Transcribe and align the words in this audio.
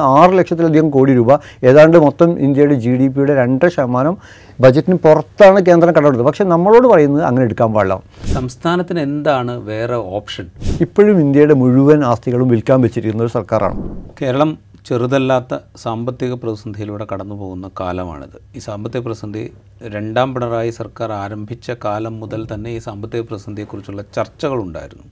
ആറ് 0.00 0.32
ലക്ഷത്തിലധികം 0.38 0.90
കോടി 0.90 1.14
രൂപ. 1.14 1.32
ഏതാണ്ട് 1.68 1.96
മൊത്തം 1.98 2.30
ഇന്ത്യയുടെ 2.44 2.74
ജി 2.74 2.92
ഡി 3.00 3.06
പിയുടെ 3.08 3.34
രണ്ടര 3.34 3.68
ശതമാനം 3.68 4.14
ബജറ്റിന് 4.60 4.96
പുറത്താണ് 4.96 5.58
കേന്ദ്രം 5.66 5.92
കടമെടുത്തത്. 5.96 6.26
പക്ഷെ 6.26 6.44
നമ്മളോട് 6.44 6.86
പറയുന്നത് 6.88 7.24
അങ്ങനെ 7.24 7.44
എടുക്കാൻ 7.44 7.72
പാടില്ല. 7.74 7.96
സംസ്ഥാനത്തിന് 8.34 9.00
എന്താണ് 9.00 9.52
വേറെ 9.56 9.94
ഓപ്ഷൻ? 9.94 10.46
ഇപ്പോഴും 10.80 11.20
ഇന്ത്യയുടെ 11.20 11.54
മുഴുവൻ 11.54 12.04
ആസ്തികളും 12.04 12.48
വിൽക്കാൻ 12.48 12.80
വെച്ചിരിക്കുന്ന 12.80 13.22
ഒരു 13.22 13.32
സർക്കാരാണ്. 13.32 13.76
കേരളം 14.22 14.52
ചെറുതല്ലാത്ത 14.86 15.58
സാമ്പത്തിക 15.76 16.32
പ്രതിസന്ധിയിലൂടെ 16.34 17.06
കടന്നു 17.12 17.34
പോകുന്ന 17.34 17.70
കാലമാണിത്. 17.80 18.38
ഈ 18.56 18.58
സാമ്പത്തിക 18.68 19.00
പ്രതിസന്ധി 19.00 19.52
രണ്ടാം 19.96 20.34
പിണറായി 20.34 20.70
സർക്കാർ 20.70 21.12
ആരംഭിച്ച 21.12 21.70
കാലം 21.84 22.20
മുതൽ 22.20 22.54
തന്നെ 22.54 22.70
ഈ 22.70 22.78
സാമ്പത്തിക 22.78 23.20
പ്രതിസന്ധിയെക്കുറിച്ചുള്ള 23.20 24.02
ചർച്ചകളുണ്ടായിരുന്നു. 24.16 25.06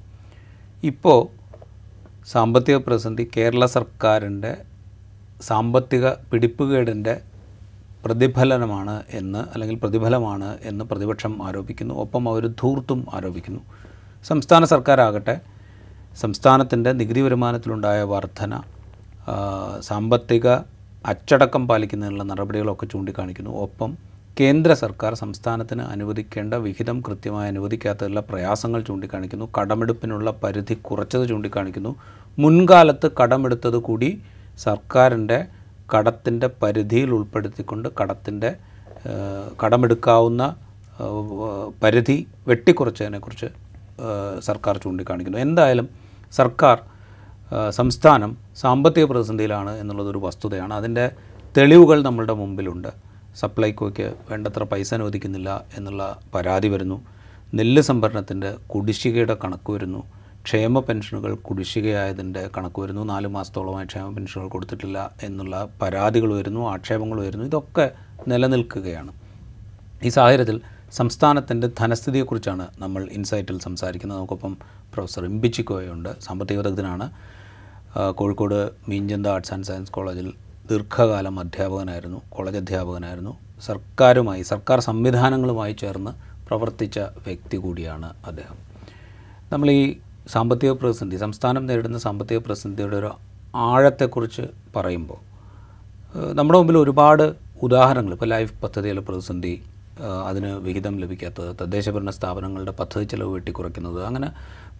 ഇപ്പോൾ 0.85 1.21
സാമ്പത്തിക 2.33 2.77
പ്രതിസന്ധി 2.77 3.31
കേരള 3.37 3.67
സർക്കാരിന്റെ 3.67 4.70
സാമ്പത്തിക 5.41 6.09
പിടിപ്പുകേടിന്റെ 6.09 7.21
പ്രതിഫലനമാണ് 8.05 9.03
എന്ന് 9.11 9.39
അല്ലെങ്കിൽ 9.39 9.77
പ്രതിഫലമാണ് 9.77 10.59
എന്ന് 10.62 10.85
പ്രതിപക്ഷം 10.85 11.47
ആരോപിക്കുന്നു. 11.47 11.95
ഒപ്പം 11.95 12.29
അവർ 12.29 12.47
ധൂർത്തും 12.47 13.07
ആരോപിക്കുന്നു. 13.15 13.61
സംസ്ഥാന 14.25 14.65
സർക്കാരാകട്ടെ 14.65 15.41
സംസ്ഥാനത്തിന്റെ 16.21 16.93
നികുതി 16.93 17.21
വരുമാനത്തിലുണ്ടായ 17.21 18.03
വർധന 18.03 18.62
സാമ്പത്തിക 19.81 20.48
അച്ചടക്കം 21.07 21.69
പാലിക്കുന്നതിനുള്ള 21.69 22.23
നടപടികളൊക്കെ 22.23 22.87
ചൂണ്ടിക്കാണിക്കുന്നു. 22.87 23.51
ഒപ്പം 23.51 23.98
കേന്ദ്ര 24.41 24.73
സർക്കാർ 24.75 25.15
സംസ്ഥാനത്തിന് 25.15 25.83
അനുവദിക്കേണ്ട 25.83 26.55
വിഹിതം 26.55 27.01
കൃത്യമായി 27.01 27.48
അനുവദിക്കാത്തതിലുള്ള 27.48 28.20
പ്രയാസങ്ങൾ 28.20 28.81
ചൂണ്ടിക്കാണിക്കുന്നു. 28.81 29.48
കടമെടുപ്പിനുള്ള 29.59 30.31
പരിധി 30.31 30.75
കുറച്ചത് 30.75 31.29
ചൂണ്ടിക്കാണിക്കുന്നു. 31.29 31.97
മുൻകാലത്ത് 32.39 33.11
കടമെടുത്തത് 33.23 33.77
കൂടി 33.77 34.23
സർക്കാരിന്റെ 34.64 35.38
കടത്തിന്റെ 35.95 36.48
പരിധിയിൽ 36.62 37.10
ഉൾപ്പെടുത്തിക്കൊണ്ട് 37.10 37.88
കടത്തിന്റെ 38.00 38.50
കടമെടുക്കാവുന്ന 39.62 40.42
പരിധി 41.83 42.17
വെട്ടിക്കുറച്ചതിനെക്കുറിച്ച് 42.48 43.48
സർക്കാർ 44.41 44.77
ചൂണ്ടിക്കാണിക്കുന്നു. 44.84 45.39
എന്തായാലും 45.39 45.89
സർക്കാർ 46.33 46.77
സംസ്ഥാനം 47.70 48.36
സാമ്പത്തിക 48.56 49.05
പ്രതിസന്ധിയിലാണ് 49.05 49.72
എന്നുള്ളതൊരു 49.77 50.19
വസ്തുതയാണ്. 50.19 50.74
അതിന്റെ 50.74 51.06
തെളിവുകൾ 51.56 52.02
നമ്മളുടെ 52.02 52.33
മുമ്പിലുണ്ട്. 52.33 52.89
സപ്ലൈകോയ്ക്ക് 53.36 54.14
വേണ്ടത്ര 54.30 54.62
പൈസ 54.62 54.95
അനുവദിക്കുന്നില്ല 54.95 55.50
എന്നുള്ള 55.77 56.02
പരാതി 56.34 56.69
വരുന്നു. 56.69 56.98
നെല്ല് 57.55 57.83
സംഭരണത്തിന്റെ 57.83 58.50
കുടിശ്ശികയുടെ 58.67 59.36
കണക്ക് 59.45 59.70
വരുന്നു. 59.72 60.02
ക്ഷേമ 60.44 60.80
പെൻഷനുകൾ 60.80 61.34
കുടിശ്ശികയായതിന്റെ 61.34 62.50
കണക്ക് 62.56 62.80
വരുന്നു 62.80 63.02
നാല് 63.02 63.28
മാസത്തോളമായി 63.28 63.86
ക്ഷേമ 63.86 64.14
പെൻഷനുകൾ 64.14 64.48
കൊടുത്തിട്ടില്ല 64.48 65.10
എന്നുള്ള 65.22 65.69
പരാതികൾ 65.83 66.34
വരുന്നു 66.34 66.70
ആക്ഷേപങ്ങൾ 66.70 67.20
വരുന്നു. 67.20 67.44
ഇതൊക്കെ 67.44 67.91
നിലനിൽക്കുകയാണ്. 68.28 69.12
ഈ 70.05 70.08
സാഹചര്യത്തിൽ 70.08 70.61
സംസ്ഥാനത്തിന്റെ 70.92 71.70
ധനസ്ഥിതിയെക്കുറിച്ചാണ് 71.78 72.68
നമ്മൾ 72.78 73.08
ഇൻസൈറ്റിൽ 73.12 73.58
സംസാരിക്കുന്നത്. 73.58 74.18
നമുക്കൊപ്പം 74.18 74.56
പ്രൊഫസർ 74.94 75.24
ഇമ്പിച്ചിക്കോയുണ്ട് 75.24 76.20
സാമ്പത്തിക 76.20 76.56
വിദഗ്ധനാണ്. 76.56 77.11
Kozhikode 78.14 78.70
Meenchantha 78.88 79.27
arts 79.27 79.55
and 79.55 79.64
science 79.64 79.92
കോളേജിൽ 79.92 80.33
ദീർഘകാലം 80.70 81.41
അധ്യാപകനായിരുന്നു 81.41 82.22
കോളേജ് 82.28 82.56
അധ്യാപകനായിരുന്നു. 82.56 83.36
സർക്കാരുമായി 83.66 84.42
സർക്കാർ 84.42 84.80
സംവിധാനങ്ങളുമായി 84.80 85.72
ചേർന്ന് 85.72 86.11
പ്രവർത്തിച്ച 86.48 86.98
വ്യക്തി 86.98 87.56
കൂടിയാണ് 87.56 88.14
അദ്ദേഹം. 88.27 88.56
നമ്മൾ 89.52 89.70
ഈ 89.70 89.96
സാമ്പത്തിക 90.34 90.70
പ്രതിസന്ധി 90.81 91.17
സംസ്ഥാനം 91.25 91.62
നേരിടുന്ന 91.69 91.98
സാമ്പത്തിക 92.06 92.39
പ്രതിസന്ധിയുടെ 92.47 92.97
ഒരു 93.00 93.11
ആഴത്തെക്കുറിച്ച് 93.69 94.45
പറയുമ്പോൾ 94.77 95.20
നമ്മുടെ 96.39 96.56
മുമ്പിൽ 96.61 96.77
ഒരുപാട് 96.84 97.25
ഉദാഹരണങ്ങൾ. 97.67 98.12
ഇപ്പോൾ 98.17 98.28
ലൈഫ് 98.34 98.55
പദ്ധതിയിലെ 98.62 99.03
പ്രതിസന്ധി 99.08 99.55
അതിന് 100.28 100.51
വിഹിതം 100.67 100.95
ലഭിക്കാത്തത് 101.03 101.51
തദ്ദേശഭരണ 101.61 102.11
സ്ഥാപനങ്ങളുടെ 102.19 102.73
പദ്ധതി 102.80 103.07
ചെലവ് 103.13 103.33
വെട്ടിക്കുറയ്ക്കുന്നത് 103.36 104.01
അങ്ങനെ 104.08 104.29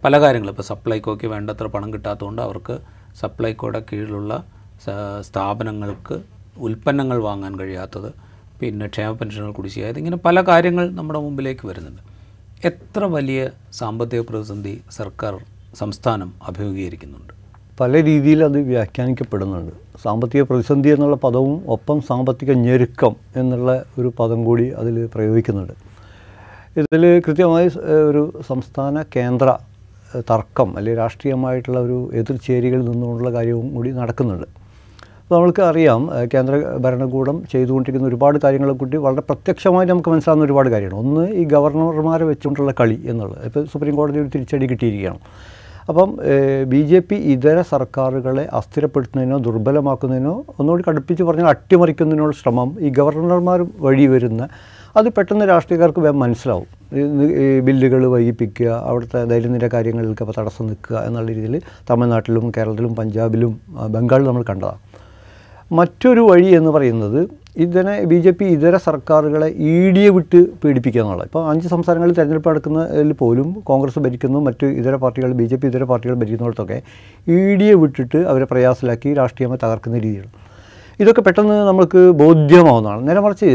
പല 0.03 0.13
കാര്യങ്ങളും 0.23 0.53
ഇപ്പോൾ 0.55 0.67
സപ്ലൈകോയ്ക്ക് 0.71 1.27
വേണ്ടത്ര 1.33 1.65
പണം 1.75 1.89
കിട്ടാത്തതുകൊണ്ട് 1.93 2.41
അവർക്ക് 2.47 2.75
സപ്ലൈകോയുടെ 3.21 3.81
കീഴിലുള്ള 3.89 4.33
സ്ഥാപനങ്ങൾക്ക് 5.27 6.15
ഉൽപ്പന്നങ്ങൾ 6.67 7.17
വാങ്ങാൻ 7.27 7.53
കഴിയാത്തത് 7.59 8.09
പിന്നെ 8.61 8.87
ക്ഷേമ 8.93 9.11
പെൻഷനുകൾ 9.19 9.51
കുടിശ്ശിയായത് 9.59 9.99
ഇങ്ങനെ 10.01 10.17
പല 10.25 10.41
കാര്യങ്ങൾ 10.49 10.85
നമ്മുടെ 10.99 11.19
മുമ്പിലേക്ക് 11.25 11.65
വരുന്നുണ്ട്. 11.67 12.01
എത്ര 12.69 13.03
വലിയ 13.13 13.41
സാമ്പത്തിക 13.77 14.21
പ്രതിസന്ധി 14.29 14.73
സർക്കാർ 14.97 15.33
സംസ്ഥാനം 15.79 16.29
അഭിമുഖീകരിക്കുന്നുണ്ട്? 16.49 17.31
പല 17.79 17.91
രീതിയിൽ 18.07 18.39
അത് 18.47 18.57
വ്യാഖ്യാനിക്കപ്പെടുന്നുണ്ട്. 18.71 19.71
സാമ്പത്തിക 20.03 20.41
പ്രതിസന്ധി 20.49 20.89
എന്നുള്ള 20.95 21.15
പദവും 21.23 21.55
ഒപ്പം 21.75 21.97
സാമ്പത്തിക 22.09 22.51
ഞെരുക്കം 22.65 23.15
എന്നുള്ള 23.41 23.71
ഒരു 23.99 24.09
പദം 24.19 24.39
കൂടി 24.47 24.67
അതിൽ 24.81 24.97
പ്രയോഗിക്കുന്നുണ്ട്. 25.15 25.73
ഇതിൽ 26.81 27.05
കൃത്യമായി 27.27 27.69
ഒരു 28.09 28.23
സംസ്ഥാന 28.49 29.03
കേന്ദ്ര 29.17 29.57
തർക്കം 30.31 30.69
അല്ലെങ്കിൽ 30.77 31.01
രാഷ്ട്രീയമായിട്ടുള്ള 31.03 31.79
ഒരു 31.87 31.99
എതിർചേരികളിൽ 32.21 32.85
നിന്നുകൊണ്ടുള്ള 32.91 33.31
കാര്യവും 33.39 33.67
കൂടി 33.75 33.91
നടക്കുന്നുണ്ട്. 34.01 34.47
അപ്പോൾ 35.31 35.39
നമ്മൾക്ക് 35.41 35.61
അറിയാം 35.71 36.01
കേന്ദ്ര 36.31 36.55
ഭരണകൂടം 36.83 37.35
ചെയ്തുകൊണ്ടിരിക്കുന്ന 37.51 38.07
ഒരുപാട് 38.09 38.37
കാര്യങ്ങളെ 38.43 38.73
കൂട്ടി 38.79 38.97
വളരെ 39.05 39.21
പ്രത്യക്ഷമായി 39.27 39.87
നമുക്ക് 39.91 40.09
മനസ്സിലാകുന്ന 40.13 40.45
ഒരുപാട് 40.47 40.69
കാര്യമാണ് 40.73 40.97
ഒന്ന് 41.01 41.23
ഈ 41.41 41.43
ഗവർണർമാരെ 41.53 42.25
വെച്ചുകൊണ്ടുള്ള 42.29 42.71
കളി 42.79 42.97
എന്നുള്ളത്. 43.11 43.45
ഇപ്പോൾ 43.49 43.61
സുപ്രീം 43.73 43.93
കോടതി 43.99 44.19
ഒരു 44.23 44.29
തിരിച്ചടി 44.33 44.67
കിട്ടിയിരിക്കുകയാണ്. 44.71 45.21
അപ്പം 45.91 46.09
ബി 46.73 46.81
ജെ 46.89 46.99
പി 47.09 47.19
ഇതര 47.35 47.61
സർക്കാരുകളെ 47.71 48.45
അസ്ഥിരപ്പെടുത്തുന്നതിനോ 48.59 49.39
ദുർബലമാക്കുന്നതിനോ 49.47 50.35
ഒന്നുകൂടി 50.57 50.85
കടുപ്പിച്ച് 50.89 51.29
പറഞ്ഞാൽ 51.29 51.49
അട്ടിമറിക്കുന്നതിനുള്ള 51.53 52.35
ശ്രമം 52.41 52.75
ഈ 52.85 52.91
ഗവർണർമാർ 52.99 53.61
വഴി 53.87 54.09
വരുന്ന 54.15 54.49
അത് 54.97 55.09
പെട്ടെന്ന് 55.15 55.49
രാഷ്ട്രീയക്കാർക്ക് 55.53 56.05
വേഗം 56.07 56.21
മനസ്സിലാവും. 56.25 56.69
ഈ 57.39 57.59
ബില്ലുകൾ 57.69 58.05
വൈകിപ്പിക്കുക 58.17 58.69
അവിടുത്തെ 58.91 59.19
ദൈനംദിന 59.33 59.69
കാര്യങ്ങളിലൊക്കെ 59.77 60.31
തടസ്സം 60.39 60.67
നിൽക്കുക 60.71 60.97
എന്നുള്ള 61.07 61.27
രീതിയിൽ 61.33 61.57
തമിഴ്നാട്ടിലും 61.91 62.47
കേരളത്തിലും 62.57 62.95
പഞ്ചാബിലും 63.01 63.53
ബംഗാളിലും 63.97 64.29
നമ്മൾ 64.33 64.45
കണ്ടതാണ്. 64.53 64.81
മറ്റൊരു 65.77 66.21
വഴി 66.29 66.49
എന്ന് 66.59 66.71
പറയുന്നത് 66.75 67.19
ഇതിനെ 67.63 67.93
ബി 68.11 68.17
ജെ 68.23 68.31
പി 68.39 68.45
ഇതര 68.55 68.75
സർക്കാരുകളെ 68.85 69.47
ഇ 69.69 69.73
ഡിയെ 69.95 70.09
വിട്ട് 70.17 70.39
പീഡിപ്പിക്കുക 70.61 71.01
എന്നുള്ളത് 71.03 71.27
ഇപ്പോൾ 71.29 71.43
അഞ്ച് 71.51 71.67
സംസ്ഥാനങ്ങളിൽ 71.73 72.13
തിരഞ്ഞെടുപ്പ് 72.17 72.49
നടക്കുന്നതിൽ 72.51 73.11
പോലും 73.21 73.47
കോൺഗ്രസ് 73.69 73.99
ഭരിക്കുന്നു 74.05 74.39
മറ്റ് 74.47 74.67
ഇതര 74.79 74.95
പാർട്ടികൾ 75.03 75.31
ബി 75.39 75.45
ജെ 75.51 75.57
പി 75.61 75.67
ഇതര 75.71 75.85
പാർട്ടികൾ 75.91 76.15
ഭരിക്കുന്നിടത്തൊക്കെ 76.21 76.77
ഇ 77.35 77.39
ഡിയെ 77.61 77.75
വിട്ടിട്ട് 77.83 78.19
അവരെ 78.31 78.47
പ്രയാസിലാക്കി 78.51 79.11
രാഷ്ട്രീയമായി 79.19 79.61
തകർക്കുന്ന 79.63 79.99
രീതിയാണ്. 80.07 80.31
ഇതൊക്കെ 81.03 81.21
പെട്ടെന്ന് 81.27 81.57
നമുക്ക് 81.71 82.01
ബോധ്യമാവുന്നതാണ്. 82.21 83.01
നേരെ 83.09 83.21
മറിച്ച് 83.25 83.51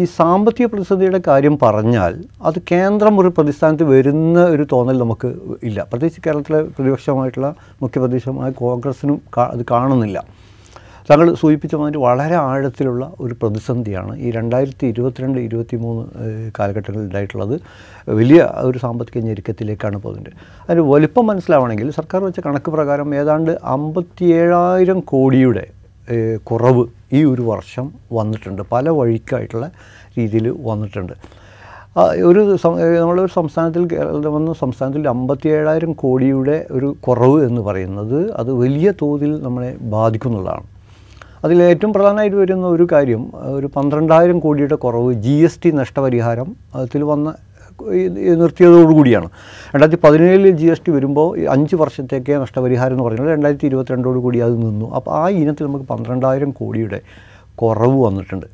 ഈ 0.00 0.04
സാമ്പത്തിക 0.18 0.66
പ്രതിസന്ധിയുടെ 0.72 1.20
കാര്യം 1.28 1.54
പറഞ്ഞാൽ 1.62 2.12
അത് 2.48 2.58
കേന്ദ്രം 2.72 3.14
ഒരു 3.20 3.30
പ്രതിസ്ഥാനത്ത് 3.36 3.86
വരുന്ന 3.92 4.38
ഒരു 4.54 4.64
തോന്നൽ 4.72 4.98
നമുക്ക് 5.04 5.28
ഇല്ല. 5.68 5.78
പ്രത്യേകിച്ച് 5.90 6.20
കേരളത്തിലെ 6.26 6.60
പ്രതിപക്ഷമായിട്ടുള്ള 6.76 7.48
മുഖ്യപ്രതിപക്ഷമായ 7.82 8.50
കോൺഗ്രസിനും 8.64 9.18
അത് 9.54 9.64
കാണുന്നില്ല. 9.72 10.18
താങ്കൾ 11.08 11.28
സൂചിപ്പിച്ച 11.40 11.74
മാതിരി 11.80 11.98
വളരെ 12.06 12.36
ആഴത്തിലുള്ള 12.46 13.04
ഒരു 13.24 13.34
പ്രതിസന്ധിയാണ് 13.42 14.12
ഈ 14.24 14.30
രണ്ടായിരത്തി 14.38 14.86
ഇരുപത്തിരണ്ട് 14.92 15.38
ഇരുപത്തി 15.46 15.76
മൂന്ന് 15.84 16.04
കാലഘട്ടങ്ങളിൽ 16.58 17.04
ഉണ്ടായിട്ടുള്ളത് 17.06 17.54
വലിയ 18.20 18.40
ഒരു 18.68 18.78
സാമ്പത്തിക 18.84 19.22
ഞെരുക്കത്തിലേക്കാണ് 19.28 19.98
പോകുന്നത്. 20.04 20.32
അതിന് 20.66 20.84
വലിപ്പം 20.92 21.26
മനസ്സിലാവണമെങ്കിൽ 21.30 21.90
സർക്കാർ 22.00 22.22
വെച്ച 22.28 22.40
കണക്ക് 22.46 22.72
പ്രകാരം 22.76 23.08
ഏതാണ്ട് 23.22 23.52
അമ്പത്തിയേഴായിരം 23.76 25.00
കോടിയുടെ 25.14 25.66
കുറവ് 26.50 26.84
ഈ 27.18 27.20
ഒരു 27.32 27.42
വർഷം 27.52 27.86
വന്നിട്ടുണ്ട്. 28.18 28.62
പല 28.74 28.88
വഴിക്കായിട്ടുള്ള 29.00 29.66
രീതിയിൽ 30.18 30.46
വന്നിട്ടുണ്ട്. 30.70 31.14
ഒരു 32.28 32.40
നമ്മളൊരു 33.00 33.30
സംസ്ഥാനത്തിൽ 33.40 33.84
കേരളം 33.92 34.32
വന്ന 34.34 34.52
സംസ്ഥാനത്തിൽ 34.62 35.04
അമ്പത്തിയേഴായിരം 35.14 35.92
കോടിയുടെ 36.02 36.56
ഒരു 36.76 36.88
കുറവ് 37.06 37.38
എന്ന് 37.48 37.62
പറയുന്നത് 37.68 38.18
അത് 38.40 38.50
വലിയ 38.64 38.88
തോതിൽ 39.02 39.32
നമ്മളെ 39.46 39.70
ബാധിക്കുന്നുള്ളതാണ്. 39.94 40.66
അതിൽ 41.44 41.58
ഏറ്റവും 41.72 41.92
പ്രധാനമായിട്ട് 41.96 42.38
വരുന്ന 42.42 42.66
ഒരു 42.76 42.84
കാര്യം 42.92 43.22
ഒരു 43.58 43.68
പന്ത്രണ്ടായിരം 43.76 44.38
കോടിയുടെ 44.44 44.78
കുറവ് 44.84 45.10
ജി 45.26 45.34
എസ് 45.48 45.60
ടി 45.64 45.70
നഷ്ടപരിഹാരം 45.80 46.48
അതിൽ 46.82 47.04
വന്ന 47.12 47.34
നിർത്തിയതോടുകൂടിയാണ് 48.42 49.28
രണ്ടായിരത്തി 49.72 50.00
പതിനേഴിൽ 50.04 50.44
ജി 50.60 50.66
എസ് 50.72 50.84
ടി 50.86 50.92
വരുമ്പോൾ 50.94 51.28
അഞ്ച് 51.54 51.76
വർഷത്തേക്ക് 51.82 52.32
നഷ്ടപരിഹാരം 52.44 52.94
എന്ന് 52.96 53.04
പറയുന്നത് 53.06 53.32
രണ്ടായിരത്തി 53.34 53.66
ഇരുപത്തിരണ്ടോട് 53.70 54.18
കൂടി 54.24 54.38
അത് 54.46 54.56
നിന്നു. 54.64 54.86
അപ്പോൾ 54.98 55.12
ആ 55.20 55.24
ഇനത്തിൽ 55.42 55.66
നമുക്ക് 55.68 55.86
പന്ത്രണ്ടായിരം 55.92 56.50
കോടിയുടെ 56.60 57.00
കുറവ് 57.62 57.98
വന്നിട്ടുണ്ട്. 58.06 58.48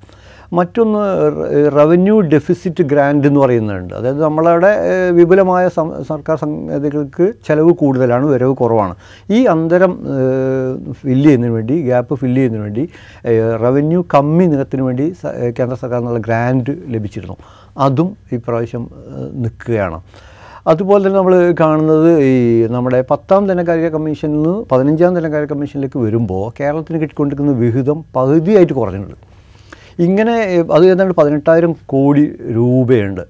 മറ്റൊന്ന് 0.58 1.02
റവന്യൂ 1.78 2.20
ഡെഫിസിറ്റ് 2.34 2.84
ഗ്രാൻഡ് 2.92 3.26
എന്ന് 3.26 3.40
പറയുന്നുണ്ട്. 3.40 3.94
അതായത് 3.94 4.20
നമ്മളവിടെ 4.22 4.72
വിപുലമായ 5.18 5.64
സർക്കാർ 6.10 6.36
സംഗതികൾക്ക് 6.44 7.26
ചിലവ് 7.48 7.72
കൂടുതലാണ് 7.82 8.26
വരവ് 8.32 8.54
കുറവാണ്. 8.62 8.94
ഈ 9.30 9.40
അന്തരം 9.54 9.94
ഫില്ല് 11.00 11.26
ചെയ്യുന്നതിന് 11.26 11.54
വേണ്ടി 11.56 11.76
ഗ്യാപ്പ് 11.88 12.14
ഫില്ല് 12.22 12.36
ചെയ്യുന്നതിന് 12.36 12.66
വേണ്ടി 12.66 12.84
റവന്യൂ 13.64 14.02
കമ്മി 14.14 14.46
നിരത്തിന് 14.52 14.82
വേണ്ടി 14.82 15.06
കേന്ദ്ര 15.58 15.74
സർക്കാർ 15.82 15.98
എന്നുള്ള 16.02 16.22
ഗ്രാൻഡ് 16.28 16.74
ലഭിച്ചിരുന്നു. 16.94 17.36
അതും 17.86 18.10
ഇപ്രാവശ്യം 18.32 18.62
പ്രാവശ്യം 18.64 18.84
നിൽക്കുകയാണ്. 19.42 19.98
അതുപോലെ 20.70 21.00
തന്നെ 21.04 21.18
നമ്മൾ 21.18 21.34
കാണുന്നത് 21.60 22.10
ഈ 22.28 22.34
നമ്മുടെ 22.74 23.04
പത്താം 23.10 23.42
ധനകാര്യ 23.50 23.88
കമ്മീഷനിൽ 23.94 24.34
നിന്ന് 24.36 24.52
പതിനഞ്ചാം 24.70 25.14
ധനകാര്യ 25.18 25.48
കമ്മീഷനിലേക്ക് 25.52 25.98
വരുമ്പോൾ 26.04 26.44
കേരളത്തിന് 26.58 26.98
കിട്ടിക്കൊണ്ടിരിക്കുന്ന 27.02 27.52
വിഹിതം 27.62 27.98
പകുതിയായിട്ട് 28.16 28.72
കുറഞ്ഞിട്ടുണ്ട്. 28.72 29.18
ഇങ്ങനെ 30.06 30.34
അത് 30.76 30.84
ഏതാണ്ട് 30.90 31.14
പതിനെട്ടായിരം 31.20 31.72
കോടി 31.92 32.24
രൂപയുണ്ട്. 32.56 33.24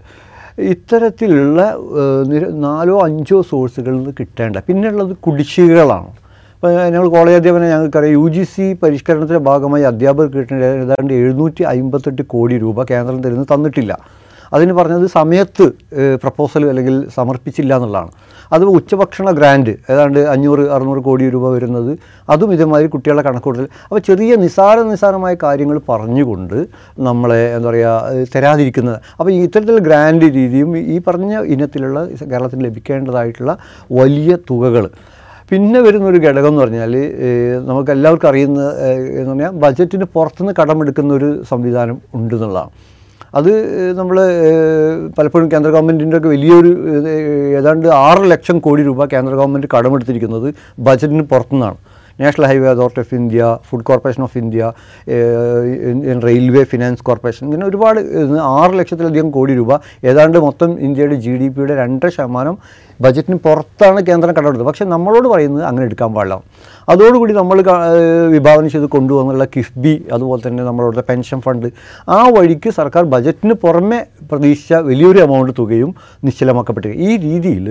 ഇത്തരത്തിലുള്ള 0.72 1.60
നാലോ 2.66 2.96
അഞ്ചോ 3.06 3.38
സോഴ്സുകളിൽ 3.50 3.96
നിന്ന് 3.96 4.12
കിട്ടേണ്ട. 4.20 4.56
പിന്നെയുള്ളത് 4.68 5.16
കുടിശ്ശികകളാണ്. 5.26 6.10
അപ്പോൾ 6.54 6.72
ഞങ്ങൾ 6.92 7.08
കോളേജ് 7.08 7.38
അധ്യാപനം 7.38 7.68
ഞങ്ങൾക്കറിയാം 7.68 8.12
യു 8.12 8.28
ജി 8.34 8.42
സി 8.42 8.66
പരിഷ്കരണത്തിന്റെ 8.82 9.40
ഭാഗമായി 9.48 9.84
അധ്യാപകർക്ക് 9.84 10.36
കിട്ടേണ്ട 10.36 10.64
ഏതാണ്ട് 10.64 11.12
എഴുന്നൂറ്റി 11.14 11.62
അമ്പത്തെട്ട് 11.72 12.22
കോടി 12.34 12.58
രൂപ 12.58 12.84
കേന്ദ്രം 12.90 13.18
തരുന്നത് 13.24 13.48
തന്നിട്ടില്ല. 13.54 13.98
അതിന് 14.52 14.72
പറഞ്ഞത് 14.72 15.06
സമയത്ത് 15.06 15.66
പ്രപ്പോസൽ 16.22 16.64
അല്ലെങ്കിൽ 16.70 16.96
സമർപ്പിച്ചില്ല 17.16 17.74
എന്നുള്ളതാണ്. 17.76 18.10
അത് 18.52 18.64
ഉച്ചഭക്ഷണ 18.64 19.30
ഗ്രാൻഡ് 19.30 19.72
ഏതാണ്ട് 19.92 20.20
അഞ്ഞൂറ് 20.34 20.64
അറുന്നൂറ് 20.74 21.00
കോടി 21.08 21.28
രൂപ 21.34 21.54
വരുന്നത് 21.54 21.90
അതും 22.28 22.52
ഇതേമാതിരി 22.52 22.88
കുട്ടികളുടെ 22.88 23.24
കണക്കൂട്ടൽ 23.28 23.64
അപ്പോൾ 23.88 24.02
ചെറിയ 24.08 24.36
നിസാര 24.44 24.76
നിസാരമായ 24.90 25.34
കാര്യങ്ങൾ 25.42 25.78
പറഞ്ഞുകൊണ്ട് 25.88 26.58
നമ്മളെ 27.08 27.40
എന്താ 27.56 27.68
പറയുക 27.68 28.26
തരാതിരിക്കുന്നത്. 28.36 28.98
അപ്പോൾ 29.20 29.32
ഈ 29.32 29.40
ഇത്തരത്തിലുള്ള 29.46 29.84
ഗ്രാൻഡ് 29.88 30.28
രീതിയും 30.38 30.70
ഈ 30.78 30.98
പറഞ്ഞ 31.08 31.34
ഇനത്തിലുള്ള 31.54 32.06
കേരളത്തിന് 32.32 32.64
ലഭിക്കേണ്ടതായിട്ടുള്ള 32.64 33.54
വലിയ 34.00 34.38
തുകകൾ. 34.50 34.86
പിന്നെ 35.50 35.80
വരുന്നൊരു 35.80 36.18
ഘടകം 36.26 36.48
എന്ന് 36.48 36.60
പറഞ്ഞാൽ 36.60 36.92
നമുക്ക് 37.68 37.90
എല്ലാവർക്കും 37.90 38.28
അറിയുന്ന 38.28 38.60
എന്ന് 39.18 39.30
പറഞ്ഞാൽ 39.30 39.50
ബജറ്റിന് 39.64 40.06
പുറത്തുനിന്ന് 40.14 40.54
കടമെടുക്കുന്ന 40.60 41.14
ഒരു 41.14 41.44
സംവിധാനം 41.50 41.96
ഉണ്ടെന്നുള്ളതാണ്. 42.14 42.70
അത് 43.38 43.50
നമ്മൾ 43.98 44.16
പലപ്പോഴും 45.16 45.48
കേന്ദ്ര 45.52 45.70
ഗവൺമെന്റിന്റെ 45.76 46.16
ഒക്കെ 46.18 46.30
വലിയൊരു 46.34 46.70
ഏതാണ്ട് 47.58 47.88
ആറ് 48.04 48.24
ലക്ഷം 48.32 48.58
കോടി 48.66 48.82
രൂപ 48.88 49.06
കേന്ദ്ര 49.14 49.32
ഗവൺമെന്റ് 49.40 49.68
കടമെടുത്തിരിക്കുന്നത് 49.74 50.48
ബജറ്റിന് 50.88 51.26
പുറത്തുനിന്നാണ്. 51.32 51.78
National 52.20 52.44
Highway 52.48 52.66
Authority 52.72 53.00
of 53.02 53.14
India 53.20 53.44
Food 53.68 53.84
Corporation 53.88 54.22
of 54.26 54.36
India 54.40 54.64
Railway 56.26 56.62
Finance 56.72 57.02
Corporation 57.08 57.42
ഇങ്ങനെ 57.46 57.64
ഒരുപാട് 57.70 57.98
ആറ് 58.60 58.74
ലക്ഷത്തിലധികം 58.80 59.30
കോടി 59.36 59.54
രൂപ 59.60 59.78
ഏതാണ്ട് 60.10 60.38
മൊത്തം 60.46 60.70
ഇന്ത്യയുടെ 60.88 61.16
ജി 61.24 61.32
ഡി 61.40 61.48
പിയുടെ 61.56 61.76
രണ്ടര 61.82 62.10
ശതമാനം 62.16 62.56
ബജറ്റിന് 63.00 63.38
പുറത്താണ് 63.46 64.00
കേന്ദ്രം 64.10 64.34
കടമെടുത്തത്. 64.36 64.66
പക്ഷേ 64.70 64.84
നമ്മളോട് 64.94 65.28
പറയുന്നത് 65.34 65.64
അങ്ങനെ 65.70 65.86
എടുക്കാൻ 65.90 66.12
പാടില്ല. 66.14 66.36
അതോടുകൂടി 66.88 67.32
നമ്മൾ 67.32 67.58
വിഭാവനം 68.30 68.68
ചെയ്ത് 68.70 68.86
കൊണ്ടുവന്നുള്ള 68.86 69.44
കിഫ്ബി 69.54 69.94
അതുപോലെ 70.12 70.40
തന്നെ 70.46 70.62
നമ്മളവിടുത്തെ 70.62 71.04
പെൻഷൻ 71.08 71.38
ഫണ്ട് 71.40 71.68
ആ 72.08 72.18
വഴിക്ക് 72.28 72.70
സർക്കാർ 72.70 73.04
ബജറ്റിന് 73.04 73.54
പുറമെ 73.54 74.00
പ്രതീക്ഷിച്ച 74.30 74.80
വലിയൊരു 74.84 75.18
എമൗണ്ട് 75.18 75.52
തുകയും 75.58 75.90
നിശ്ചലമാക്കപ്പെട്ടു 76.24 76.92
ഈ 77.00 77.10
രീതിയിൽ 77.16 77.68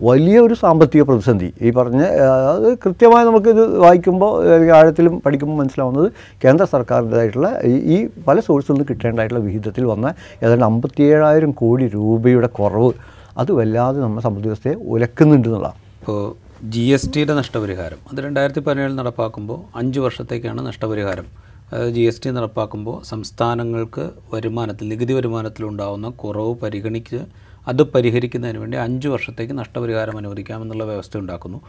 വലിയൊരു 0.00 0.54
സാമ്പത്തിക 0.54 1.02
പ്രതിസന്ധി 1.02 1.50
ഈ 1.60 1.70
പറഞ്ഞ 1.70 2.02
അത് 2.48 2.68
കൃത്യമായി 2.76 3.24
നമുക്കിത് 3.24 3.62
വായിക്കുമ്പോൾ 3.78 4.32
ആഴത്തിലും 4.74 5.14
പഠിക്കുമ്പോൾ 5.26 5.56
മനസ്സിലാവുന്നത് 5.56 6.08
കേന്ദ്ര 6.44 6.64
സർക്കാരിന്റെതായിട്ടുള്ള 6.66 7.50
ഈ 7.88 7.98
പല 8.26 8.40
സോഴ്സിൽ 8.40 8.72
നിന്ന് 8.72 8.86
കിട്ടേണ്ടതായിട്ടുള്ള 8.88 9.42
വിഹിതത്തിൽ 9.44 9.84
വന്ന 9.84 10.06
ഏതാണ്ട് 10.42 10.64
അമ്പത്തിയേഴായിരം 10.64 11.52
കോടി 11.52 11.86
രൂപയുടെ 11.94 12.50
കുറവ് 12.54 12.92
അത് 13.38 13.50
വല്ലാതെ 13.52 13.98
നമ്മുടെ 14.00 14.22
സമ്പദ് 14.22 14.44
വ്യവസ്ഥയെ 14.44 14.74
ഉലക്കുന്നുണ്ട് 14.86 15.48
ഇപ്പോൾ 16.00 16.24
ജി 16.72 16.80
എസ് 16.80 17.10
ടിയുടെ 17.14 17.34
നഷ്ടപരിഹാരം. 17.34 17.96
അത് 18.12 18.24
രണ്ടായിരത്തി 18.24 18.60
പതിനേഴിൽ 18.60 18.94
നടപ്പാക്കുമ്പോൾ 18.94 19.78
അഞ്ച് 19.78 20.00
വർഷത്തേക്കാണ് 20.00 20.66
നഷ്ടപരിഹാരം. 20.66 21.24
അതായത് 21.72 21.94
ജി 21.94 22.00
എസ് 22.00 22.22
ടി 22.24 22.30
നടപ്പാക്കുമ്പോൾ 22.30 23.02
സംസ്ഥാനങ്ങൾക്ക് 23.02 24.10
വരുമാനത്തിൽ 24.34 24.88
നികുതി 24.88 25.12
വരുമാനത്തിലുണ്ടാകുന്ന 25.12 26.08
കുറവ് 26.08 26.54
പരിഗണിച്ച് 26.54 27.16
അത് 27.68 27.82
പരിഹരിക്കുന്നതിന് 27.82 28.58
വേണ്ടി 28.58 28.78
അഞ്ച് 28.78 29.08
വർഷത്തേക്ക് 29.08 29.58
നഷ്ടപരിഹാരം 29.58 30.16
അനുവദിക്കാമെന്നുള്ള 30.16 30.84
വ്യവസ്ഥ 30.84 31.18
ഉണ്ടാക്കുന്നു. 31.18 31.60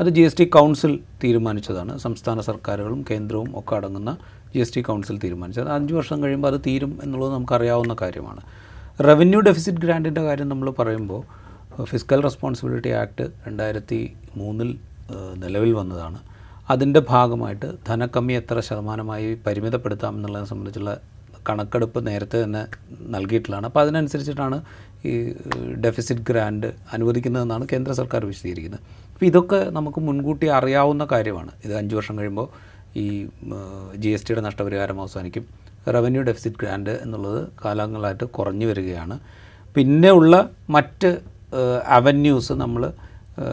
അത് 0.00 0.08
ജി 0.08 0.20
എസ് 0.20 0.38
ടി 0.38 0.44
കൗൺസിൽ 0.44 1.00
തീരുമാനിച്ചതാണ്. 1.24 1.98
സംസ്ഥാന 1.98 2.40
സർക്കാരുകളും 2.40 3.04
കേന്ദ്രവും 3.10 3.58
ഒക്കെ 3.58 3.76
അടങ്ങുന്ന 3.76 4.16
ജി 4.54 4.58
എസ് 4.58 4.74
ടി 4.74 4.80
കൗൺസിൽ 4.80 5.18
തീരുമാനിച്ചത്. 5.18 5.68
അഞ്ച് 5.68 5.94
വർഷം 5.94 6.22
കഴിയുമ്പോൾ 6.22 6.54
അത് 6.54 6.60
തീരും 6.66 6.98
എന്നുള്ളത് 7.02 7.32
നമുക്കറിയാവുന്ന 7.32 7.96
കാര്യമാണ്. 8.00 8.40
റവന്യൂ 9.02 9.40
ഡെഫിസിറ്റ് 9.40 9.78
ഗ്രാന്റിന്റെ 9.78 10.22
കാര്യം 10.22 10.48
നമ്മൾ 10.48 10.70
പറയുമ്പോൾ 10.70 11.49
ഫിസിക്കൽ 11.84 12.22
റെസ്പോൺസിബിലിറ്റി 12.22 12.88
ആക്ട് 12.88 13.24
രണ്ടായിരത്തി 13.46 14.00
മൂന്നിൽ 14.36 14.78
നിലവിൽ 15.36 15.72
വന്നതാണ്. 15.72 16.18
അതിന്റെ 16.70 17.00
ഭാഗമായിട്ട് 17.08 17.68
ധനക്കമ്മി 17.88 18.32
എത്ര 18.32 18.60
ശതമാനമായി 18.60 19.34
പരിമിതപ്പെടുത്താം 19.46 20.14
എന്നുള്ളതിനെ 20.14 20.48
സംബന്ധിച്ചുള്ള 20.48 21.00
കണക്കെടുപ്പ് 21.48 22.06
നേരത്തെ 22.06 22.44
തന്നെ 22.44 22.62
നൽകിയിട്ടുള്ളതാണ്. 23.14 23.66
അപ്പോൾ 23.66 23.80
അതിനനുസരിച്ചിട്ടാണ് 23.80 24.62
ഈ 25.04 25.12
ഡെഫിസിറ്റ് 25.84 26.20
ഗ്രാൻഡ് 26.20 26.72
അനുവദിക്കുന്നതെന്നാണ് 26.92 27.66
കേന്ദ്ര 27.72 27.92
സർക്കാർ 27.92 28.24
വിശദീകരിക്കുന്നത്. 28.24 28.80
അപ്പോൾ 29.12 29.26
ഇതൊക്കെ 29.26 29.60
നമുക്ക് 29.70 30.00
മുൻകൂട്ടി 30.00 30.46
അറിയാവുന്ന 30.46 31.04
കാര്യമാണ്. 31.12 31.50
ഇത് 31.64 31.74
അഞ്ച് 31.74 31.94
വർഷം 31.94 32.18
കഴിയുമ്പോൾ 32.18 32.48
ഈ 32.96 33.06
ജി 33.96 34.08
എസ് 34.08 34.26
ടിയുടെ 34.26 34.40
നഷ്ടപരിഹാരം 34.40 35.00
അവസാനിക്കും. 35.00 35.46
റവന്യൂ 35.88 36.22
ഡെഫിസിറ്റ് 36.22 36.56
ഗ്രാൻഡ് 36.62 36.90
എന്നുള്ളത് 36.90 37.48
കാലങ്ങളായിട്ട് 37.64 38.24
കുറഞ്ഞു 38.24 38.66
വരികയാണ്. 38.66 39.18
പിന്നെ 39.74 40.10
ഉള്ള 40.10 40.50
മറ്റ് 40.76 41.18
അവന്യൂസ് 41.86 42.52
നമ്മൾ 42.52 42.92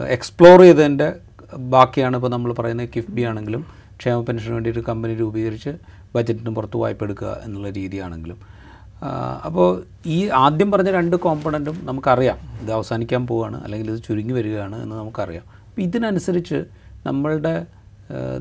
എക്സ്പ്ലോർ 0.08 0.60
ചെയ്തതിന്റെ 0.60 1.12
ബാക്കിയാണ് 1.54 2.16
ഇപ്പോൾ 2.16 2.28
നമ്മൾ 2.28 2.52
പറയുന്നത് 2.52 2.88
കിഫ്ബി 2.96 3.22
ആണെങ്കിലും 3.22 3.66
ക്ഷേമ 4.00 4.20
പെൻഷന് 4.20 4.52
വേണ്ടിയിട്ട് 4.52 4.80
കമ്പനി 4.80 5.14
രൂപീകരിച്ച് 5.14 5.72
ബജറ്റിന് 6.14 6.50
പുറത്ത് 6.50 6.76
വായ്പ 6.76 7.04
എടുക്കുക 7.04 7.40
എന്നുള്ള 7.44 7.70
രീതിയാണെങ്കിലും. 7.70 8.36
അപ്പോൾ 9.44 9.82
ഈ 10.06 10.28
ആദ്യം 10.28 10.70
പറഞ്ഞ 10.70 10.90
രണ്ട് 10.90 11.16
കോമ്പണന്റും 11.16 11.76
നമുക്കറിയാം. 11.82 12.38
ഇത് 12.62 12.72
അവസാനിക്കാൻ 12.72 13.26
പോവുകയാണ്. 13.26 13.64
അല്ലെങ്കിൽ 13.64 13.90
ഇത് 13.90 14.02
ചുരുങ്ങി 14.02 14.32
വരികയാണ് 14.32 14.82
എന്ന് 14.82 14.96
നമുക്കറിയാം. 14.96 15.42
അപ്പോൾ 15.68 15.82
ഇതിനനുസരിച്ച് 15.82 16.64
നമ്മളുടെ 17.06 17.66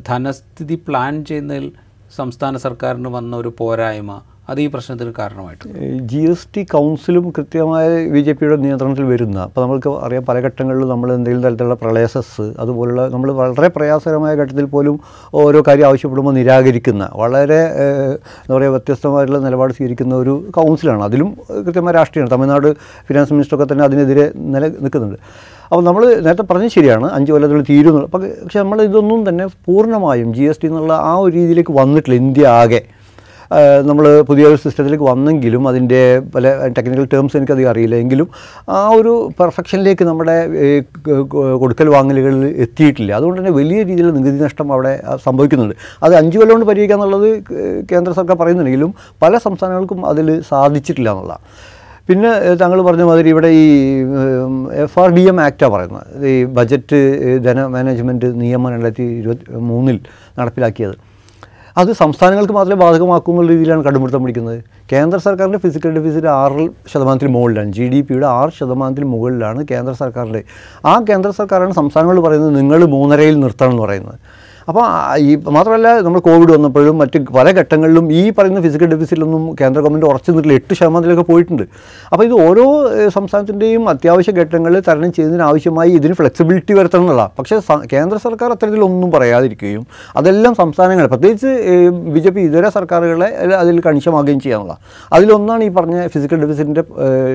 ധനസ്ഥിതി 0.08 0.76
പ്ലാൻ 0.88 1.26
ചെയ്യുന്നതിൽ 1.26 1.72
സംസ്ഥാന 2.16 2.58
സർക്കാരിന് 2.58 3.08
വന്ന 3.08 3.36
ഒരു 3.36 3.54
പോരായ്മ 3.60 4.22
അത് 4.52 4.60
ഈ 4.64 4.68
പ്രശ്നത്തിന് 4.74 5.12
കാരണമായിട്ടുണ്ട്. 5.20 5.78
ജി 6.10 6.20
എസ് 6.32 6.48
ടി 6.56 6.62
കൗൺസിലും 6.74 7.26
കൃത്യമായ 7.38 7.86
ബി 8.14 8.22
ജെ 8.28 8.34
പിയുടെ 8.40 8.58
നിയന്ത്രണത്തിൽ 8.66 9.06
വരുന്ന 9.14 9.38
അപ്പോൾ 9.48 9.62
നമ്മൾക്ക് 9.64 9.90
അറിയാം 10.06 10.24
പല 10.30 10.38
ഘട്ടങ്ങളിലും 10.48 10.90
നമ്മൾ 10.94 11.10
എന്തെങ്കിലും 11.16 11.44
തരത്തിലുള്ള 11.46 11.76
പ്രളയസസ് 11.82 12.46
അതുപോലുള്ള 12.64 13.04
നമ്മൾ 13.16 13.32
വളരെ 13.40 13.70
പ്രയാസകരമായ 13.78 14.34
ഘട്ടത്തിൽ 14.42 14.68
പോലും 14.76 14.96
ഓരോ 15.42 15.62
കാര്യം 15.70 15.88
ആവശ്യപ്പെടുമ്പോൾ 15.90 16.36
നിരാകരിക്കുന്ന 16.40 17.10
വളരെ 17.22 17.60
എന്താ 18.46 18.54
പറയുക 18.56 18.72
വ്യത്യസ്തമായിട്ടുള്ള 18.78 19.42
നിലപാട് 19.48 19.74
സ്വീകരിക്കുന്ന 19.78 20.16
ഒരു 20.24 20.36
കൗൺസിലാണ് 20.60 21.04
അതിലും 21.10 21.30
കൃത്യമായ 21.68 21.96
രാഷ്ട്രീയമാണ്. 22.00 22.34
തമിഴ്നാട് 22.36 22.70
ഫിനാൻസ് 23.08 23.34
മിനിസ്റ്ററൊക്കെ 23.38 23.70
തന്നെ 23.74 23.86
അതിനെതിരെ 23.90 24.28
നില 24.56 24.64
നിൽക്കുന്നുണ്ട്. 24.84 25.20
അപ്പോൾ 25.70 25.84
നമ്മൾ 25.88 26.04
നേരത്തെ 26.26 26.46
പറഞ്ഞത് 26.50 26.74
ശരിയാണ്. 26.80 27.08
അഞ്ച് 27.16 27.32
കൊല്ലത്തിൽ 27.34 27.64
തീരുന്നുള്ളൂ 27.72 28.10
പക്ഷേ 28.14 28.60
നമ്മൾ 28.64 28.80
ഇതൊന്നും 28.90 29.22
തന്നെ 29.30 29.48
പൂർണമായും 29.68 30.30
ജി 30.38 30.46
എസ് 30.52 30.62
ടി 30.62 30.70
എന്നുള്ള 30.72 30.94
ആ 31.10 31.16
ഒരു 31.24 31.34
രീതിയിലേക്ക് 31.40 31.74
വന്നിട്ടില്ല. 31.80 32.18
ഇന്ത്യ 32.26 32.46
ആകെ. 32.62 32.82
നമ്മൾ 33.90 34.06
പുതിയൊരു 34.30 34.58
സിസ്റ്റത്തിലേക്ക് 34.64 35.06
വന്നെങ്കിലും 35.10 35.64
അതിന്റെ 35.72 36.02
പല 36.34 36.46
ടെക്നിക്കൽ 36.78 37.06
ടേംസ് 37.14 37.38
എനിക്കധികം 37.40 37.70
അറിയില്ല. 37.74 37.96
എങ്കിലും 38.04 38.28
ആ 38.78 38.82
ഒരു 39.00 39.14
പെർഫെക്ഷനിലേക്ക് 39.40 40.06
നമ്മുടെ 40.10 40.38
കൊടുക്കൽ 41.64 41.90
വാങ്ങലുകളിൽ 41.96 42.44
എത്തിയിട്ടില്ല. 42.66 43.12
അതുകൊണ്ട് 43.20 43.40
തന്നെ 43.42 43.54
വലിയ 43.60 43.80
രീതിയിൽ 43.90 44.12
നികുതി 44.18 44.38
നഷ്ടം 44.48 44.68
അവിടെ 44.78 44.94
സംഭവിക്കുന്നുണ്ട്. 45.28 45.76
അത് 46.04 46.16
അഞ്ച് 46.22 46.36
കൊല്ലം 46.40 46.54
കൊണ്ട് 46.56 46.70
പരിഹരിക്കുക 46.72 46.98
എന്നുള്ളത് 47.00 47.30
കേന്ദ്ര 47.94 48.12
സർക്കാർ 48.20 48.38
പറയുന്നുണ്ടെങ്കിലും 48.44 48.94
പല 49.26 49.34
സംസ്ഥാനങ്ങൾക്കും 49.48 50.02
അതിൽ 50.12 50.30
സാധിച്ചിട്ടില്ല 50.52 51.10
എന്നുള്ളതാണ്. 51.16 51.44
പിന്നെ 52.10 52.30
താങ്കൾ 52.60 52.80
പറഞ്ഞ 52.88 53.04
മാതിരി 53.08 53.30
ഇവിടെ 53.34 53.50
ഈ 53.64 53.66
എഫ് 54.84 55.00
ആർ 55.02 55.10
ഡി 55.16 55.24
എം 55.32 55.38
ആക്റ്റാണ് 55.46 55.74
പറയുന്നത്. 55.74 56.06
ഈ 56.34 56.36
ബജറ്റ് 56.58 57.00
ധന 57.48 57.66
മാനേജ്മെന്റ് 57.74 58.28
നിയമം 58.42 58.70
രണ്ടായിരത്തി 58.74 59.08
ഇരുപത്തി 59.22 59.64
മൂന്നിൽ 59.72 60.00
നടപ്പിലാക്കിയത്. 60.38 60.96
അത് 61.80 61.90
സംസ്ഥാനങ്ങൾക്ക് 62.02 62.54
മാത്രമേ 62.54 62.78
ബാധകമാക്കൂ 62.84 63.32
രീതിയിലാണ് 63.50 63.84
കടുംപിടുത്തം 63.84 64.22
പിടിക്കുന്നത്. 64.24 64.60
കേന്ദ്ര 64.92 65.18
സർക്കാരിന്റെ 65.26 65.60
ഫിസിക്കൽ 65.66 65.92
ഡെഫിസിറ്റ് 65.98 66.28
ആറ് 66.28 66.64
ശതമാനത്തിൽ 66.94 67.28
മുകളിലാണ്. 67.28 67.72
ജി 67.72 67.86
ഡി 67.90 68.00
പിയുടെ 68.02 68.28
ആറ് 68.28 68.50
ശതമാനത്തിന് 68.60 69.06
മുകളിലാണ് 69.06 69.62
കേന്ദ്ര 69.72 69.94
സർക്കാരിന്റെ. 70.04 70.42
ആ 70.86 70.94
കേന്ദ്ര 71.10 71.32
സർക്കാരാണ് 71.40 71.74
സംസ്ഥാനങ്ങൾ 71.82 72.20
പറയുന്നത് 72.20 72.56
നിങ്ങൾ 72.60 72.86
മൂന്നരയിൽ 72.96 73.40
നിർത്തണം 73.40 73.72
എന്ന് 73.72 73.84
പറയുന്നത്. 73.84 74.20
അപ്പോൾ 74.70 74.86
ഈ 75.28 75.30
മാത്രമല്ല 75.56 75.88
നമ്മൾ 76.06 76.20
കോവിഡ് 76.28 76.52
വന്നപ്പോഴും 76.56 76.96
മറ്റ് 77.02 77.20
പല 77.36 77.52
ഘട്ടങ്ങളിലും 77.60 78.06
ഈ 78.20 78.22
പറയുന്ന 78.38 78.62
ഫിസിക്കൽ 78.66 78.90
ഡെഫിസിറ്റിലൊന്നും 78.94 79.44
കേന്ദ്ര 79.60 79.80
ഗവൺമെന്റ് 79.84 80.08
ഉറച്ചു 80.10 80.30
നിന്നിട്ടില്ല. 80.32 80.58
എട്ട് 80.62 80.74
ശതമാനത്തിലൊക്കെ 80.80 81.26
പോയിട്ടുണ്ട്. 81.30 81.64
അപ്പോൾ 82.12 82.24
ഇത് 82.30 82.36
ഓരോ 82.48 82.66
സംസ്ഥാനത്തിന്റെയും 83.18 83.84
അത്യാവശ്യ 83.94 84.34
ഘട്ടങ്ങളിൽ 84.42 84.80
തരണം 84.90 85.14
ചെയ്യുന്നതിന് 85.18 85.46
ആവശ്യമായി 85.50 85.94
ഇതിന് 86.00 86.18
ഫ്ലെക്സിബിലിറ്റി 86.22 86.76
വരുത്തണം 86.80 87.06
എന്നുള്ള. 87.06 87.26
പക്ഷേ 87.40 87.58
കേന്ദ്ര 87.94 88.18
സർക്കാർ 88.26 88.52
അത്തരത്തിലൊന്നും 88.58 89.12
പറയാതിരിക്കുകയും 89.16 89.86
അതെല്ലാം 90.22 90.56
സംസ്ഥാനങ്ങൾ 90.62 91.08
പ്രത്യേകിച്ച് 91.16 91.50
ബി 92.14 92.24
ജെ 92.28 92.34
പി 92.36 92.42
ഇതര 92.50 92.68
സർക്കാരുകളെ 92.78 93.30
അതിൽ 93.64 93.82
കണിശമാകുകയും 93.88 94.40
ചെയ്യാനുള്ള. 94.46 94.76
അതിലൊന്നാണ് 95.16 95.64
ഈ 95.64 95.72
പറഞ്ഞ 95.80 96.08
ഫിസിക്കൽ 96.16 96.40
ഡെഫിസിറ്റിന്റെ 96.46 96.86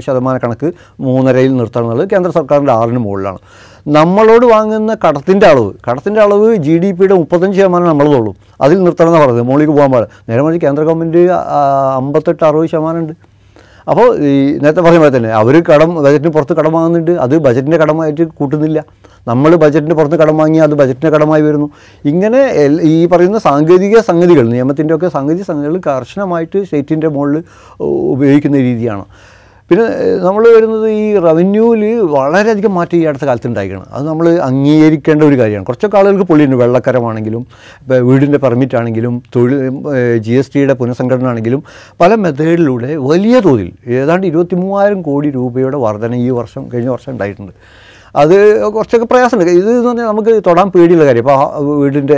ശതമാന 0.06 0.36
കണക്ക് 0.46 0.70
മൂന്നരയിൽ 1.08 1.52
നിർത്തണം 1.60 1.84
എന്നുള്ളത് 1.84 2.10
കേന്ദ്ര 2.14 2.32
സർക്കാരിന്റെ 2.40 2.74
ആറിന് 2.80 3.02
മുകളിലാണ്. 3.08 3.40
നമ്മളോട് 3.86 4.46
വാങ്ങുന്ന 4.46 4.96
കടത്തിന്റെ 5.06 5.46
അളവ് 5.46 5.72
കടത്തിന്റെ 5.88 6.20
അളവ് 6.20 6.54
ജി 6.54 6.78
ഡി 6.78 6.92
പിയുടെ 6.92 7.14
മുപ്പത്തഞ്ച് 7.14 7.56
ശതമാനം 7.58 7.86
നമ്മളതുള്ളൂ. 7.86 8.34
അതിൽ 8.60 8.82
നിർത്തണം 8.82 9.12
പറയുന്നത്. 9.12 9.40
മുകളിലേക്ക് 9.40 9.72
പോകാൻ 9.72 9.92
പാടില്ല. 9.92 10.10
നേരെ 10.28 10.42
മറിച്ച് 10.42 10.66
കേന്ദ്ര 10.66 10.84
ഗവൺമെന്റ് 10.84 11.18
അമ്പത്തെട്ട് 11.96 12.44
അറുപത് 12.44 12.66
ശതമാനം 12.66 12.98
ഉണ്ട് 12.98 13.12
അപ്പോൾ 13.88 14.18
ഈ 14.18 14.58
നേരത്തെ 14.62 14.80
പറഞ്ഞ 14.80 14.98
പോലെ 14.98 15.16
തന്നെ 15.16 15.30
അവർ 15.30 15.62
കടം 15.62 15.94
ബജറ്റിന് 16.02 16.32
പുറത്ത് 16.32 16.52
കടം 16.52 16.72
വാങ്ങുന്നുണ്ട്. 16.72 17.10
അത് 17.10 17.38
ബജറ്റിന്റെ 17.38 17.76
കടമായിട്ട് 17.76 18.24
കൂട്ടുന്നില്ല. 18.24 18.84
നമ്മൾ 19.28 19.54
ബജറ്റിന് 19.54 19.94
പുറത്ത് 19.94 20.16
കടം 20.16 20.36
വാങ്ങിയാൽ 20.36 20.66
അത് 20.66 20.74
ബജറ്റിന്റെ 20.74 21.10
കടമായി 21.10 21.42
വരുന്നു. 21.42 21.70
ഇങ്ങനെ 22.04 22.50
ഈ 22.82 23.06
പറയുന്ന 23.06 23.38
സാങ്കേതിക 23.38 23.98
സംഗതികൾ 24.00 24.48
നിയമത്തിന്റെ 24.48 24.94
ഒക്കെ 24.94 25.08
സാങ്കേതിക 25.08 25.42
സംഗതികൾ 25.42 25.76
കർശനമായിട്ട് 25.86 26.64
സ്റ്റേറ്റിന്റെ 26.64 27.08
മുകളിൽ 27.08 27.42
ഉപയോഗിക്കുന്ന 28.14 28.56
രീതിയാണ്. 28.56 29.04
പിന്നെ 29.70 29.84
നമ്മൾ 30.24 30.44
വരുന്നത് 30.54 30.86
ഈ 31.02 31.04
റവന്യൂവിൽ 31.26 31.82
വളരെയധികം 32.14 32.72
മാറ്റം 32.78 32.96
ഈ 33.00 33.04
അടുത്ത 33.10 33.24
കാലത്ത് 33.28 33.48
ഉണ്ടായിരിക്കണം 33.50 33.84
അത് 33.96 34.04
നമ്മൾ 34.08 34.26
അംഗീകരിക്കേണ്ട 34.48 35.22
ഒരു 35.28 35.36
കാര്യമാണ്. 35.40 35.66
കുറച്ചൊക്കെ 35.68 35.96
ആളുകൾക്ക് 36.00 36.26
പൊള്ളിയുണ്ട് 36.30 36.56
വെള്ളക്കരമാണെങ്കിലും 36.62 37.42
ഇപ്പോൾ 37.82 38.02
വീടിന്റെ 38.08 38.38
പെർമിറ്റ് 38.44 38.76
ആണെങ്കിലും 38.80 39.14
തൊഴിൽ 39.36 39.54
ജി 40.26 40.34
എസ് 40.40 40.52
ടിയുടെ 40.54 40.74
പുനഃസംഘടന 40.80 41.28
ആണെങ്കിലും 41.32 41.62
പല 42.02 42.14
മെത്തേഡിലൂടെ 42.24 42.90
വലിയ 43.12 43.38
തോതിൽ 43.46 43.70
ഏതാണ്ട് 44.00 44.26
ഇരുപത്തി 44.32 44.58
മൂവായിരം 44.64 45.00
കോടി 45.08 45.30
രൂപയുടെ 45.38 45.80
വർധന 45.86 46.14
ഈ 46.26 46.28
വർഷം 46.40 46.64
കഴിഞ്ഞ 46.74 46.90
വർഷം 46.96 47.12
ഉണ്ടായിട്ടുണ്ട്. 47.14 47.54
അത് 48.16 48.62
കുറച്ചൊക്കെ 48.72 49.06
പ്രയാസമുണ്ട്. 49.06 49.50
ഇത് 49.50 49.68
എന്ന് 49.70 49.88
പറഞ്ഞാൽ 49.88 50.06
നമുക്ക് 50.06 50.42
തൊടാൻ 50.46 50.70
പേടിയുള്ള 50.70 51.04
കാര്യം. 51.04 51.22
ഇപ്പോൾ 51.22 51.76
വീടിന്റെ 51.80 52.16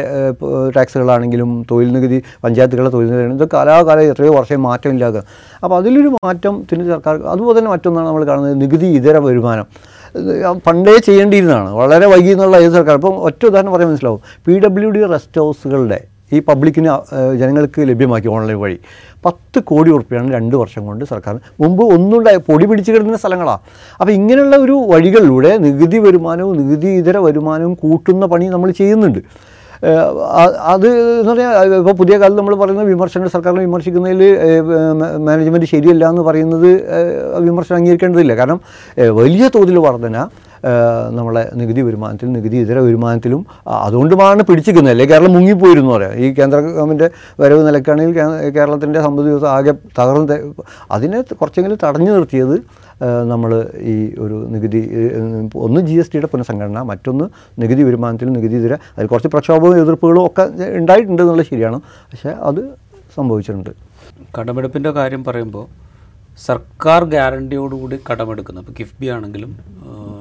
ടാക്സുകളാണെങ്കിലും 0.76 1.66
തൊഴിൽ 1.70 1.92
നികുതി 1.92 2.22
പഞ്ചായത്തുകളുടെ 2.44 2.90
തൊഴിൽ 2.90 3.10
നികുതി 3.10 3.34
ഇതൊക്കെ 3.34 3.56
കാലാകാലം 3.56 4.02
എത്രയോ 4.02 4.32
വർഷം 4.34 4.62
മാറ്റമില്ലാതെ. 4.62 5.22
അപ്പോൾ 5.64 5.76
അതിലൊരു 5.76 6.08
മാറ്റം 6.08 6.54
മാറ്റത്തിന് 6.54 6.88
സർക്കാർ 6.88 7.14
അതുപോലെ 7.34 7.58
തന്നെ 7.58 7.70
മറ്റൊന്നാണ് 7.70 8.06
നമ്മൾ 8.06 8.24
കാണുന്നത് 8.24 8.60
നികുതി 8.60 8.86
ഇതര 8.86 9.18
വരുമാനം. 9.18 9.66
പണ്ടേ 10.66 10.96
ചെയ്യേണ്ടിയിരുന്നതാണ്. 10.96 11.70
വളരെ 11.72 12.06
വൈകി 12.06 12.28
എന്നുള്ള 12.28 12.56
ഏത് 12.56 12.72
സർക്കാർ. 12.72 12.94
ഇപ്പം 12.94 13.22
ഒറ്റ 13.28 13.46
ഉദാഹരണം 13.46 13.72
പറയാൻ 13.72 13.88
മനസ്സിലാവും. 13.90 14.20
പി 14.46 14.58
ഡബ്ല്യു 14.58 14.90
ഡി 14.90 15.06
റെസ്റ്റ് 15.12 15.40
ഹൗസുകളുടെ 15.40 16.00
ഈ 16.36 16.40
പബ്ലിക്കിന് 16.48 16.90
ജനങ്ങൾക്ക് 17.40 17.80
ലഭ്യമാക്കി 17.90 18.28
ഓൺലൈൻ 18.36 18.58
വഴി. 18.64 18.78
പത്ത് 19.26 19.58
കോടി 19.70 19.90
ഉറുപ്പ്യാണ് 19.96 20.28
രണ്ട് 20.36 20.54
വർഷം 20.62 20.82
കൊണ്ട് 20.88 21.04
സർക്കാർ 21.12 21.34
മുമ്പ് 21.62 21.82
ഒന്നുണ്ടായ 21.94 22.38
പൊടി 22.48 22.66
പിടിച്ച് 22.70 22.90
കിടന്ന 22.94 23.18
സ്ഥലങ്ങളാണ് 23.22 23.62
അപ്പോൾ 24.00 24.12
ഇങ്ങനെയുള്ള 24.18 24.56
ഒരു 24.66 24.76
വഴികളിലൂടെ 24.92 25.52
നികുതി 25.66 25.98
വരുമാനവും 26.06 26.54
നികുതി 26.60 26.90
ഇതര 27.00 27.18
വരുമാനവും 27.26 27.74
കൂട്ടുന്ന 27.82 28.26
പണി 28.32 28.48
നമ്മൾ 28.54 28.70
ചെയ്യുന്നുണ്ട്. 28.80 29.20
അത് 30.74 30.88
എന്ന് 31.20 31.30
പറഞ്ഞാൽ 31.30 31.74
ഇപ്പോൾ 31.78 31.94
പുതിയ 32.00 32.14
കാലത്ത് 32.18 32.38
നമ്മൾ 32.38 32.54
പറയുന്ന 32.54 32.82
വിമർശനം 32.82 33.30
സർക്കാരിനെ 33.30 33.62
വിമർശിക്കുന്നതിൽ 33.64 34.22
മാനേജ്മെന്റ് 35.26 35.68
ശരിയല്ല 35.72 36.04
എന്ന് 36.12 36.22
പറയുന്നത് 36.22 36.70
വിമർശനം 37.48 37.76
അംഗീകരിക്കേണ്ടതില്ല. 37.78 38.34
കാരണം 38.40 38.60
വലിയ 39.20 39.50
തോതിൽ 39.54 39.78
വർധന 39.78 40.16
നമ്മളെ 41.16 41.50
നികുതി 41.60 41.80
വരുമാനത്തിലും 41.80 42.32
നികുതി 42.32 42.56
ഇതര 42.56 42.78
വരുമാനത്തിലും 42.78 43.40
അതുകൊണ്ടുമാണ് 43.66 44.42
പിടിച്ചിരിക്കുന്നത്. 44.42 44.92
അല്ലെങ്കിൽ 44.92 45.14
കേരളം 45.14 45.32
മുങ്ങിപ്പോയിരുന്നു 45.32 45.90
പറയാം. 45.94 46.14
ഈ 46.14 46.34
കേന്ദ്ര 46.38 46.60
ഗവൺമെന്റ് 46.60 47.08
വരവ് 47.40 47.66
നിലക്കാണെങ്കിൽ 47.66 48.14
കേരളത്തിന്റെ 48.56 49.02
സമ്പദ് 49.02 49.26
വ്യവസ്ഥ 49.26 49.46
ആകെ 49.56 49.74
തകർന്ന് 49.98 50.38
അതിനെ 50.90 51.20
കുറച്ചെങ്കിലും 51.40 51.78
തടഞ്ഞു 51.84 52.10
നിർത്തിയത് 52.12 52.83
നമ്മൾ 53.32 53.50
ഈ 53.92 53.94
ഒരു 54.24 54.36
നികുതി 54.54 54.80
ഒന്ന് 55.66 55.80
ജി 55.80 55.94
എസ് 56.02 56.12
ടിയുടെ 56.12 56.28
പുനഃസംഘടന 56.32 56.82
മറ്റൊന്ന് 56.90 57.26
നികുതി 57.62 57.82
വരുമാനത്തിൽ 57.82 58.28
നികുതി 58.36 58.56
ഇതര 58.60 58.74
അതിൽ 58.96 59.08
കുറച്ച് 59.12 59.30
പ്രക്ഷോഭവും 59.34 59.76
എതിർപ്പുകളും 59.82 60.22
ഒക്കെ 60.26 60.44
ഉണ്ടായിട്ടുണ്ട് 60.80 61.22
എന്നുള്ളത് 61.22 61.46
ശരിയാണ്. 61.46 61.80
പക്ഷേ 62.12 62.30
അത് 62.50 62.62
സംഭവിച്ചിട്ടുണ്ട്. 63.16 63.72
കടമെടുപ്പിന്റെ 64.38 64.90
കാര്യം 64.90 65.24
പറയുമ്പോൾ 65.24 65.66
സർക്കാർ 66.46 67.04
ഗ്യാരണ്ടിയോടുകൂടി 67.04 67.96
കടമെടുക്കുന്നു. 68.10 68.60
ഇപ്പോൾ 68.60 68.76
കിഫ്ബി 68.78 69.06
ആണെങ്കിലും 69.16 69.52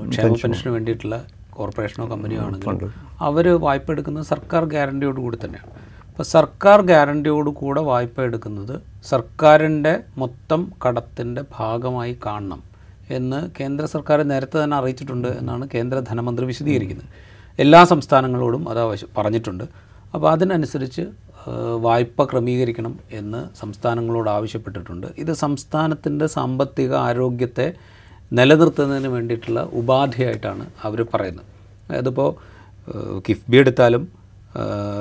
ക്ഷേമ 0.09 0.33
പെൻഷന്. 0.43 0.71
വേണ്ടിയിട്ടുള്ള 0.75 1.17
കോർപ്പറേഷനോ 1.57 2.05
കമ്പനിയോ 2.11 2.41
ആണെങ്കിലും 2.41 2.91
അവർ 3.29 3.47
വായ്പ 3.65 3.91
എടുക്കുന്നത് 3.91 4.25
സർക്കാർ 4.33 4.63
ഗ്യാരണ്ടിയോടുകൂടി 4.73 5.37
തന്നെയാണ്. 5.45 5.71
അപ്പോൾ 6.13 6.24
സർക്കാർ 6.24 6.82
ഗ്യാരണ്ടിയോട് 6.82 7.50
കൂടെ 7.50 7.82
വായ്പ 7.82 8.22
എടുക്കുന്നത് 8.22 8.74
സർക്കാരിന്റെ 9.05 9.93
മൊത്തം 10.17 10.72
കടത്തിന്റെ 10.84 11.41
ഭാഗമായി 11.55 12.17
കാണണം 12.25 12.63
എന്ന് 13.10 13.39
കേന്ദ്ര 13.60 13.86
സർക്കാർ 13.86 14.22
നേരത്തെ 14.24 14.63
തന്നെ 14.63 14.77
അറിയിച്ചിട്ടുണ്ട് 14.77 15.27
എന്നാണ് 15.27 15.67
കേന്ദ്ര 15.74 16.00
ധനമന്ത്രി 16.00 16.46
വിശദീകരിക്കുന്നത്. 16.46 17.10
എല്ലാ 17.60 17.84
സംസ്ഥാനങ്ങളോടും 17.84 18.70
അത് 18.70 18.79
ആവശ്യം 18.79 19.10
പറഞ്ഞിട്ടുണ്ട്. 19.17 19.63
അപ്പോൾ 20.13 20.29
അതിനനുസരിച്ച് 20.32 21.03
വായ്പ 21.88 22.24
ക്രമീകരിക്കണം 22.32 23.00
എന്ന് 23.12 23.58
സംസ്ഥാനങ്ങളോട് 23.62 24.29
ആവശ്യപ്പെട്ടിട്ടുണ്ട്. 24.29 25.08
ഇത് 25.17 25.34
സംസ്ഥാനത്തിന്റെ 25.34 26.27
സാമ്പത്തിക 26.27 26.93
ആരോഗ്യത്തെ 26.96 27.74
നിലനിർത്തുന്നതിന് 28.34 29.08
വേണ്ടിയിട്ടുള്ള 29.08 29.62
ഉപാധിയായിട്ടാണ് 29.74 30.65
അവർ 30.84 31.01
പറയുന്നത്. 31.13 31.46
അതിപ്പോൾ 31.91 32.29
കിഫ്ബി 33.27 33.58
എടുത്താലും 33.58 34.22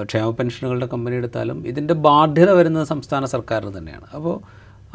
ക്ഷേമ 0.03 0.31
പെൻഷനുകളുടെ 0.31 0.87
കമ്പനി 0.87 1.15
എടുത്താലും 1.15 1.67
ഇതിന്റെ 1.67 1.95
ബാധ്യത 1.95 2.51
വരുന്നത് 2.51 2.87
സംസ്ഥാന 2.87 3.25
സർക്കാരിന് 3.25 3.79
തന്നെയാണ്. 3.79 4.07
അപ്പോൾ 4.15 4.41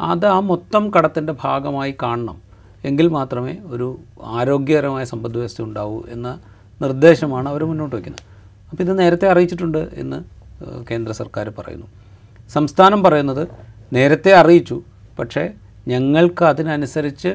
അത് 0.00 0.26
ആ 0.26 0.40
മൊത്തം 0.40 0.90
കടത്തിന്റെ 0.90 1.34
ഭാഗമായി 1.40 1.94
കാണണം. 2.02 2.42
എങ്കിൽ 2.84 3.08
മാത്രമേ 3.08 3.56
ഒരു 3.66 3.98
ആരോഗ്യകരമായ 4.24 5.04
സമ്പദ് 5.04 5.36
വ്യവസ്ഥ 5.36 5.62
ഉണ്ടാവൂ 5.62 6.02
എന്ന 6.08 6.38
നിർദ്ദേശമാണ് 6.82 7.48
അവർ 7.48 7.64
മുന്നോട്ട് 7.64 7.96
വയ്ക്കുന്നത്. 7.96 8.24
അപ്പോൾ 8.70 8.82
ഇത് 8.82 8.98
നേരത്തെ 8.98 9.28
അറിയിച്ചിട്ടുണ്ട് 9.28 9.88
എന്ന് 9.94 10.18
കേന്ദ്ര 10.90 11.12
സർക്കാർ 11.12 11.52
പറയുന്നു. 11.58 11.86
സംസ്ഥാനം 12.48 13.02
പറയുന്നത് 13.02 13.48
നേരത്തെ 13.92 14.32
അറിയിച്ചു. 14.32 14.82
പക്ഷേ 15.18 15.50
ഞങ്ങൾക്ക് 15.88 16.44
അതിനനുസരിച്ച് 16.44 17.28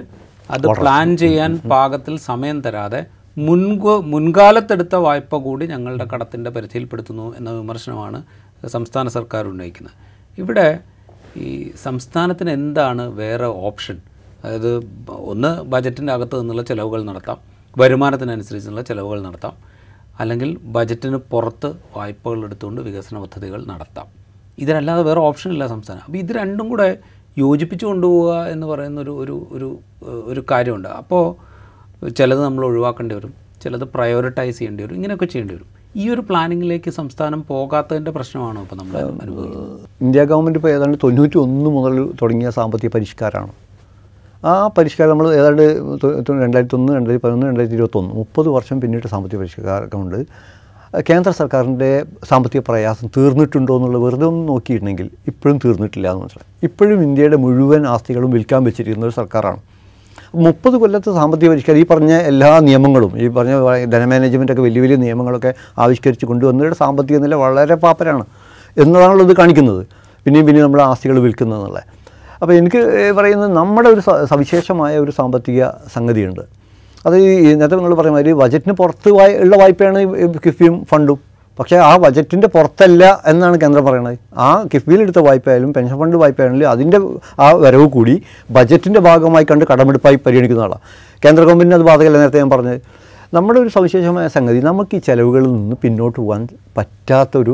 അത് 0.51 0.67
പ്ലാൻ 0.67 1.17
ചെയ്യാൻ 1.17 1.57
പാകത്തിൽ 1.57 2.17
സമയം 2.17 2.61
തരാതെ 2.61 3.05
മുൻകോ 3.37 4.01
മുൻകാലത്തെടുത്ത 4.01 4.95
വായ്പ 4.95 5.35
കൂടി 5.35 5.67
ഞങ്ങളുടെ 5.67 6.07
കടത്തിന്റെ 6.13 6.49
പരിധിയിൽപ്പെടുത്തുന്നു 6.49 7.35
എന്ന 7.37 7.51
വിമർശനമാണ് 7.51 8.23
സംസ്ഥാന 8.67 9.07
സർക്കാർ 9.07 9.47
ഉന്നയിക്കുന്നത്. 9.47 9.93
ഇവിടെ 10.37 10.79
ഈ 11.37 11.71
സംസ്ഥാനത്തിന് 11.83 12.49
എന്താണ് 12.49 13.07
വേറെ 13.07 13.45
ഓപ്ഷൻ? 13.45 13.97
അതായത് 14.43 14.83
ഒന്ന് 15.09 15.61
ബജറ്റിന്റെ 15.63 16.13
അകത്ത് 16.13 16.41
നിന്നുള്ള 16.41 16.61
ചിലവുകൾ 16.61 17.03
നടത്താം 17.03 17.37
വരുമാനത്തിനനുസരിച്ചുള്ള 17.77 18.81
ചിലവുകൾ 18.81 19.21
നടത്താം 19.21 19.53
അല്ലെങ്കിൽ 20.19 20.57
ബജറ്റിന് 20.61 21.15
പുറത്ത് 21.15 21.75
വായ്പകൾ 21.97 22.43
എടുത്തുകൊണ്ട് 22.43 22.81
വികസന 22.81 23.17
പദ്ധതികൾ 23.19 23.65
നടത്താം. 23.65 24.07
ഇതിനല്ലാതെ 24.59 25.01
വേറെ 25.01 25.19
ഓപ്ഷൻ 25.19 25.51
ഇല്ല 25.51 25.67
സംസ്ഥാനം. 25.67 26.01
അപ്പോൾ 26.01 26.17
ഇത് 26.17 26.31
രണ്ടും 26.31 26.69
കൂടെ 26.69 26.97
യോജിപ്പിച്ചു 27.37 27.85
കൊണ്ടുപോവുക 27.85 28.45
എന്ന് 28.45 28.67
പറയുന്ന 28.67 29.01
ഒരു 29.01 29.11
ഒരു 29.11 29.47
ഒരു 29.51 29.79
ഒരു 30.05 30.45
കാര്യമുണ്ട്. 30.51 30.87
അപ്പോൾ 30.89 31.52
ചിലത് 32.17 32.41
നമ്മൾ 32.43 32.65
ഒഴിവാക്കേണ്ടി 32.65 33.15
വരും 33.15 33.33
ചിലത് 33.63 33.83
പ്രയോറിറ്റൈസ് 33.95 34.57
ചെയ്യേണ്ടി 34.59 34.83
വരും 34.83 34.95
ഇങ്ങനെയൊക്കെ 34.95 35.25
ചെയ്യേണ്ടി 35.25 35.53
വരും. 35.55 35.67
ഈ 36.01 36.09
ഒരു 36.09 36.21
പ്ലാനിങ്ങിലേക്ക് 36.29 36.89
സംസ്ഥാനം 36.89 37.41
പോകാത്തതിന്റെ 37.49 38.11
പ്രശ്നമാണോ 38.11 38.61
ഇപ്പോൾ 38.61 38.75
നമ്മൾ 38.75 38.95
അനുഭവിക്കുന്നത്? 39.23 39.79
ഇന്ത്യ 40.05 40.23
ഗവൺമെന്റ് 40.31 40.59
ഇപ്പോൾ 40.59 40.71
ഏതാണ്ട് 40.75 40.97
തൊണ്ണൂറ്റി 41.03 41.37
ഒന്ന് 41.43 41.69
മുതൽ 41.75 41.95
തുടങ്ങിയ 42.21 42.49
സാമ്പത്തിക 42.49 42.89
പരിഷ്കാരമാണ്. 42.95 43.53
ആ 44.51 44.53
പരിഷ്കാരം 44.77 45.11
നമ്മൾ 45.13 45.27
ഏതാണ്ട് 45.39 45.61
രണ്ടായിരത്തി 46.43 46.75
ഒന്ന് 46.79 46.91
രണ്ടായിരത്തി 46.97 47.23
പതിനൊന്ന് 47.25 47.47
രണ്ടായിരത്തി 47.47 47.77
ഇരുപത്തൊന്ന് 47.79 48.11
മുപ്പത് 48.19 48.49
വർഷം 48.55 48.81
പിന്നീട് 48.81 49.07
സാമ്പത്തിക 49.13 49.39
പരിഷ്കാരമുണ്ട്. 49.39 50.19
കേന്ദ്ര 51.09 51.31
സർക്കാരിന്റെ 51.41 51.91
സാമ്പത്തിക 52.29 52.61
പ്രയാസം 52.69 53.07
തീർന്നിട്ടുണ്ടോ 53.17 53.75
എന്നുള്ള 53.77 53.99
വെറുതെ 54.05 54.25
ഒന്ന് 54.31 54.43
നോക്കിയിട്ടുണ്ടെങ്കിൽ 54.47 55.07
ഇപ്പോഴും 55.31 55.57
തീർന്നിട്ടില്ല 55.65 56.07
എന്ന് 56.11 56.21
മനസ്സിലായി. 56.23 56.49
ഇപ്പോഴും 56.67 56.99
ഇന്ത്യയുടെ 57.03 57.37
മുഴുവൻ 57.45 57.87
ആസ്തികളും 57.93 58.31
വിൽക്കാൻ 58.35 58.63
വെച്ചിരിക്കുന്ന 58.63 59.07
ഒരു 59.09 59.15
സർക്കാരാണ്. 59.21 59.61
മുപ്പത് 60.33 60.75
കൊല്ലത്തെ 60.77 61.13
സാമ്പത്തിക 61.13 61.49
പരിഷ്കാരം 61.49 61.79
ഈ 61.79 61.85
പറഞ്ഞ 61.89 62.13
എല്ലാ 62.13 62.59
നിയമങ്ങളും 62.59 63.11
ഈ 63.23 63.27
പറഞ്ഞ 63.27 63.53
ധനമാനേജ്മെന്റൊക്കെ 63.93 64.61
വലിയ 64.61 64.81
വലിയ 64.81 64.95
നിയമങ്ങളൊക്കെ 64.95 65.53
ആവിഷ്കരിച്ച് 65.77 66.25
കൊണ്ടുവന്നവരുടെ 66.25 66.75
സാമ്പത്തിക 66.75 67.17
നില 67.17 67.35
വളരെ 67.35 67.75
പാപ്പരാണ് 67.75 68.25
എന്നതാണല്ലോ 68.77 69.25
ഇത് 69.25 69.33
കാണിക്കുന്നത്. 69.37 69.83
പിന്നെയും 70.25 70.45
പിന്നെയും 70.47 70.65
നമ്മൾ 70.65 70.81
ആസ്തികൾ 70.81 71.19
വിൽക്കുന്നതെന്നുള്ള 71.19 71.79
അപ്പോൾ 72.41 72.53
എനിക്ക് 72.53 72.81
പറയുന്നത് 73.17 73.51
നമ്മുടെ 73.57 73.89
ഒരു 73.89 74.01
സവിശേഷമായ 74.31 74.97
ഒരു 74.97 75.11
സാമ്പത്തിക 75.11 75.65
സംഗതിയുണ്ട്. 75.95 76.41
അത് 77.05 77.15
ഈ 77.17 77.53
നേരത്തെ 77.55 77.75
നിങ്ങൾ 77.75 77.95
പറഞ്ഞ 77.95 78.11
മാതിരി 78.11 78.33
ബജറ്റിന് 78.33 78.73
പുറത്ത് 78.81 79.09
ഉള്ള 79.43 79.55
വായ്പയാണ് 79.61 79.99
കിഫ്ബിയും 80.45 80.85
ഫണ്ടും. 80.91 81.19
പക്ഷേ 81.59 81.77
ആ 81.87 81.91
ബജറ്റിന്റെ 82.03 82.47
പുറത്തല്ല 82.47 83.03
എന്നാണ് 83.31 83.55
കേന്ദ്രം 83.61 83.83
പറയുന്നത്. 83.87 84.17
ആ 84.45 84.47
കിഫ്ബിയിൽ 84.71 85.01
എടുത്ത 85.01 85.19
വായ്പയായാലും 85.27 85.73
പെൻഷൻ 85.73 85.97
ഫണ്ട് 85.99 86.15
വായ്പയാണെങ്കിലും 86.23 86.69
അതിന്റെ 86.69 86.99
ആ 87.45 87.47
വരവ് 87.65 87.85
കൂടി 87.95 88.15
ബജറ്റിന്റെ 88.57 88.99
ഭാഗമായി 89.07 89.45
കണ്ട് 89.51 89.65
കടമെടുപ്പായി 89.71 90.19
പരിഗണിക്കുന്ന 90.25 90.63
ആളാണ് 90.67 90.83
കേന്ദ്ര 91.25 91.41
ഗവൺമെന്റിന് 91.43 91.77
അത് 91.79 91.85
ബാധകമല്ല 91.89 92.17
നേരത്തെ 92.23 92.39
ഞാൻ 92.43 92.49
പറഞ്ഞത്. 92.49 92.79
നമ്മുടെ 93.35 93.59
ഒരു 93.59 93.69
സവിശേഷമായ 93.73 94.27
സംഗതി 94.33 94.59
നമുക്ക് 94.59 94.95
ഈ 94.95 94.99
ചിലവുകളിൽ 95.05 95.51
നിന്ന് 95.53 95.75
പിന്നോട്ട് 95.83 96.17
പോകാൻ 96.17 96.41
പറ്റാത്തൊരു 96.77 97.53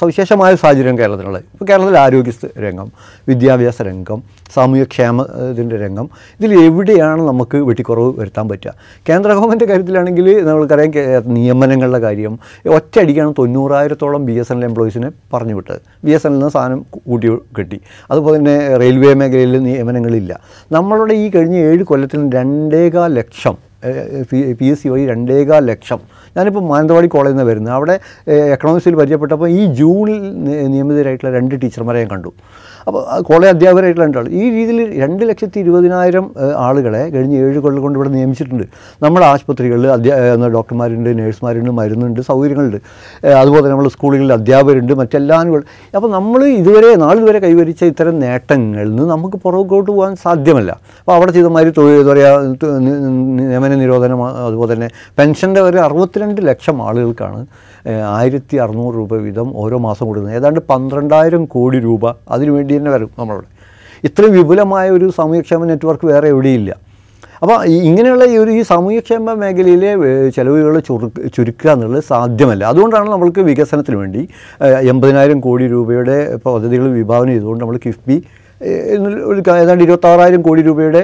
സവിശേഷമായ 0.00 0.52
സാഹചര്യം 0.54 0.98
കേരളത്തിലുള്ളത്. 0.98 1.42
ഇപ്പോൾ 1.52 1.64
കേരളത്തിലെ 1.70 1.98
ആരോഗ്യ 1.98 2.32
രംഗം 2.64 2.92
വിദ്യാഭ്യാസ 3.28 3.82
രംഗം 3.82 4.22
സാമൂഹ്യക്ഷേമ 4.54 5.24
ഇതിന്റെ 5.50 5.76
രംഗം 5.82 6.06
ഇതിൽ 6.38 6.52
എവിടെയാണ് 6.64 7.22
നമുക്ക് 7.28 7.56
വെട്ടിക്കുറവ് 7.56 8.12
വരുത്താൻ 8.20 8.46
പറ്റുക? 8.52 8.72
കേന്ദ്ര 9.08 9.28
ഗവൺമെന്റ് 9.38 9.66
കാര്യത്തിലാണെങ്കിൽ 9.70 10.28
നമ്മൾക്കറിയാം 10.46 11.34
നിയമനങ്ങളുടെ 11.34 12.00
കാര്യം 12.06 12.38
ഒറ്റയടിക്കാണ് 12.76 13.34
തൊണ്ണൂറായിരത്തോളം 13.38 14.24
ബി 14.26 14.36
എസ് 14.44 14.52
എൻ 14.52 14.58
എൽ 14.58 14.64
എംപ്ലോയീസിനെ 14.64 15.10
പറഞ്ഞു 15.34 15.56
വിട്ടത് 15.58 15.82
ബി 16.04 16.10
എസ് 16.10 16.26
എൻ 16.26 16.32
എല്ലിന് 16.32 16.50
സാധനം 16.56 16.80
കൂട്ടി 17.08 17.28
കിട്ടി. 17.58 17.80
അതുപോലെ 18.10 18.38
തന്നെ 18.38 18.56
റെയിൽവേ 18.84 19.12
മേഖലയിൽ 19.14 19.58
നിയമനങ്ങളില്ല. 19.68 20.40
നമ്മളുടെ 20.78 21.16
ഈ 21.24 21.28
കഴിഞ്ഞ 21.30 21.58
ഏഴ് 21.72 21.84
കൊല്ലത്തിൽ 21.92 22.22
രണ്ടേകാൽ 22.38 23.12
ലക്ഷം 23.20 23.71
പി 24.58 24.64
എസ് 24.64 24.82
സി 24.82 24.88
വഴി 24.88 25.06
രണ്ടേകാൽ 25.06 25.66
ലക്ഷം 25.66 26.00
ഞാനിപ്പോൾ 26.36 26.64
മാനന്തവാടി 26.72 27.08
കോളേജിൽ 27.14 27.36
നിന്ന് 27.36 27.46
വരുന്നത്. 27.50 27.74
അവിടെ 27.78 27.94
എക്കണോമിക്സിൽ 28.56 28.96
പരിചയപ്പെട്ടപ്പോൾ 29.00 29.48
ഈ 29.60 29.62
ജൂണിൽ 29.80 30.20
നിയമിതരായിട്ടുള്ള 30.74 31.32
രണ്ട് 31.38 31.54
ടീച്ചർമാരെ 31.62 32.00
ഞാൻ 32.02 32.10
കണ്ടു. 32.14 32.32
അപ്പോൾ 32.88 33.02
കോളേജ് 33.26 33.50
അധ്യാപകരായിട്ടുള്ള 33.54 34.06
രണ്ടാൾ. 34.06 34.24
ഈ 34.40 34.44
രീതിയിൽ 34.54 34.78
രണ്ട് 35.02 35.20
ലക്ഷത്തി 35.28 35.58
ഇരുപതിനായിരം 35.64 36.24
ആളുകളെ 36.66 37.02
കഴിഞ്ഞ 37.14 37.34
ഏഴ് 37.42 37.58
കൊല്ലം 37.64 37.82
കൊണ്ട് 37.84 37.96
ഇവിടെ 37.98 38.10
നിയമിച്ചിട്ടുണ്ട്. 38.14 38.64
നമ്മുടെ 39.04 39.26
ആശുപത്രികളിൽ 39.32 39.90
അധ്യാ 39.96 40.14
ഡോക്ടർമാരുണ്ട് 40.56 41.10
നേഴ്സുമാരുണ്ട് 41.18 41.72
മരുന്നുണ്ട് 41.80 42.20
സൗകര്യങ്ങളുണ്ട്. 42.30 42.78
അതുപോലെ 43.42 43.66
നമ്മൾ 43.72 43.86
സ്കൂളുകളിൽ 43.94 44.32
അധ്യാപകരുണ്ട് 44.38 44.92
മറ്റെല്ലാവരും 45.02 45.64
അപ്പോൾ 45.98 46.10
നമ്മൾ 46.16 46.40
ഇതുവരെ 46.60 46.90
നാളിതുവരെ 47.04 47.40
കൈവരിച്ച 47.44 47.82
ഇത്തരം 47.92 48.16
നേട്ടങ്ങളിൽ 48.24 48.90
നിന്ന് 48.96 49.06
നമുക്ക് 49.12 49.36
പുറകോട്ട് 49.44 49.90
പോകാൻ 49.90 50.12
സാധ്യമല്ല. 50.24 50.72
അപ്പോൾ 51.02 51.14
അവിടെ 51.18 51.32
ചെയ്തമാതിരി 51.36 51.72
തൊഴിൽ 51.78 52.00
എന്താ 52.00 52.12
പറയുക 52.12 52.72
നിയമന 53.38 53.72
നിരോധനം 53.84 54.22
അതുപോലെ 54.48 54.70
തന്നെ 54.74 54.90
പെൻഷന്റെ 55.20 55.62
ഒരു 55.68 55.80
അറുപത്തിരണ്ട് 56.22 56.48
ലക്ഷം 56.50 56.76
ആളുകൾക്കാണ് 56.88 57.40
ആയിരത്തി 58.18 58.56
അറുന്നൂറ് 58.64 58.94
രൂപ 59.00 59.12
വീതം 59.26 59.48
ഓരോ 59.62 59.76
മാസം 59.86 60.04
കൊടുക്കുന്നത്. 60.08 60.36
ഏതാണ്ട് 60.38 60.60
പന്ത്രണ്ടായിരം 60.70 61.42
കോടി 61.54 61.78
രൂപ 61.86 62.04
അതിനുവേണ്ടി 62.34 62.72
തന്നെ 62.76 62.90
വരും 62.94 63.10
നമ്മളവിടെ. 63.18 63.48
ഇത്രയും 64.08 64.32
വിപുലമായ 64.38 64.86
ഒരു 64.96 65.06
സാമൂഹ്യക്ഷേമ 65.18 65.64
നെറ്റ്വർക്ക് 65.70 66.06
വേറെ 66.12 66.26
എവിടെയില്ല. 66.34 66.70
അപ്പോൾ 67.42 67.56
ഇങ്ങനെയുള്ള 67.88 68.24
ഈ 68.32 68.34
ഒരു 68.42 68.50
ഈ 68.58 68.60
സാമൂഹ്യക്ഷേമ 68.70 69.32
മേഖലയിലെ 69.42 69.90
ചിലവുകൾ 70.36 70.74
ചുരു 70.88 70.88
ചുരുക്ക 70.88 71.28
ചുരുക്കുക 71.36 71.70
എന്നുള്ളത് 71.74 72.04
സാധ്യമല്ല. 72.12 72.62
അതുകൊണ്ടാണ് 72.72 73.08
നമ്മൾക്ക് 73.14 73.42
വികസനത്തിന് 73.48 73.96
വേണ്ടി 74.02 74.22
എൺപതിനായിരം 74.92 75.38
കോടി 75.46 75.64
രൂപയുടെ 75.74 76.16
പദ്ധതികൾ 76.44 76.86
വിഭാവനം 77.00 77.32
ചെയ്തുകൊണ്ട് 77.34 77.62
നമ്മൾ 77.64 77.78
കിഫ്ബി 77.86 78.16
ഏതാണ്ട് 79.62 79.82
ഇരുപത്താറായിരം 79.86 80.42
കോടി 80.46 80.62
രൂപയുടെ 80.68 81.02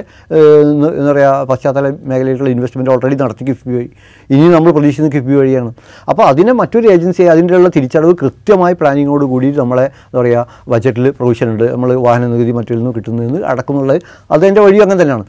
എന്താ 0.71 1.11
പറയുക 1.11 1.45
പശ്ചാത്തല 1.49 1.87
മേഖലയിലുള്ള 2.09 2.49
ഇൻവെസ്റ്റ്മെന്റ് 2.55 2.91
ഓൾറെഡി 2.93 3.15
നടത്തി 3.23 3.43
കിഫ്ബി 3.49 3.73
വഴി. 3.77 3.89
ഇനി 4.33 4.47
നമ്മൾ 4.55 4.69
പ്രതീക്ഷിക്കുന്ന 4.77 5.11
കിഫ്ബി 5.15 5.35
വഴിയാണ്. 5.41 5.71
അപ്പോൾ 6.11 6.25
അതിനെ 6.31 6.55
മറ്റൊരു 6.61 6.87
ഏജൻസി 6.95 7.23
അതിന്റെ 7.33 7.55
ഉള്ള 7.59 7.69
തിരിച്ചടവ് 7.77 8.13
കൃത്യമായി 8.23 8.77
പ്ലാനിങ്ങോട് 8.81 9.25
കൂടി 9.33 9.49
നമ്മളെ 9.61 9.85
എന്താ 10.07 10.19
പറയുക 10.21 10.45
ബജറ്റിൽ 10.73 11.07
പ്രൊവിഷൻ 11.19 11.47
ഉണ്ട്. 11.53 11.65
നമ്മൾ 11.73 11.91
വാഹന 12.07 12.27
നികുതി 12.33 12.55
മറ്റിൽ 12.59 12.79
നിന്ന് 12.81 12.93
കിട്ടുന്നതെന്ന് 12.97 13.41
അടക്കുന്നുള്ളത് 13.51 14.01
അതിന്റെ 14.35 14.61
വഴി 14.67 14.79
അങ്ങനെ 14.85 14.99
തന്നെയാണ്. 15.01 15.25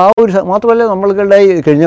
ആ 0.00 0.02
ഒരു 0.22 0.32
മാത്രമല്ല 0.50 0.82
നമ്മളുടെ 0.90 1.38
കഴിഞ്ഞ 1.66 1.86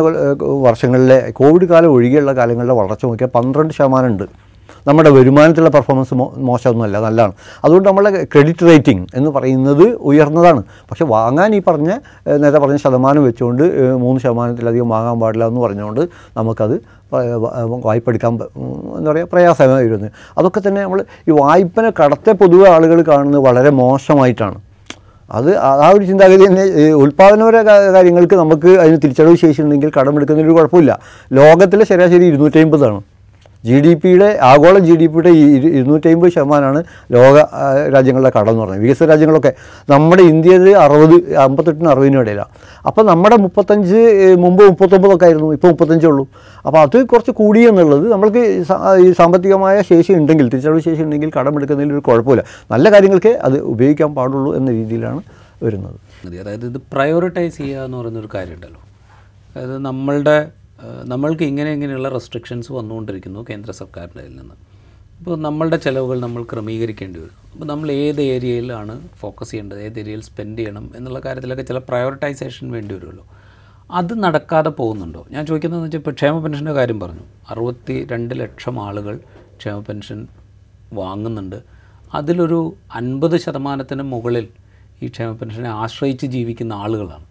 വർഷങ്ങളിലെ 0.67 1.19
കോവിഡ് 1.39 1.67
കാലം 1.71 1.91
ഒഴികെയുള്ള 1.97 2.31
കാലങ്ങളിലെ 2.39 2.75
വളർച്ച 2.79 3.05
നോക്കിയാൽ 3.09 3.31
പന്ത്രണ്ട് 3.37 3.73
ശതമാനം 3.77 4.09
ഉണ്ട്. 4.13 4.25
നമ്മുടെ 4.87 5.09
വരുമാനത്തിലുള്ള 5.09 5.69
പെർഫോമൻസ് 5.69 6.13
മോശമൊന്നുമല്ല 6.13 6.99
നല്ലതാണ്. 6.99 7.31
അതുകൊണ്ട് 7.65 7.89
നമ്മളെ 7.89 8.23
ക്രെഡിറ്റ് 8.23 8.65
റേറ്റിംഗ് 8.65 9.07
എന്ന് 9.15 9.29
പറയുന്നത് 9.29 9.83
ഉയർന്നതാണ്. 9.83 10.63
പക്ഷേ 10.63 11.05
വാങ്ങാൻ 11.05 11.55
ഈ 11.55 11.61
പറഞ്ഞ 11.67 11.97
നേരത്തെ 12.27 12.59
പറഞ്ഞ 12.59 12.75
ശതമാനം 12.75 13.23
വെച്ചുകൊണ്ട് 13.23 13.93
മൂന്ന് 13.95 14.21
ശതമാനത്തിലധികം 14.21 14.89
വാങ്ങാൻ 14.89 15.19
പാടില്ല 15.19 15.47
എന്ന് 15.47 15.61
പറഞ്ഞുകൊണ്ട് 15.61 16.01
നമുക്കത് 16.37 16.81
വായ്പ 17.85 18.03
എടുക്കാൻ 18.07 18.39
എന്താ 18.97 19.11
പറയുക 19.11 19.27
പ്രയാസമായിരുന്നു 19.31 20.07
അതൊക്കെ 20.37 20.61
തന്നെ 20.67 20.83
നമ്മൾ 20.83 21.05
ഈ 21.27 21.31
വായ്പനെ 21.31 21.91
കടത്തെ 22.03 22.31
പൊതുവെ 22.31 22.69
ആളുകൾ 22.69 23.01
കാണുന്നത് 23.01 23.41
വളരെ 23.41 23.69
മോശമായിട്ടാണ്. 23.69 24.61
അത് 25.31 25.57
ആ- 25.57 25.91
ഒരു 25.95 26.05
ചിന്താഗതി 26.05 26.47
തന്നെ 26.47 26.93
ഉൽപ്പാദനപര 26.93 27.61
കാര്യങ്ങൾക്ക് 27.91 28.35
നമുക്ക് 28.35 28.67
അതിന് 28.67 28.97
തിരിച്ചടവ് 29.03 29.35
ശേഷി 29.35 29.61
ഉണ്ടെങ്കിൽ 29.61 29.91
കടമെടുക്കുന്നതിന് 29.99 30.51
ഒരു 30.51 30.57
കുഴപ്പമില്ല. 30.57 30.99
ലോകത്തിലെ 31.33 31.85
ശരാശരി 31.85 32.25
ഇരുന്നൂറ്റി 32.25 32.59
അമ്പതാണ് 32.59 33.01
ജി 33.65 33.79
ഡി 33.79 33.93
പിയുടെ 33.93 34.39
ആഗോള 34.41 34.77
ജി 34.79 34.95
ഡി 34.95 35.07
പിയുടെ 35.07 35.29
ഇരുന്നൂറ്റി 35.29 36.07
അമ്പത് 36.07 36.31
ശതമാനമാണ് 36.31 36.83
ലോക 37.11 37.37
രാജ്യങ്ങളുടെ 37.93 38.31
കടം 38.35 38.51
എന്ന് 38.51 38.63
പറയുന്നത്. 38.63 38.83
വികസിത 38.83 39.07
രാജ്യങ്ങളൊക്കെ 39.07 39.53
നമ്മുടെ 39.89 40.21
ഇന്ത്യയിൽ 40.21 40.77
അറുപത് 40.77 41.35
അമ്പത്തെട്ടിനും 41.35 41.89
അറുപതിനും 41.89 42.21
ഇടയിലാണ് 42.21 42.51
അപ്പോൾ 42.87 43.05
നമ്മുടെ 43.05 43.35
മുപ്പത്തഞ്ച് 43.35 43.99
മുമ്പ് 44.39 44.63
മുപ്പത്തൊമ്പതൊക്കെ 44.63 45.25
ആയിരുന്നു 45.25 45.53
ഇപ്പോൾ 45.53 45.67
മുപ്പത്തഞ്ചേ 45.67 46.07
ഉള്ളൂ. 46.07 46.27
അപ്പോൾ 46.65 46.79
അത് 46.79 47.05
കുറച്ച് 47.05 47.31
കൂടി 47.31 47.59
എന്നുള്ളത് 47.59 48.11
നമ്മൾക്ക് 48.11 48.43
ഈ 49.05 49.11
സാമ്പത്തികമായ 49.11 49.81
ശേഷി 49.81 50.13
ഉണ്ടെങ്കിൽ 50.13 50.49
തിരിച്ചടവ് 50.49 50.79
ശേഷി 50.79 51.01
ഉണ്ടെങ്കിൽ 51.01 51.31
കടമെടുക്കുന്നതിൽ 51.37 51.93
ഒരു 51.93 51.99
കുഴപ്പമില്ല. 51.99 52.43
നല്ല 52.71 52.91
കാര്യങ്ങൾക്ക് 52.91 53.29
അത് 53.29 53.59
ഉപയോഗിക്കാൻ 53.59 54.15
പാടുള്ളൂ 54.15 54.55
എന്ന 54.55 54.71
രീതിയിലാണ് 54.71 55.21
വരുന്നത്. 55.63 55.95
അതായത് 56.41 56.65
ഇത് 56.65 56.79
പ്രയോറിറ്റൈസ് 56.93 57.57
ചെയ്യുക 57.57 57.85
എന്ന് 57.85 57.97
പറയുന്നൊരു 57.97 58.29
കാര്യമുണ്ടല്ലോ. 58.35 58.81
അതായത് 59.55 59.77
നമ്മളുടെ 59.85 60.56
നമ്മൾക്ക് 60.83 61.43
ഇങ്ങനെ 61.43 61.71
ഇങ്ങനെയുള്ള 61.71 62.09
റെസ്ട്രിക്ഷൻസ് 62.09 62.71
വന്നുകൊണ്ടിരിക്കുന്നു 62.71 63.45
കേന്ദ്ര 63.49 63.71
സർക്കാരിന്റെ 63.71 64.19
കയ്യിൽ 64.19 64.39
നിന്ന്. 64.39 64.55
ഇപ്പോൾ 65.19 65.39
നമ്മളുടെ 65.39 65.77
ചിലവുകൾ 65.77 66.19
നമ്മൾ 66.19 66.43
ക്രമീകരിക്കേണ്ടി 66.43 67.19
വരും. 67.19 67.31
അപ്പോൾ 67.53 67.65
നമ്മൾ 67.65 67.91
ഏത് 67.91 68.21
ഏരിയയിലാണ് 68.21 69.07
ഫോക്കസ് 69.07 69.51
ചെയ്യേണ്ടത്? 69.51 69.79
ഏത് 69.79 69.99
ഏരിയയിൽ 69.99 70.21
സ്പെൻഡ് 70.21 70.59
ചെയ്യണം? 70.59 70.91
എന്നുള്ള 70.95 71.19
കാര്യത്തിലൊക്കെ 71.19 71.63
ചില 71.63 71.77
പ്രയോറിറ്റൈസേഷൻ 71.77 72.71
വേണ്ടി 72.71 72.95
വരുമല്ലോ. 72.95 73.25
അത് 73.91 74.23
നടക്കാതെ 74.23 74.69
പോകുന്നുണ്ടോ? 74.69 75.25
ഞാൻ 75.31 75.45
ചോദിക്കുന്നതെന്ന് 75.45 75.85
വെച്ചാൽ 75.85 75.99
ഇപ്പോൾ 75.99 76.11
ക്ഷേമ 76.11 76.39
പെൻഷന്റെ 76.39 76.71
കാര്യം 76.71 76.99
പറഞ്ഞു. 76.99 77.21
അറുപത്തി 77.49 78.07
രണ്ട് 78.11 78.39
ലക്ഷം 78.39 78.83
ആളുകൾ 78.83 79.17
ക്ഷേമ 79.57 79.79
പെൻഷൻ 79.79 80.27
വാങ്ങുന്നുണ്ട്. 80.93 81.63
അതിലൊരു 82.13 82.73
അൻപത് 82.95 83.37
ശതമാനത്തിന് 83.37 84.03
മുകളിൽ 84.03 84.47
ഈ 85.03 85.07
ക്ഷേമ 85.07 85.31
പെൻഷനെ 85.31 85.69
ആശ്രയിച്ച് 85.69 86.25
ജീവിക്കുന്ന 86.25 86.73
ആളുകളാണ്. 86.73 87.25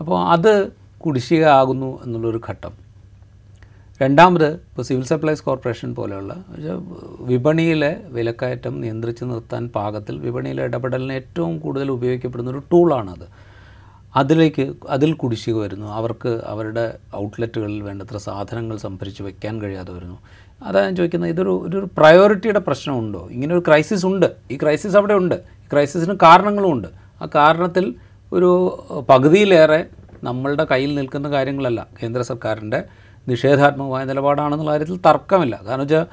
അപ്പോൾ 0.00 0.20
അത് 0.20 0.72
കുടിശ്ശിക 1.00 1.44
ആകുന്നു 1.44 2.04
എന്നുള്ളൊരു 2.04 2.40
ഘട്ടം. 2.48 2.79
രണ്ടാമത് 4.02 4.46
ഇപ്പോൾ 4.52 4.82
സിവിൽ 4.82 5.04
സപ്ലൈസ് 5.04 5.44
കോർപ്പറേഷൻ 5.44 5.94
പോലെയുള്ള 5.94 6.44
വിപണിയിലെ 7.20 7.96
വിലക്കയറ്റം 8.06 8.80
നിയന്ത്രിച്ച് 8.80 9.24
നിർത്താൻ 9.24 9.68
പാകത്തിൽ 9.68 10.18
വിപണിയിലെ 10.18 10.64
ഇടപെടലിന് 10.64 11.12
ഏറ്റവും 11.12 11.58
കൂടുതൽ 11.58 11.90
ഉപയോഗിക്കപ്പെടുന്ന 11.90 12.50
ഒരു 12.50 12.62
ടൂളാണത്. 12.72 13.26
അതിലേക്ക് 14.16 14.74
അതിൽ 14.88 15.12
കുടിശ്ശിക 15.12 15.54
വരുന്നു. 15.54 15.86
അവർക്ക് 15.86 16.40
അവരുടെ 16.46 16.98
ഔട്ട്ലെറ്റുകളിൽ 17.16 17.82
വേണ്ടത്ര 17.82 18.16
സാധനങ്ങൾ 18.16 18.76
സംഭരിച്ച് 18.76 19.22
വയ്ക്കാൻ 19.22 19.62
കഴിയാതെ 19.62 19.92
വരുന്നു. 19.92 20.18
അതാണ് 20.62 20.84
ഞാൻ 20.84 20.96
ചോദിക്കുന്നത് 20.96 21.30
ഇതൊരു 21.30 21.64
ഒരു 21.66 21.88
പ്രയോറിറ്റിയുടെ 21.96 22.60
പ്രശ്നമുണ്ടോ? 22.60 23.28
ഇങ്ങനെ 23.30 23.54
ഒരു 23.54 23.64
ക്രൈസിസ് 23.66 24.06
ഉണ്ട്. 24.06 24.26
ഈ 24.50 24.56
ക്രൈസിസ് 24.56 24.96
അവിടെ 24.96 25.14
ഉണ്ട്. 25.14 25.34
ഈ 25.34 25.66
ക്രൈസിസിന് 25.72 26.16
കാരണങ്ങളുമുണ്ട് 26.22 26.88
ആ 27.22 27.28
കാരണത്തിൽ 27.34 27.94
ഒരു 28.32 28.50
പകുതിയിലേറെ 29.08 29.86
നമ്മളുടെ 30.22 30.66
കയ്യിൽ 30.70 30.94
നിൽക്കുന്ന 30.94 31.30
കാര്യങ്ങളല്ല 31.30 31.86
കേന്ദ്ര 32.02 32.22
സർക്കാരിന്റെ 32.22 32.84
നിഷേധാത്മകമായ 33.30 34.04
നിലപാടാണെന്നുള്ള 34.04 34.70
കാര്യത്തിൽ 34.70 34.98
തർക്കമില്ല. 35.06 35.54
കാരണം 35.66 35.80
വെച്ചാൽ 35.80 36.06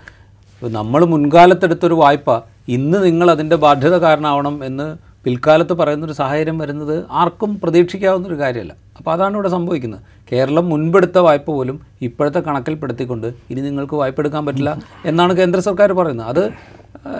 നമ്മൾ 0.78 1.02
മുൻകാലത്തെടുത്തൊരു 1.06 1.94
വായ്പ 1.94 2.30
ഇന്ന് 2.68 2.98
നിങ്ങൾ 3.06 3.28
അതിന്റെ 3.32 3.56
ബാധ്യത 3.56 3.96
കാരണമാവണം 3.98 4.56
എന്ന് 4.66 4.88
പിൽക്കാലത്ത് 5.26 5.74
പറയുന്നൊരു 5.74 6.14
സാഹചര്യം 6.14 6.58
വരുന്നത് 6.58 6.96
ആർക്കും 7.12 7.52
പ്രതീക്ഷിക്കാവുന്നൊരു 7.64 8.38
കാര്യമല്ല. 8.40 8.74
അപ്പോൾ 8.98 9.12
അതാണ് 9.12 9.34
ഇവിടെ 9.34 9.50
സംഭവിക്കുന്നത്. 9.50 10.02
കേരളം 10.32 10.70
മുൻപെടുത്ത 10.70 11.18
വായ്പ 11.18 11.48
പോലും 11.48 11.78
ഇപ്പോഴത്തെ 12.02 12.40
കണക്കിൽപ്പെടുത്തിക്കൊണ്ട് 12.40 13.28
ഇനി 13.50 13.62
നിങ്ങൾക്ക് 13.62 13.94
വായ്പ 13.94 14.20
എടുക്കാൻ 14.20 14.46
പറ്റില്ല 14.46 14.72
എന്നാണ് 15.06 15.34
കേന്ദ്ര 15.34 15.60
സർക്കാർ 15.60 15.92
പറയുന്നത്. 15.94 16.28
അത് 16.28 16.44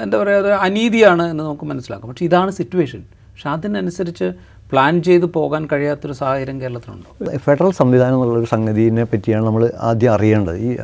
എന്താ 0.04 0.18
പറയുക 0.18 0.58
അനീതിയാണ് 0.68 1.24
എന്ന് 1.30 1.44
നമുക്ക് 1.44 1.66
മനസ്സിലാക്കാം. 1.66 2.10
പക്ഷേ 2.10 2.26
ഇതാണ് 2.26 2.52
സിറ്റുവേഷൻ. 2.52 3.02
പക്ഷെ 3.32 3.50
അതിനനുസരിച്ച് 3.50 4.28
പ്ലാൻ 4.72 5.02
ചെയ്ത് 5.04 5.26
പോകാൻ 5.26 5.68
കഴിയാത്തൊരു 5.72 6.14
സാഹചര്യം 6.14 6.62
കേരളത്തിലുണ്ടോ? 6.62 7.38
ഫെഡറൽ 7.38 7.72
സംവിധാനം 7.72 8.16
എന്നുള്ളൊരു 8.16 8.48
സംഗതിനെ 8.52 9.04
പറ്റിയാണ് 9.04 9.46
നമ്മൾ 9.46 9.72
ആദ്യം 9.82 10.14
അറിയേണ്ടത്. 10.14 10.58
ഈ 10.58 10.78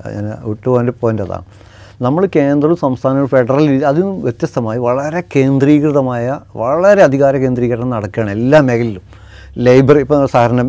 വിട്ടുപോകാന്റെ 0.46 0.93
പോയിന്റ് 1.02 1.22
അതാണ്. 1.22 1.46
നമ്മൾ 2.02 2.28
കേന്ദ്രവും 2.36 2.76
സംസ്ഥാനവും 2.76 3.28
ഫെഡറൽ 3.28 3.63
അതും 3.63 3.88
അതിൽ 3.88 4.24
വ്യത്യസ്തമായി 4.24 4.80
വളരെ 4.80 5.24
കേന്ദ്രീകൃതമായ 5.36 6.39
വളരെ 6.56 7.02
അധികാര 7.04 7.38
കേന്ദ്രീകരണം 7.38 7.89
നടക്കുകയാണ് 7.89 8.32
എല്ലാ 8.32 8.62
മേഖലയിലും. 8.62 9.02
ലൈബ്രറി 9.58 10.00
ഇപ്പോൾ 10.00 10.26
സഹകരണ 10.26 10.62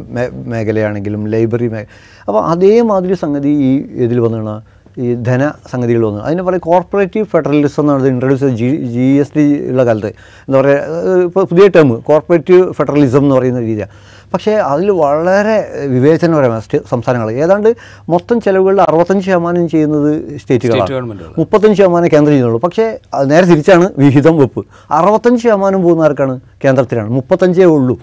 മേഖലയാണെങ്കിലും 0.47 1.29
ലൈബ്രറി 1.29 1.69
മേ 1.69 1.85
അപ്പോൾ 2.29 2.45
അതേമാതിരി 2.45 3.15
സംഗതി 3.15 3.49
ഈ 3.49 3.73
ഇതിൽ 4.05 4.21
വന്നാണ് 4.21 4.63
ഈ 5.03 5.15
ധന 5.29 5.53
സംഗതികൾ 5.73 6.03
വന്നു 6.07 6.21
അതിന് 6.21 6.43
പറയും 6.43 6.61
കോർപ്പറേറ്റീവ് 6.61 7.27
ഫെഡറലിസം 7.33 7.83
എന്നാണ് 7.83 8.07
introduce 8.07 8.45
G 8.45 8.69
G 8.95 9.07
S 9.23 9.33
T 9.37 9.45
ഉള്ള 9.71 9.85
കാലത്ത്. 9.87 10.11
എന്താ 10.47 10.61
പറയുക 10.61 11.23
ഇപ്പോൾ 11.25 11.45
പുതിയ 11.45 11.67
ടേം 11.69 11.89
കോർപ്പറേറ്റീവ് 12.11 12.73
ഫെഡറലിസം 12.73 13.23
എന്ന് 13.27 13.35
പറയുന്ന 13.35 13.61
രീതിയാണ് 13.61 13.93
പക്ഷേ 14.35 14.53
അതിൽ 14.55 14.91
വളരെ 14.91 15.57
വിവേചനപരമായ 15.95 16.79
സംസ്ഥാനങ്ങൾ 16.93 17.29
ഏതാണ്ട് 17.33 17.69
മൊത്തം 18.13 18.41
ചിലവുകളിൽ 18.41 18.81
അറുപത്തഞ്ച് 18.81 19.25
ശതമാനം 19.27 19.69
ചെയ്യുന്നത് 19.69 20.11
സ്റ്റേറ്റുകളാണ്. 20.41 21.05
മുപ്പത്തഞ്ച് 21.39 21.79
ശതമാനം 21.81 22.09
കേന്ദ്രം 22.15 22.33
ചെയ്യുന്നുള്ളൂ 22.33 22.61
പക്ഷേ 22.67 22.99
നേരെ 23.33 23.47
തിരിച്ചാണ് 23.47 23.89
വിഹിതം 23.99 24.39
വെപ്പ്. 24.39 24.63
അറുപത്തഞ്ച് 24.91 25.43
ശതമാനം 25.45 25.83
പോകുന്നവർക്കാണ് 25.83 26.41
കേന്ദ്രത്തിലാണ്? 26.65 27.09
മുപ്പത്തഞ്ചേ 27.09 27.65
ഉള്ളൂ. 27.65 27.97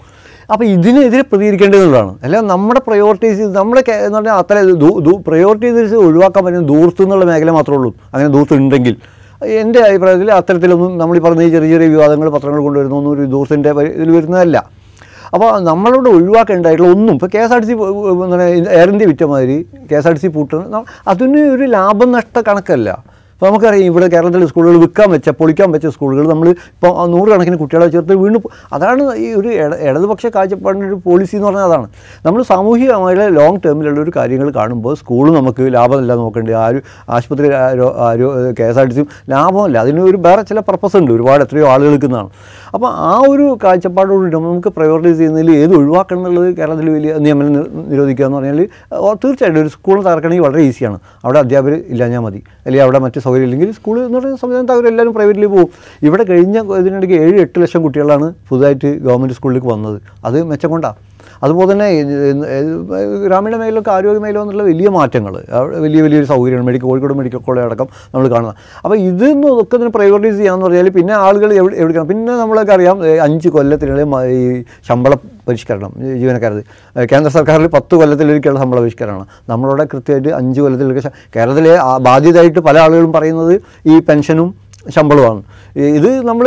അപ്പോൾ 0.52 0.64
ഇതിനെതിരെ 0.64 1.22
പ്രതികരിക്കേണ്ടതെന്നുള്ളതാണ് 1.30 2.12
അല്ല 2.24 2.36
നമ്മുടെ 2.52 2.80
പ്രയോറിറ്റീസ് 2.86 3.44
നമ്മുടെ 3.58 3.82
എന്ന് 4.06 4.16
പറഞ്ഞാൽ 4.18 4.36
അത്ര 4.42 4.56
പ്രയോറിറ്റൈസ് 5.28 5.96
ഒഴിവാക്കാൻ 6.06 6.42
പറ്റുന്ന 6.46 6.66
ദൂർത്ത് 6.74 7.02
എന്നുള്ള 7.04 7.24
മേഖല 7.30 7.50
മാത്രമേ 7.58 7.78
ഉള്ളൂ. 7.78 7.90
അങ്ങനെ 8.12 8.30
ദൂർത്ത് 8.36 8.54
ഉണ്ടെങ്കിൽ. 8.62 8.96
എന്റെ 9.60 9.80
അഭിപ്രായത്തിൽ 9.88 10.28
അത്തരത്തിലൊന്നും 10.32 10.92
നമ്മൾ 10.98 11.16
ഈ 11.18 11.20
പറഞ്ഞ 11.26 11.48
ചെറിയ 11.54 11.70
ചെറിയ 11.74 11.88
വിവാദങ്ങൾ 11.94 12.26
പത്രങ്ങൾ 12.34 12.60
കൊണ്ടുവരുന്നൊന്നും 12.66 13.12
ഒരു 13.14 13.24
ദൂരത്തിന്റെ 13.34 13.70
ഇതിൽ 13.96 14.10
വരുന്നതല്ല. 14.16 14.58
അപ്പോൾ 15.34 15.50
നമ്മളോട് 15.68 16.08
ഒഴിവാക്കേണ്ടതായിട്ടുള്ള 16.16 16.90
ഒന്നും 16.96 17.14
ഇപ്പോൾ 17.16 17.30
K 17.34 17.40
S 17.44 17.52
R 17.54 17.60
T 17.62 17.66
C 17.66 17.74
എന്താണ് 18.24 18.46
എയർ 18.78 18.88
ഇന്ത്യ 18.92 19.06
വിറ്റ 19.10 19.22
മാതിരി 19.32 19.56
K 19.90 19.96
S 19.98 20.06
R 20.08 20.14
T 20.16 20.20
C 20.24 20.28
പൂട്ടുന്ന 20.36 20.82
അതിന് 21.12 21.42
ഒരു 21.54 21.66
ലാഭനഷ്ട 21.76 22.38
കണക്കല്ല. 22.48 22.90
അപ്പോൾ 23.42 23.50
നമുക്കറിയാം 23.52 23.86
ഇവിടെ 23.90 24.06
കേരളത്തിലെ 24.10 24.46
സ്കൂളുകൾ 24.50 24.74
വിൽക്കാൻ 24.82 25.08
വെച്ച 25.12 25.30
പൊളിക്കാൻ 25.38 25.68
വെച്ച 25.74 25.86
സ്കൂളുകൾ 25.94 26.24
നമ്മൾ 26.32 26.48
ഇപ്പോൾ 26.74 26.90
നൂറുകണക്കിന് 27.12 27.56
കുട്ടികളെ 27.62 27.86
ചേർത്ത് 27.94 28.14
വീണ്ടും 28.20 28.42
അതാണ് 28.76 29.04
ഈ 29.22 29.28
ഒരു 29.38 29.48
ഇട 29.62 29.70
ഇടതുപക്ഷ 29.88 30.26
കാഴ്ചപ്പാടിന്റെ 30.36 30.86
ഒരു 30.90 30.98
പോളിസി 31.06 31.34
എന്ന് 31.36 31.46
പറഞ്ഞാൽ 31.48 31.64
അതാണ്. 31.70 31.86
നമ്മൾ 32.26 32.40
സാമൂഹികമായ 32.50 33.26
ലോങ് 33.38 33.58
ടേമിലുള്ള 33.64 34.00
ഒരു 34.04 34.12
കാര്യങ്ങൾ 34.18 34.48
കാണുമ്പോൾ 34.58 34.92
സ്കൂൾ 35.00 35.24
നമുക്ക് 35.38 35.64
ലാഭമല്ല 35.76 36.16
നോക്കേണ്ടത് 36.20 36.58
ആ 36.60 36.66
ഒരു 36.74 36.82
ആശുപത്രി 37.16 37.48
കെ 38.60 38.64
എസ് 38.68 38.80
ആർ 38.82 38.86
ടി 38.90 38.94
സിയും 38.98 39.08
ലാഭമല്ല. 39.34 39.76
അതിന് 39.84 40.04
ഒരു 40.10 40.20
വേറെ 40.26 40.44
ചില 40.50 40.60
പർപ്പസ് 40.68 40.96
ഉണ്ട് 41.00 41.12
ഒരുപാട് 41.16 41.44
എത്രയോ 41.46 41.66
ആളുകൾ 41.72 41.92
നിൽക്കുന്നതാണ് 41.96 42.30
അപ്പോൾ 42.76 42.88
ആ 43.08 43.16
ഒരു 43.32 43.48
കാഴ്ചപ്പാടോട് 43.64 44.38
നമുക്ക് 44.38 44.72
പ്രയോറിറ്റൈസ് 44.78 45.18
ചെയ്യുന്നതിൽ 45.22 45.50
ഏത് 45.64 45.74
ഒഴിവാക്കണം 45.80 46.20
എന്നുള്ളത് 46.22 46.48
കേരളത്തിൽ 46.60 46.88
വലിയ 46.98 47.18
നിയമനം 47.26 47.50
നിരോധിക്കുക 47.90 48.26
എന്ന് 48.28 48.38
പറഞ്ഞാൽ 48.38 48.62
തീർച്ചയായിട്ടും 49.24 49.60
ഒരു 49.64 49.72
സ്കൂൾ 49.76 49.98
തകർക്കണമെങ്കിൽ 50.06 50.46
വളരെ 50.48 50.62
ഈസിയാണ് 50.70 50.96
അവിടെ 51.24 51.40
അധ്യാപകർ 51.44 51.76
ഇല്ലാഞ്ഞാൽ 51.92 52.24
മതി. 52.28 52.40
അല്ലെങ്കിൽ 52.64 52.86
അവിടെ 52.86 53.02
മറ്റ് 53.04 53.18
സൗകര്യം 53.32 53.44
ഇല്ലെങ്കിൽ 53.44 53.70
സ്കൂൾ 53.72 53.96
എന്ന് 54.00 54.18
പറയുന്ന 54.18 54.36
സംവിധാനം 54.36 54.68
തകരും 54.68 54.88
എല്ലാവരും 54.88 55.14
പ്രൈവറ്റിൽ 55.14 55.46
പോകും 55.46 55.68
ഇവിടെ 56.02 56.24
കഴിഞ്ഞ 56.24 56.56
ഇതിനിടയ്ക്ക് 56.78 57.14
ഏഴ് 57.20 57.40
എട്ട് 57.40 57.62
ലക്ഷം 57.62 57.82
കുട്ടികളാണ് 57.82 58.28
പുതുതായിട്ട് 58.48 58.98
ഗവൺമെന്റ് 59.02 59.34
സ്കൂളിലേക്ക് 59.34 59.66
വന്നത്. 59.68 59.96
അത് 60.24 60.44
മെച്ചം 60.44 60.70
കൊണ്ടാണ് 60.70 60.98
അതുപോലെ 61.42 61.72
തന്നെ 61.72 61.86
ഗ്രാമീണ 63.24 63.54
മേഖലയിലൊക്കെ 63.56 63.90
ആരോഗ്യ 63.90 64.20
മേഖല 64.20 64.40
എന്നുള്ള 64.40 64.62
വലിയ 64.62 64.88
മാറ്റങ്ങൾ 64.90 65.34
വലിയ 65.78 66.02
വലിയൊരു 66.02 66.24
സൗകര്യമാണ്. 66.24 66.66
മെഡിക്കൽ 66.66 66.86
കോഴിക്കോട് 66.86 67.14
മെഡിക്കൽ 67.14 67.38
കോളേജ് 67.38 67.66
അടക്കം 67.66 67.88
നമ്മൾ 68.06 68.28
കാണുന്നത്. 68.28 68.54
അപ്പോൾ 68.84 68.96
ഇതൊന്നും 69.02 69.60
ഒക്കെ 69.60 69.76
ഇതിന് 69.76 69.90
പ്രയോറിറ്റൈസ് 69.90 70.36
ചെയ്യാമെന്ന് 70.36 70.66
പറഞ്ഞാൽ 70.66 70.88
പിന്നെ 70.90 71.14
ആളുകൾ 71.20 71.52
എവിടെ 71.54 71.76
എവിടെ 71.76 72.02
പിന്നെ 72.04 72.32
നമ്മളൊക്കെ 72.34 72.72
അറിയാം 72.72 72.96
അഞ്ച് 73.22 73.48
കൊല്ലത്തിനുള്ളിൽ 73.48 74.04
മ- 74.06 74.24
ഈ 74.34 74.40
ശമ്പള 74.88 75.14
പരിഷ്കരണം 75.48 75.92
ജീവനക്കാരത്. 76.22 76.62
കേന്ദ്ര 77.12 77.30
സർക്കാരിൽ 77.36 77.66
പത്ത് 77.76 77.94
കൊല്ലത്തിലൊരിക്കലുള്ള 78.00 78.60
ശമ്പള 78.64 78.80
പരിഷ്കരണമാണ്. 78.80 79.26
നമ്മളവിടെ 79.52 79.84
കൃത്യമായിട്ട് 79.92 80.32
അഞ്ച് 80.40 80.60
കൊല്ലത്തിലൊക്കെ 80.60 81.12
കേരളത്തിലെ 81.36 81.72
ബാധ്യതയായിട്ട് 82.08 82.60
പല 82.68 82.78
ആളുകളും 82.86 83.12
പറയുന്നത് 83.18 83.54
ഈ 83.92 83.96
പെൻഷനും 84.10 84.50
ശമ്പളമാണ്. 84.96 85.40
ഇത് 85.98 86.08
നമ്മൾ 86.28 86.46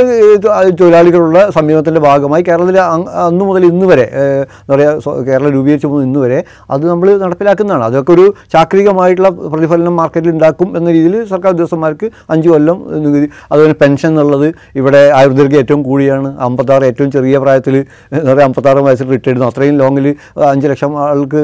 തൊഴിലാളികളുള്ള 0.80 1.40
സംയമനത്തിന്റെ 1.58 2.02
ഭാഗമായി 2.06 2.44
കേരളത്തിൽ 2.48 2.78
അന്ന് 3.26 3.44
മുതൽ 3.50 3.64
ഇന്ന് 3.72 3.86
വരെ 3.92 4.06
എന്താ 4.22 4.72
പറയുക 4.74 5.14
കേരളം 5.28 5.52
രൂപീകരിച്ച 5.56 5.88
മുതൽ 5.92 6.04
ഇന്ന് 6.08 6.20
വരെ 6.24 6.40
അത് 6.76 6.84
നമ്മൾ 6.92 7.08
നടപ്പിലാക്കുന്നതാണ്. 7.24 7.84
അതൊക്കെ 7.90 8.12
ഒരു 8.18 8.26
ചാക്രികമായിട്ടുള്ള 8.54 9.32
പ്രതിഫലനം 9.54 9.96
മാർക്കറ്റിൽ 10.02 10.32
ഉണ്ടാക്കും 10.36 10.70
എന്ന 10.80 10.88
രീതിയിൽ 10.98 11.16
സർക്കാർ 11.34 11.52
ഉദ്യോഗസ്ഥന്മാർക്ക് 11.56 12.10
അഞ്ച് 12.36 12.48
കൊല്ലം 12.54 12.80
നികുതി 13.06 13.30
അതുപോലെ 13.52 13.76
പെൻഷൻ 13.84 14.12
എന്നുള്ളത് 14.14 14.48
ഇവിടെ 14.82 15.04
ആയുർദൈർഘ്യം 15.20 15.60
ഏറ്റവും 15.64 15.84
കൂടിയാണ്. 15.90 16.32
അമ്പത്താറ് 16.48 16.86
ഏറ്റവും 16.92 17.12
ചെറിയ 17.18 17.38
പ്രായത്തിൽ 17.46 17.78
എന്താ 18.18 18.30
പറയുക 18.32 18.48
അമ്പത്താറ് 18.50 18.84
വയസ്സിൽ 18.88 19.10
റിട്ടയർഡ് 19.16 19.46
അത്രയും 19.52 19.78
ലോങ്ങിൽ 19.84 20.08
അഞ്ച് 20.54 20.68
ലക്ഷം 20.74 20.92
ആൾക്ക് 21.06 21.44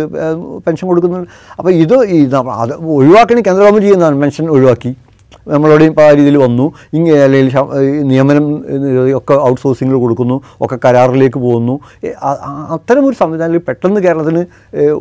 പെൻഷൻ 0.65 0.85
കൊടുക്കുന്നുണ്ട്. 0.91 1.29
അപ്പോൾ 1.59 1.71
ഇത് 1.83 1.95
ഒഴിവാക്കണി 2.97 3.41
കേന്ദ്ര 3.47 3.61
ഗവൺമെന്റ് 3.63 3.87
ചെയ്യുന്നതാണ് 3.87 4.21
പെൻഷൻ 4.25 4.45
ഒഴിവാക്കി. 4.57 4.93
നമ്മളോട് 5.47 5.83
ഇപ്പോൾ 5.83 6.01
ആ 6.01 6.09
രീതിയിൽ 6.19 6.37
വന്നു. 6.37 6.65
ഇങ്ങനെ 6.93 7.17
അല്ലെങ്കിൽ 7.23 7.49
നിയമനം 8.11 8.45
ഒക്കെ 9.17 9.33
ഔട്ട്സോഴ്സിങ്ങിൽ 9.49 9.95
കൊടുക്കുന്നു. 9.95 10.41
ഒക്കെ 10.61 10.77
കരാറിലേക്ക് 10.85 11.39
പോകുന്നു. 11.39 11.75
അത്തരം 12.77 13.07
ഒരു 13.07 13.15
സംവിധാനത്തിൽ 13.19 13.63
പെട്ടെന്ന് 13.67 14.01
കേരളത്തിന് 14.01 14.43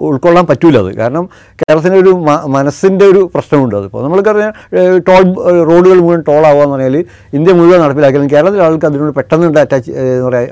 ഉൾക്കൊള്ളാൻ 0.08 0.46
പറ്റൂല 0.46 0.78
അത്. 0.78 0.90
കാരണം 0.96 1.28
കേരളത്തിന്റെ 1.62 1.98
ഒരു 1.98 2.12
മനസ്സിന്റെ 2.56 3.04
ഒരു 3.04 3.30
പ്രശ്നമുണ്ട് 3.34 3.76
അതിപ്പോൾ 3.76 4.04
നമ്മൾക്കറിയാം 4.04 4.52
അറിയാം 4.70 4.98
ടോൾ 5.08 5.22
റോഡുകൾ 5.70 5.98
മുഴുവൻ 6.00 6.20
ടോൾ 6.28 6.42
എന്ന് 6.46 6.74
പറഞ്ഞാൽ 6.74 6.96
ഇന്ത്യ 7.38 7.52
മുഴുവൻ 7.52 7.80
നടപ്പിലാക്കിയാലും 7.80 8.30
കേരളത്തിലെ 8.32 8.64
ആൾക്ക് 8.64 8.86
അതിനോട് 8.86 9.14
പെട്ടെന്ന് 9.14 9.58
അറ്റാച്ച് 9.60 9.90
എന്ന് 9.90 10.24
പറയാൻ 10.26 10.48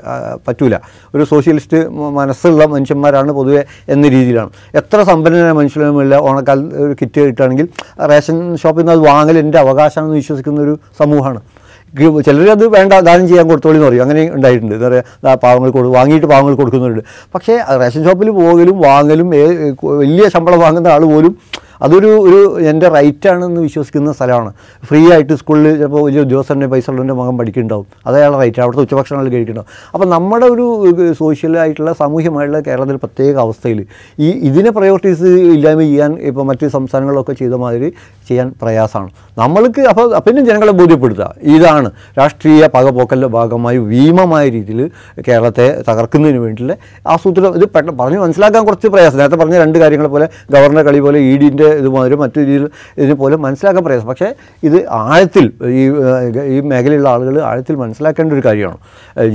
പറ്റൂല. 0.47 0.75
ഒരു 1.15 1.23
സോഷ്യലിസ്റ്റ് 1.23 1.79
മനസ്സുള്ള 1.89 2.65
മനുഷ്യന്മാരാണ് 2.65 3.31
പൊതുവെ 3.31 3.63
എന്ന 3.89 4.07
രീതിയിലാണ്. 4.07 4.49
എത്ര 4.75 5.03
സമ്പന്നനായ 5.03 5.51
മനുഷ്യനുമില്ല 5.51 6.15
ഓണക്കാലത്ത് 6.29 6.83
ഒരു 6.85 6.95
കിറ്റ് 7.01 7.19
കിട്ടുകയാണെങ്കിൽ 7.27 7.67
റേഷൻ 8.11 8.55
ഷോപ്പിൽ 8.57 8.81
നിന്ന് 8.81 8.93
അത് 8.93 9.01
വാങ്ങൽ 9.09 9.37
എന്റെ 9.37 9.57
അവകാശമാണെന്ന് 9.79 10.17
വിശ്വസിക്കുന്ന 10.21 10.61
ഒരു 10.67 10.73
സമൂഹമാണ്. 10.99 11.41
ചിലരത് 12.25 12.63
വേണ്ട 12.73 12.93
ദാനം 13.07 13.25
ചെയ്യാൻ 13.29 13.45
കൊടുത്തോളി 13.51 13.77
എന്ന് 13.77 13.87
പറയും. 13.87 14.03
അങ്ങനെ 14.05 14.23
ഉണ്ടായിട്ടുണ്ട്. 14.35 14.73
എന്താ 14.75 14.87
പറയുക 14.87 15.35
പാവങ്ങൾ 15.43 15.69
കൊടു 15.77 15.87
വാങ്ങിയിട്ട് 15.95 16.27
പാവങ്ങൾ 16.31 16.53
കൊടുക്കുന്നവരുണ്ട്. 16.59 17.05
പക്ഷേ 17.35 17.53
റേഷൻ 17.81 18.03
ഷോപ്പിൽ 18.07 18.29
പോകലും 18.41 18.75
വാങ്ങലും 18.87 19.29
വലിയ 20.01 20.25
ശമ്പളം 20.35 20.59
വാങ്ങുന്ന 20.65 20.93
ആൾ 20.95 21.03
പോലും 21.13 21.33
അതൊരു 21.81 22.11
ഒരു 22.27 22.39
എന്റെ 22.71 22.87
റൈറ്റാണെന്ന് 22.89 23.61
വിശ്വസിക്കുന്ന 23.61 24.11
സ്ഥലമാണ്. 24.11 24.51
ഫ്രീ 24.89 25.01
ആയിട്ട് 25.13 25.33
സ്കൂളിൽ 25.41 25.77
ചിലപ്പോൾ 25.77 26.03
വലിയ 26.07 26.21
ഉദ്യോഗസ്ഥന്റെ 26.21 26.67
പൈസ 26.73 26.89
ഉള്ളതിന്റെ 26.89 27.13
മകൻ 27.13 27.37
പഠിക്കുന്നുണ്ടാവും. 27.37 27.87
അത് 28.07 28.15
അയാളുടെ 28.19 28.39
റൈറ്റ് 28.43 28.61
അവിടുത്തെ 28.63 28.83
ഉച്ചഭക്ഷണങ്ങൾ 28.85 29.27
കഴിക്കുന്നുണ്ടാവും. 29.35 29.91
അപ്പോൾ 29.93 30.07
നമ്മുടെ 30.15 30.45
ഒരു 30.45 30.65
സോഷ്യലായിട്ടുള്ള 31.21 31.93
സാമൂഹ്യമായിട്ടുള്ള 31.93 32.61
കേരളത്തിൽ 32.67 32.95
പ്രത്യേക 32.95 33.35
അവസ്ഥയിൽ 33.45 33.79
ഈ 34.19 34.29
ഇതിനെ 34.49 34.71
പ്രയോറിറ്റീസ് 34.77 35.29
ഇല്ലായ്മ 35.55 35.81
ചെയ്യാൻ 35.81 36.13
ഇപ്പോൾ 36.29 36.45
മറ്റ് 36.51 36.67
സംസ്ഥാനങ്ങളിലൊക്കെ 36.67 37.33
ചെയ്ത 37.33 37.53
മാതിരി 37.53 37.89
ചെയ്യാൻ 38.27 38.47
പ്രയാസമാണ്. 38.61 39.11
നമ്മൾക്ക് 39.37 39.81
അപ്പോൾ 39.81 40.07
പിന്നെ 40.25 40.41
ജനങ്ങളെ 40.41 40.71
ബോധ്യപ്പെടുത്തുക. 40.71 41.27
ഇതാണ് 41.55 41.91
രാഷ്ട്രീയ 42.19 42.67
പകപോക്കലിന്റെ 42.75 43.27
ഭാഗമായി 43.37 43.77
ഭീമമായ 43.77 44.49
രീതിയിൽ 44.49 44.81
കേരളത്തെ 45.27 45.67
തകർക്കുന്നതിന് 45.89 46.39
വേണ്ടിയിട്ടുള്ള 46.43 46.75
ആസൂത്രണം. 47.13 47.55
ഇത് 47.55 47.65
പെട്ടെന്ന് 47.65 47.99
പറഞ്ഞ് 48.03 48.19
മനസ്സിലാക്കാൻ 48.19 48.65
കുറച്ച് 48.65 48.87
പ്രയാസം. 48.87 49.17
നേരത്തെ 49.17 49.35
പറഞ്ഞ 49.35 49.57
രണ്ട് 49.63 49.79
കാര്യങ്ങളെ 49.79 50.09
പോലെ 50.09 50.27
ഗവർണർ 50.51 50.85
കളി 50.89 50.99
പോലെ 50.99 51.19
ഇ 51.19 51.37
ഡിന്റെ 51.37 51.68
ഇതുമാതിരി 51.81 52.15
മറ്റു 52.23 52.37
രീതിയിൽ 52.39 52.63
ഇതിനെ 52.97 53.15
പോലെ 53.21 53.35
മനസ്സിലാക്കാൻ 53.45 53.83
പ്രയാസം. 53.85 54.07
പക്ഷേ 54.11 54.29
ഇത് 54.67 54.77
ആഴത്തിൽ 55.03 55.45
ഈ 55.79 55.83
ഈ 56.55 56.59
മേഖലയിലുള്ള 56.71 57.09
ആളുകൾ 57.15 57.37
ആഴത്തിൽ 57.49 57.75
മനസ്സിലാക്കേണ്ട 57.83 58.33
ഒരു 58.37 58.43
കാര്യമാണ്. 58.47 58.79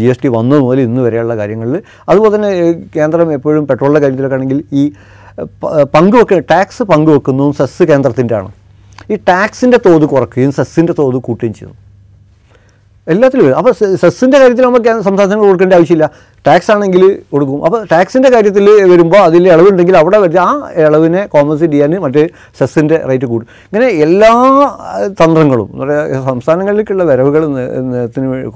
ജി 0.00 0.06
എസ് 0.12 0.22
ടി 0.24 0.30
വന്നത് 0.38 0.62
മുതൽ 0.66 0.80
ഇന്ന് 0.80 1.02
വരെയുള്ള 1.06 1.36
കാര്യങ്ങളിൽ. 1.42 1.78
അതുപോലെ 2.08 2.32
തന്നെ 2.36 2.52
കേന്ദ്രം 2.96 3.32
എപ്പോഴും 3.38 3.66
പെട്രോളിന്റെ 3.70 4.02
കാര്യത്തിലൊക്കെ 4.04 4.38
ആണെങ്കിൽ 4.40 4.60
ഈ 4.72 4.84
പങ്കുവെക്ക 5.98 6.38
ടാക്സ് 6.50 6.82
പങ്കുവെക്കുന്നതും 6.82 7.54
സെസ് 7.60 7.84
കേന്ദ്രത്തിന്റെ 7.92 8.36
ആണ് 8.40 8.50
ഈ 9.12 9.16
ടാക്സിന്റെ 9.30 9.78
തോത് 9.86 10.04
കുറയ്ക്കുകയും 10.12 10.52
സെസ്സിന്റെ 10.58 10.92
തോത് 10.98 11.16
കൂട്ടുകയും 11.28 11.54
ചെയ്യുന്നു. 11.54 11.78
എല്ലാത്തിലും 13.12 13.44
വരും. 13.46 13.56
അപ്പോൾ 13.60 13.72
സെസ്സിന്റെ 14.02 14.36
കാര്യത്തിൽ 14.40 14.64
നമുക്ക് 14.66 14.92
സംസാരങ്ങൾ 15.08 15.44
കൊടുക്കേണ്ട 15.48 15.74
ആവശ്യമില്ല. 15.78 16.06
ടാക്സ് 16.46 16.70
ആണെങ്കിൽ 16.74 17.02
കൊടുക്കും. 17.32 17.58
അപ്പോൾ 17.66 17.80
ടാക്സിന്റെ 17.90 18.28
കാര്യത്തിൽ 18.34 18.66
വരുമ്പോൾ 18.92 19.20
അതിൽ 19.28 19.44
ഇളവുണ്ടെങ്കിൽ 19.52 19.96
അവിടെ 20.00 20.18
വെച്ച് 20.24 20.38
ആ 20.46 20.50
ഇളവിനെ 20.86 21.22
കോമ്പൻസേറ്റ് 21.34 21.74
ചെയ്യാൻ 21.74 21.94
മറ്റേ 22.04 22.24
സെസ്സിന്റെ 22.58 22.96
റേറ്റ് 23.10 23.28
കൂടും. 23.32 23.46
ഇങ്ങനെ 23.68 23.88
എല്ലാ 24.06 24.32
തന്ത്രങ്ങളും 25.20 25.68
എന്ന് 25.72 25.84
പറയുക 25.84 26.22
സംസ്ഥാനങ്ങളിലേക്കുള്ള 26.30 27.04
വരവുകൾ 27.12 27.44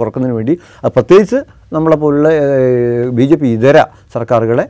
കുറക്കുന്നതിന് 0.01 0.37
വേണ്ടി 0.39 0.57
പ്രത്യേകിച്ച് 0.97 1.41
നമ്മളെപ്പോലുള്ള 1.77 2.29
ബി 3.17 3.25
ജെ 3.31 3.37
പി 3.41 3.49
ഇതര 3.57 3.79
സർക്കാരുകളെ 4.15 4.65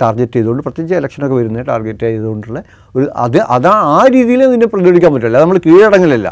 ടാർഗറ്റ് 0.00 0.34
ചെയ്തുകൊണ്ട് 0.36 0.62
പ്രത്യേകിച്ച് 0.62 0.96
ഇലക്ഷനൊക്കെ 1.00 1.36
വരുന്നത് 1.40 1.66
ടാർഗറ്റ് 1.70 2.04
ചെയ്തുകൊണ്ടുള്ള 2.10 2.60
ഒരു 2.96 3.06
അത് 3.24 3.38
അതാ 3.56 3.74
ആ 3.96 4.00
രീതിയിൽ 4.16 4.42
ഇതിനെ 4.48 4.66
പ്രതിരോധിക്കാൻ 4.66 5.12
പറ്റില്ല. 5.14 5.38
നമ്മൾ 5.44 5.58
കീഴടങ്ങലല്ല. 5.66 6.28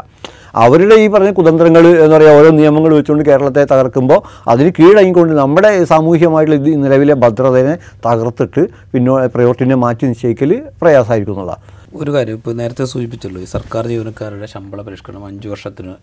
അവരുടെ 0.55 0.95
ഈ 0.95 1.07
പറഞ്ഞ 1.07 1.31
കുതന്ത്രങ്ങൾ 1.31 1.83
എന്ന് 1.87 2.15
പറയുക 2.15 2.39
ഓരോ 2.39 2.49
നിയമങ്ങൾ 2.49 2.93
വെച്ചുകൊണ്ട് 2.93 3.25
കേരളത്തെ 3.29 3.63
തകർക്കുമ്പോൾ 3.63 4.19
അതിന് 4.47 4.69
കീഴടങ്ങിക്കൊണ്ട് 4.79 5.33
നമ്മുടെ 5.33 5.71
സാമൂഹ്യമായിട്ടുള്ള 5.85 6.59
ഇത് 6.61 6.83
നിലവിലെ 6.83 7.13
ഭദ്രതയെ 7.13 7.73
തകർത്തിട്ട് 8.07 8.63
പിന്നോ 8.93 9.15
പ്രയോറിറ്റിനെ 9.27 9.75
മാറ്റി 9.75 10.05
നിശ്ചയിക്കൽ 10.05 10.51
പ്രയാസമായിരിക്കും 10.81 11.35
എന്നുള്ളതാണ് 11.35 11.63
ഒരു 11.95 12.11
കാര്യം 12.11 12.35
ഇപ്പോൾ 12.35 12.53
നേരത്തെ 12.53 12.85
സൂചിപ്പിച്ചല്ലോ 12.85 13.41
ഈ 13.41 13.49
സർക്കാർ 13.55 13.83
ജീവനക്കാരുടെ 13.87 14.45
ശമ്പള 14.45 14.81
പരിഷ്കരണം 14.81 15.25
അഞ്ച് 15.25 15.47
വർഷത്തിന് 15.47 15.93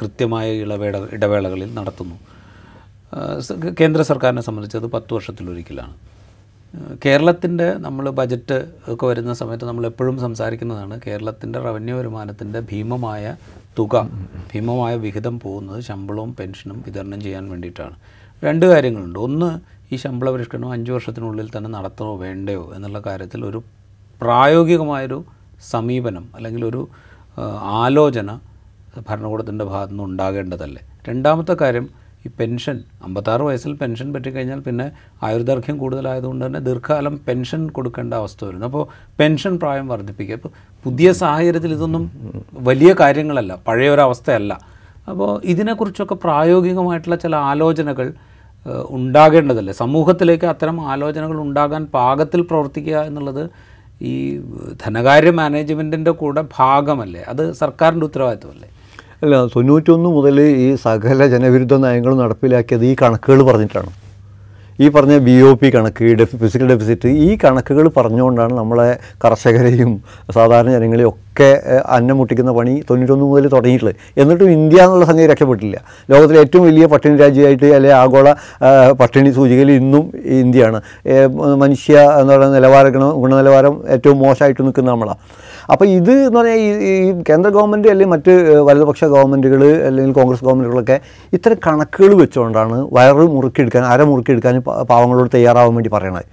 കൃത്യമായ 0.00 0.46
ഇളവേള 0.62 0.96
ഇടവേളകളിൽ 1.12 1.68
നടത്തുന്നു. 1.74 2.16
കേന്ദ്ര 3.80 4.02
സർക്കാരിനെ 4.02 4.42
സംബന്ധിച്ച് 4.42 4.76
അത് 4.76 4.86
പത്ത് 4.86 5.14
വർഷത്തിലൊരിക്കലാണ്. 5.14 5.94
കേരളത്തിന്റെ 7.04 7.66
നമ്മൾ 7.78 8.04
ബജറ്റ് 8.10 8.56
ഒക്കെ 8.92 9.04
വരുന്ന 9.06 9.32
സമയത്ത് 9.32 9.64
നമ്മൾ 9.64 9.86
എപ്പോഴും 9.86 10.16
സംസാരിക്കുന്നതാണ് 10.18 11.00
കേരളത്തിന്റെ 11.06 11.58
റവന്യൂ 11.58 11.94
വരുമാനത്തിന്റെ 11.98 12.60
ഭീമമായ 12.60 13.24
തുക 13.78 14.10
ഭീമമായ 14.52 14.96
വിഹിതം 14.96 15.40
പോകുന്നത് 15.40 15.80
ശമ്പളവും 15.80 16.36
പെൻഷനും 16.36 16.82
വിതരണം 16.86 17.20
ചെയ്യാൻ 17.20 17.50
വേണ്ടിയിട്ടാണ്. 17.50 17.96
രണ്ട് 18.44 18.66
കാര്യങ്ങളുണ്ട്. 18.66 19.18
ഒന്ന് 19.18 19.48
ഈ 19.94 19.96
ശമ്പള 19.96 20.30
പരിഷ്കരണം 20.30 20.72
അഞ്ച് 20.72 20.92
വർഷത്തിനുള്ളിൽ 20.92 21.50
തന്നെ 21.56 21.70
നടത്തണോ 21.70 22.16
വേണ്ടയോ 22.16 22.72
എന്നുള്ള 22.76 23.00
കാര്യത്തിൽ 23.06 23.44
ഒരു 23.44 23.62
പ്രായോഗികമായൊരു 24.20 25.24
സമീപനം 25.70 26.28
അല്ലെങ്കിൽ 26.36 26.64
ഒരു 26.64 26.88
ആലോചന 27.82 28.38
ഭരണകൂടത്തിന്റെ 29.08 29.64
ഭാഗത്തു 29.64 29.92
നിന്ന് 29.92 30.04
ഉണ്ടാകേണ്ടതല്ലേ. 30.04 30.82
രണ്ടാമത്തെ 31.08 31.54
കാര്യം 31.54 31.88
ഈ 32.26 32.30
പെൻഷൻ 32.40 32.76
അമ്പത്താറ് 33.06 33.42
വയസ്സിൽ 33.48 33.72
പെൻഷൻ 33.82 34.08
പറ്റിക്കഴിഞ്ഞാൽ 34.14 34.60
പിന്നെ 34.66 34.86
ആയുർദൈർഘ്യം 35.28 35.76
കൂടുതലായതുകൊണ്ട് 35.82 36.42
തന്നെ 36.46 36.60
ദീർഘകാലം 36.68 37.14
പെൻഷൻ 37.28 37.62
കൊടുക്കേണ്ട 37.76 38.12
അവസ്ഥ 38.20 38.40
വരുന്നു. 38.44 38.66
അപ്പോൾ 38.70 38.84
പെൻഷൻ 39.20 39.54
പ്രായം 39.62 39.88
വർദ്ധിപ്പിക്കുക. 39.92 40.36
അപ്പോൾ 40.40 40.52
പുതിയ 40.84 41.08
സാഹചര്യത്തിൽ 41.22 41.72
ഇതൊന്നും 41.78 42.04
വലിയ 42.70 42.92
കാര്യങ്ങളല്ല 43.02 43.54
പഴയ 43.68 43.90
ഒരവസ്ഥയല്ല 43.94 44.52
അപ്പോൾ 45.10 45.30
ഇതിനെക്കുറിച്ചൊക്കെ 45.52 46.16
പ്രായോഗികമായിട്ടുള്ള 46.26 47.16
ചില 47.24 47.34
ആലോചനകൾ 47.50 48.06
ഉണ്ടാകേണ്ടതല്ലേ? 48.96 49.72
സമൂഹത്തിലേക്ക് 49.82 50.46
അത്തരം 50.52 50.76
ആലോചനകൾ 50.92 51.36
ഉണ്ടാകാൻ 51.46 51.82
പാകത്തിൽ 51.96 52.42
പ്രവർത്തിക്കുക 52.50 52.98
എന്നുള്ളത് 53.08 53.42
ഈ 54.10 54.14
ധനകാര്യ 54.84 55.32
മാനേജ്മെന്റിന്റെ 55.40 56.12
കൂടെ 56.20 56.42
ഭാഗമല്ലേ? 56.58 57.22
അത് 57.32 57.42
സർക്കാരിന്റെ 57.60 58.06
ഉത്തരവാദിത്വമല്ലേ? 58.08 58.68
അല്ല 59.24 59.36
തൊണ്ണൂറ്റൊന്ന് 59.52 60.08
മുതൽ 60.14 60.38
ഈ 60.64 60.68
സകല 60.86 61.26
ജനവിരുദ്ധ 61.34 61.74
നയങ്ങളും 61.84 62.18
നടപ്പിലാക്കിയത് 62.22 62.84
ഈ 62.88 62.94
കണക്കുകൾ 63.02 63.40
പറഞ്ഞിട്ടാണ്. 63.48 63.90
ഈ 64.84 64.86
പറഞ്ഞ 64.94 65.14
ബി 65.26 65.34
ഒ 65.48 65.50
പി 65.60 65.68
കണക്ക് 65.74 66.06
ഡെഫി 66.20 66.36
ഫിസിക്കൽ 66.40 66.66
ഡെഫിസിറ്റ് 66.72 67.08
ഈ 67.26 67.28
കണക്കുകൾ 67.42 67.86
പറഞ്ഞുകൊണ്ടാണ് 67.98 68.54
നമ്മളെ 68.60 68.86
കർഷകരെയും 69.24 69.92
സാധാരണ 70.36 70.70
ജനങ്ങളെയും 70.76 71.10
ഒക്കെ 71.10 71.50
അന്നം 71.96 72.16
മുട്ടിക്കുന്ന 72.20 72.52
പണി 72.58 72.74
തൊണ്ണൂറ്റൊന്ന് 72.88 73.26
മുതൽ 73.30 73.46
തുടങ്ങിയിട്ടുള്ളത്. 73.54 73.96
എന്നിട്ടും 74.22 74.50
ഇന്ത്യ 74.56 74.86
എന്നുള്ള 74.86 75.06
സംഗതി 75.10 75.28
രക്ഷപ്പെട്ടില്ല 75.32 75.76
ലോകത്തിലെ 76.12 76.40
ഏറ്റവും 76.44 76.64
വലിയ 76.68 76.86
പട്ടിണി 76.94 77.16
രാജ്യമായിട്ട് 77.24 77.66
അല്ലെങ്കിൽ 77.76 77.98
ആഗോള 78.02 78.34
പട്ടിണി 79.02 79.32
സൂചികയിൽ 79.38 79.72
ഇന്നും 79.80 80.04
ഇന്ത്യയാണ്. 80.42 80.80
മനുഷ്യ 81.64 81.96
എന്ന് 82.20 82.32
പറയുന്ന 82.34 82.54
നിലവാര 82.58 82.88
ഗുണ 82.96 83.06
ഗുണനിലവാരം 83.22 83.76
ഏറ്റവും 83.96 84.18
മോശമായിട്ട് 84.24 84.62
നിൽക്കുന്ന 84.68 84.90
നമ്മളാണ് 84.94 85.22
അപ്പോൾ 85.72 85.86
ഇത് 85.88 86.12
എന്ന് 86.26 86.38
പറഞ്ഞാൽ 86.38 86.58
ഈ 86.88 86.92
കേന്ദ്ര 87.28 87.48
ഗവൺമെന്റ് 87.50 87.88
അല്ലെങ്കിൽ 87.88 88.12
മറ്റ് 88.14 88.32
വലതുപക്ഷ 88.68 89.04
ഗവൺമെന്റുകൾ 89.04 89.62
അല്ലെങ്കിൽ 89.86 90.12
കോൺഗ്രസ് 90.12 90.44
ഗവൺമെന്റുകളൊക്കെ 90.44 91.00
ഇത്തരം 91.32 91.58
കണക്കുകൾ 91.66 92.14
വെച്ചുകൊണ്ടാണ് 92.22 92.78
വയറ് 92.96 93.26
മുറുക്കിയെടുക്കാൻ 93.36 93.84
അര 93.84 94.02
മുറുക്കിയെടുക്കാൻ 94.02 94.56
പാവങ്ങളോട് 94.90 95.30
തയ്യാറാവാൻ 95.36 95.74
വേണ്ടി 95.74 95.92
പറയണത് 95.96 96.26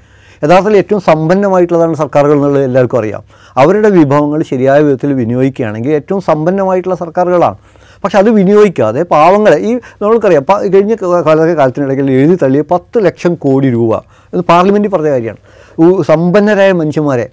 യഥാർത്ഥത്തിൽ 0.44 0.78
ഏറ്റവും 0.78 1.02
സമ്പന്നമായിട്ടുള്ളതാണ് 1.02 1.96
സർക്കാരുകൾ 1.96 2.36
എന്നുള്ളത് 2.38 2.64
എല്ലാവർക്കും 2.64 3.00
അറിയാം. 3.00 3.22
അവരുടെ 3.58 3.90
വിഭവങ്ങൾ 3.98 4.44
ശരിയായ 4.52 4.80
വിധത്തിൽ 4.82 5.14
വിനിയോഗിക്കുകയാണെങ്കിൽ 5.20 5.92
ഏറ്റവും 5.92 6.22
സമ്പന്നമായിട്ടുള്ള 6.30 6.96
സർക്കാരുകളാണ്. 6.96 7.58
പക്ഷെ 8.04 8.18
അത് 8.18 8.30
വിനിയോഗിക്കാതെ 8.38 9.02
പാവങ്ങളെ 9.14 9.58
ഈ 9.70 9.72
നമ്മൾക്കറിയാം 10.02 10.46
കഴിഞ്ഞ 10.74 10.94
കാലത്തെ 11.02 11.22
കാല 11.28 11.54
കാലത്തിനിടയ്ക്ക് 11.60 12.14
എഴുതി 12.22 12.38
തള്ളിയ 12.44 12.64
പത്ത് 12.72 13.06
ലക്ഷം 13.08 13.34
കോടി 13.46 13.70
രൂപ 13.70 13.92
എന്ന് 14.34 14.44
പാർലമെന്റിൽ 14.52 14.92
പറഞ്ഞ 14.96 15.10
കാര്യമാണ്. 15.10 15.40
സമ്പന്നരായ 16.12 16.72
മനുഷ്യന്മാരെ 16.82 17.28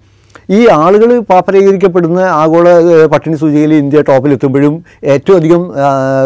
ഈ 0.56 0.60
ആളുകൾ 0.82 1.10
പാപ്പരീകരിക്കപ്പെടുന്ന 1.30 2.20
ആഗോള 2.42 2.68
പട്ടിണി 3.12 3.36
സൂചികയിൽ 3.36 3.72
ഇന്ത്യ 3.74 4.00
ടോപ്പിൽ 4.10 4.32
എത്തുമ്പോഴും 4.36 4.74
ഏറ്റവും 5.14 5.36
അധികം 5.40 5.62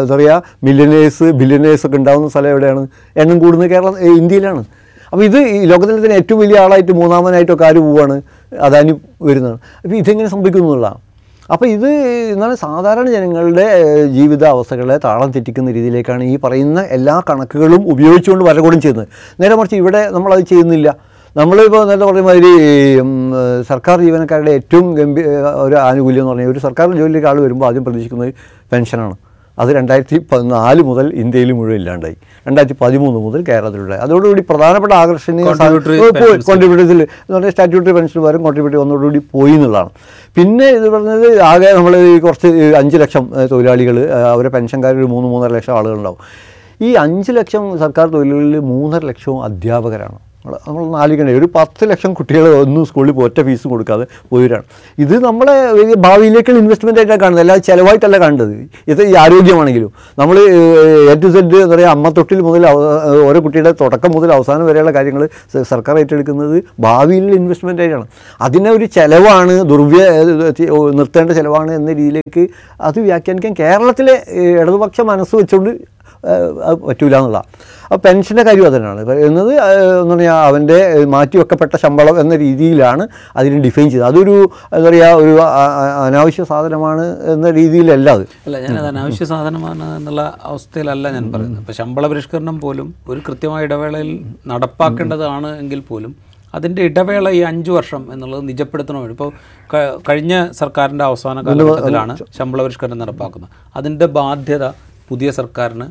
എന്താ 0.01 0.13
പറയുക 0.15 0.37
മില്യനേഴ്സ് 0.67 1.27
ബില്യനേഴ്സ് 1.41 1.85
ഒക്കെ 1.87 1.97
ഉണ്ടാകുന്ന 2.01 2.29
സ്ഥലം 2.33 2.49
എവിടെയാണ്? 2.53 2.83
എണ്ണം 3.21 3.37
കൂടുന്നത് 3.39 3.71
കേരളം 3.73 3.95
ഇന്ത്യയിലാണ്. 4.21 4.63
അപ്പോൾ 5.11 5.23
ഇത് 5.29 5.39
ഈ 5.55 5.57
ലോകത്തിലെ 5.71 5.99
തന്നെ 6.05 6.17
ഏറ്റവും 6.21 6.39
വലിയ 6.43 6.59
ആളായിട്ട് 6.65 6.93
മൂന്നാമനായിട്ടൊക്കെ 6.99 7.65
ആര് 7.69 7.79
പോവാണ്? 7.87 8.15
അദാനി 8.67 8.93
വരുന്നതാണ്. 9.27 9.59
അപ്പോൾ 9.83 9.97
ഇതെങ്ങനെ 10.01 10.29
സംഭവിക്കുന്നു 10.33 10.67
എന്നുള്ളതാണ്. 10.67 10.99
അപ്പോൾ 11.53 11.67
ഇത് 11.75 11.89
എന്താണ് 12.33 12.55
സാധാരണ 12.65 13.07
ജനങ്ങളുടെ 13.15 13.65
ജീവിത 14.17 14.43
അവസ്ഥകളെ 14.55 14.95
താളം 15.05 15.29
തെറ്റിക്കുന്ന 15.35 15.71
രീതിയിലേക്കാണ് 15.77 16.23
ഈ 16.23 16.35
പറയുന്ന 16.43 16.81
എല്ലാ 16.97 17.15
കണക്കുകളും 17.29 17.81
ഉപയോഗിച്ചുകൊണ്ട് 17.93 18.45
വരകൂടും 18.49 18.81
ചെയ്യുന്നത്. 18.85 19.07
നേരെ 19.41 19.55
മറിച്ച് 19.59 19.77
ഇവിടെ 19.83 20.01
നമ്മളത് 20.15 20.43
ചെയ്യുന്നില്ല. 20.51 20.89
നമ്മളിപ്പോൾ 21.39 21.83
നേരത്തെ 21.89 22.05
പറഞ്ഞ 22.07 22.21
മാതിരി 22.25 22.49
സർക്കാർ 23.69 23.97
ജീവനക്കാരുടെ 24.05 24.51
ഏറ്റവും 24.57 24.87
ഗംഭീര 24.97 25.29
ഒരു 25.65 25.75
ആനുകൂല്യം 25.75 26.21
എന്ന് 26.21 26.31
പറഞ്ഞാൽ 26.31 26.49
ഒരു 26.53 26.59
സർക്കാർ 26.65 26.87
ജോലിയിലേക്ക് 26.99 27.27
ആൾ 27.29 27.37
വരുമ്പോൾ 27.45 27.67
ആദ്യം 27.67 27.83
പ്രതീക്ഷിക്കുന്നത് 27.85 28.33
പെൻഷനാണ്. 28.71 29.15
അത് 29.61 29.69
രണ്ടായിരത്തി 29.77 30.17
പതിനാല് 30.31 30.81
മുതൽ 30.89 31.05
ഇന്ത്യയിൽ 31.21 31.49
മുഴുവൻ 31.57 31.77
ഇല്ലാണ്ടായി. 31.79 32.15
രണ്ടായിരത്തി 32.47 32.77
പതിമൂന്ന് 32.83 33.19
മുതൽ 33.25 33.41
കേരളത്തിലുണ്ടായി. 33.49 34.01
അതോടുകൂടി 34.05 34.43
പ്രധാനപ്പെട്ട 34.51 34.93
ആകർഷണീയ 35.01 35.45
കോൺട്രിബ്യൂട്ടേഴ്സിൽ. 36.49 37.01
എന്ന് 37.01 37.33
പറഞ്ഞാൽ 37.35 37.53
സ്റ്റാറ്റ്യൂട്ടറി 37.55 37.95
പെൻഷൻ 37.97 38.21
വരും 38.27 38.43
കോൺട്രിബ്യൂട്ടറി 38.47 38.79
വന്നതോടുകൂടി 38.81 39.21
പോയി 39.33 39.55
എന്നുള്ളതാണ്. 39.57 39.91
പിന്നെ 40.37 40.67
ഇത് 40.79 40.87
പറഞ്ഞത് 40.95 41.27
ആകെ 41.51 41.71
നമ്മൾ 41.77 41.95
ഈ 42.11 42.19
കുറച്ച് 42.25 42.51
അഞ്ച് 42.81 42.99
ലക്ഷം 43.03 43.25
തൊഴിലാളികൾ 43.53 43.97
അവരെ 44.33 44.51
പെൻഷൻകാർ 44.57 44.93
ഒരു 45.01 45.09
മൂന്ന് 45.15 45.29
മൂന്നര 45.33 45.51
ലക്ഷം 45.57 45.75
ആളുകളുണ്ടാവും. 45.79 46.19
ഈ 46.87 46.91
അഞ്ച് 47.05 47.31
ലക്ഷം 47.39 47.65
സർക്കാർ 47.85 48.07
തൊഴിലുകളിൽ 48.17 48.55
മൂന്നര 48.71 49.03
ലക്ഷവും 49.11 49.41
അധ്യാപകരാണ്. 49.49 50.19
നമ്മൾ 50.45 50.83
നാലിക്കണേ 50.95 51.33
ഒരു 51.39 51.47
പത്ത് 51.57 51.83
ലക്ഷം 51.91 52.11
കുട്ടികൾ 52.17 52.45
ഒന്നും 52.63 52.83
സ്കൂളിൽ 52.87 53.11
ഒറ്റ 53.25 53.37
ഫീസ് 53.47 53.67
കൊടുക്കാതെ 53.73 54.05
പോയിരാണ് 54.31 54.65
ഇത് 55.03 55.13
നമ്മളെ 55.25 55.55
വലിയ 55.77 55.95
ഭാവിയിലേക്കുള്ള 56.05 56.59
ഇൻവെസ്റ്റ്മെന്റ് 56.63 56.99
ആയിട്ടാണ് 57.01 57.21
കാണുന്നത് 57.21 57.43
അല്ലാതെ 57.43 57.63
ചിലവായിട്ടല്ല 57.69 58.17
കാണുന്നത്. 58.23 58.53
ഇത് 58.93 59.01
ഈ 59.11 59.13
ആരോഗ്യമാണെങ്കിലും. 59.23 59.91
നമ്മൾ 60.21 60.35
എ 61.11 61.15
ടു 61.23 61.29
സെഡ് 61.35 61.57
എന്താ 61.65 61.75
പറയുക 61.75 61.93
അമ്മ 61.95 62.09
തൊട്ടിൽ 62.17 62.41
മുതൽ 62.47 62.65
ഓരോ 63.29 63.39
കുട്ടിയുടെ 63.45 63.73
തുടക്കം 63.83 64.11
മുതൽ 64.17 64.31
അവസാനം 64.37 64.65
വരെയുള്ള 64.71 64.93
കാര്യങ്ങൾ 64.97 65.23
സർക്കാർ 65.71 65.97
ഏറ്റെടുക്കുന്നത് 66.03 66.57
ഭാവിയിലുള്ള 66.87 67.35
ഇൻവെസ്റ്റ്മെന്റ് 67.41 67.83
ആയിട്ടാണ്. 67.85 68.05
അതിനെ 68.47 68.71
ഒരു 68.77 68.87
ചിലവാണ് 68.97 69.55
ദുർവ്യ 69.71 70.03
നിർത്തേണ്ട 70.99 71.31
ചിലവാണ് 71.39 71.71
എന്ന 71.79 71.89
രീതിയിലേക്ക് 72.01 72.45
അത് 72.89 72.99
വ്യാഖ്യാനിക്കാൻ 73.09 73.55
കേരളത്തിലെ 73.63 74.17
ഇടതുപക്ഷ 74.61 75.01
മനസ്സ് 75.13 75.35
വെച്ചുകൊണ്ട് 75.41 75.73
അത് 76.31 76.75
പറ്റൂല 76.87 77.15
എന്നുള്ള. 77.19 77.39
അപ്പോൾ 77.85 77.99
പെൻഷന്റെ 78.05 78.43
കാര്യം 78.47 78.65
അതുതന്നെയാണ് 78.67 79.01
ഇപ്പം 79.03 79.17
എന്നത് 79.27 79.51
എന്ന് 79.53 80.13
പറഞ്ഞാൽ 80.13 80.37
അവന്റെ 80.49 80.77
മാറ്റിവെക്കപ്പെട്ട 81.13 81.73
ശമ്പളം 81.83 82.15
എന്ന 82.21 82.33
രീതിയിലാണ് 82.43 83.03
അതിനെ 83.39 83.59
ഡിഫൈൻ 83.65 83.87
ചെയ്തത്. 83.93 84.07
അതൊരു 84.11 84.35
എന്താ 84.75 84.87
പറയുക 84.87 85.09
ഒരു 85.23 85.33
അനാവശ്യ 86.07 86.43
സാധനമാണ് 86.51 87.05
എന്ന 87.33 87.51
രീതിയിലല്ല 87.59 88.09
അത്. 88.17 88.25
അല്ല 88.47 88.59
ഞാനത് 88.65 88.89
അനാവശ്യ 88.93 89.25
സാധനമാണ് 89.33 89.87
എന്നുള്ള 89.97 90.21
അവസ്ഥയിലല്ല 90.51 91.11
ഞാൻ 91.17 91.25
പറയുന്നത്. 91.33 91.61
ഇപ്പോൾ 91.63 91.77
ശമ്പള 91.81 92.07
പരിഷ്കരണം 92.13 92.57
പോലും 92.65 92.87
ഒരു 93.11 93.19
കൃത്യമായ 93.27 93.67
ഇടവേളയിൽ 93.69 94.11
നടപ്പാക്കേണ്ടതാണ് 94.53 95.51
എങ്കിൽ 95.63 95.81
പോലും 95.91 96.13
അതിന്റെ 96.57 96.81
ഇടവേള 96.87 97.27
ഈ 97.37 97.39
അഞ്ച് 97.49 97.71
വർഷം 97.75 98.01
എന്നുള്ളത് 98.13 98.41
നിജപ്പെടുത്തണം 98.49 99.05
ഇപ്പോൾ 99.13 99.29
കഴിഞ്ഞ 100.09 100.33
സർക്കാരിന്റെ 100.61 101.05
അവസാന 101.09 101.35
കാലഘട്ടത്തിലാണ് 101.47 102.15
ശമ്പള 102.37 102.59
പരിഷ്കരണം 102.65 102.99
നടപ്പാക്കുന്നത്. 103.03 103.51
അതിന്റെ 103.79 104.07
ബാധ്യത 104.17 104.65
പുതിയ 105.09 105.29
സർക്കാരിന് 105.39 105.87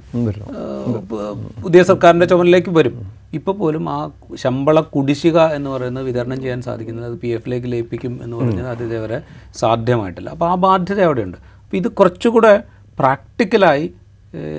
പുതിയ 1.64 1.82
സർക്കാരിന്റെ 1.90 2.26
ചുമലിലേക്ക് 2.26 2.70
വരും. 2.78 2.94
ഇപ്പോൾ 3.38 3.54
പോലും 3.60 3.84
ആ 3.90 3.98
ശമ്പള 4.42 4.80
കുടിശ്ശിക 4.94 5.38
എന്ന് 5.56 5.70
പറയുന്നത് 5.70 6.04
വിതരണം 6.04 6.38
ചെയ്യാൻ 6.40 6.62
സാധിക്കുന്നത് 6.62 7.06
അത് 7.10 7.16
പി 7.22 7.28
എഫിലേക്ക് 7.28 7.72
ലയിപ്പിക്കും 7.72 8.14
എന്ന് 8.24 8.36
പറഞ്ഞത് 8.36 8.68
അത് 8.74 8.82
ഇതേവരെ 8.88 9.18
സാധ്യമായിട്ടില്ല. 9.54 10.30
അപ്പോൾ 10.30 10.48
ആ 10.52 10.54
ബാധ്യത 10.66 11.00
അവിടെയുണ്ട് 11.00 11.38
അപ്പോൾ 11.64 11.76
ഇത് 11.76 11.88
കുറച്ചുകൂടെ 12.00 12.54
പ്രാക്ടിക്കലായി 12.98 13.86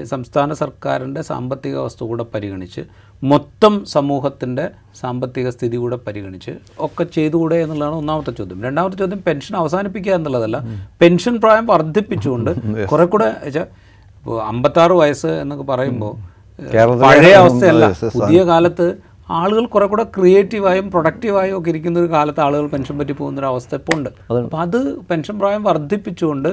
സംസ്ഥാന 0.04 0.54
സർക്കാരിന്റെ 0.54 1.22
സാമ്പത്തിക 1.22 1.76
വസ്തു 1.78 2.04
കൂടെ 2.06 2.24
പരിഗണിച്ച് 2.34 2.82
മൊത്തം 3.24 3.74
സമൂഹത്തിന്റെ 3.86 4.66
സാമ്പത്തിക 5.02 5.50
സ്ഥിതി 5.50 5.78
കൂടെ 5.78 5.98
പരിഗണിച്ച് 6.08 6.54
ഒക്കെ 6.80 7.04
ചെയ്തുകൂടെ 7.04 7.56
എന്നുള്ളതാണ് 7.56 7.96
ഒന്നാമത്തെ 7.96 8.32
ചോദ്യം. 8.32 8.60
രണ്ടാമത്തെ 8.64 8.98
ചോദ്യം 8.98 9.22
പെൻഷൻ 9.28 9.56
അവസാനിപ്പിക്കുക 9.56 10.14
എന്നുള്ളതല്ല 10.14 10.58
പെൻഷൻ 11.02 11.38
പ്രായം 11.38 11.66
വർദ്ധിപ്പിച്ചുകൊണ്ട് 11.66 12.52
കുറെ 12.92 13.06
കൂടെ 13.06 13.30
ഇപ്പോൾ 14.24 14.38
അമ്പത്താറ് 14.50 14.96
വയസ്സ് 15.00 15.32
എന്നൊക്കെ 15.40 15.64
പറയുമ്പോൾ 15.70 16.14
പഴയ 17.06 17.32
അവസ്ഥയല്ല. 17.40 17.86
പുതിയ 18.20 18.42
കാലത്ത് 18.50 18.86
ആളുകൾ 19.40 19.64
കുറെ 19.74 19.86
കൂടെ 19.92 20.04
ക്രിയേറ്റീവായും 20.16 20.86
പ്രൊഡക്റ്റീവായും 20.94 21.56
ഒക്കെ 21.58 21.70
ഇരിക്കുന്ന 21.70 21.98
ഒരു 22.00 22.10
കാലത്ത് 22.14 22.42
ആളുകൾ 22.46 22.66
പെൻഷൻ 22.74 22.96
പറ്റി 23.00 23.14
പോകുന്ന 23.14 23.42
ഒരു 23.42 23.48
അവസ്ഥ 23.50 23.72
ഇപ്പോൾ 23.80 23.96
ഉണ്ട്. 23.98 24.10
അപ്പം 24.30 24.60
അത് 24.60 24.78
പെൻഷൻ 25.10 25.36
പ്രായം 25.40 25.64
വർദ്ധിപ്പിച്ചുകൊണ്ട് 25.64 26.50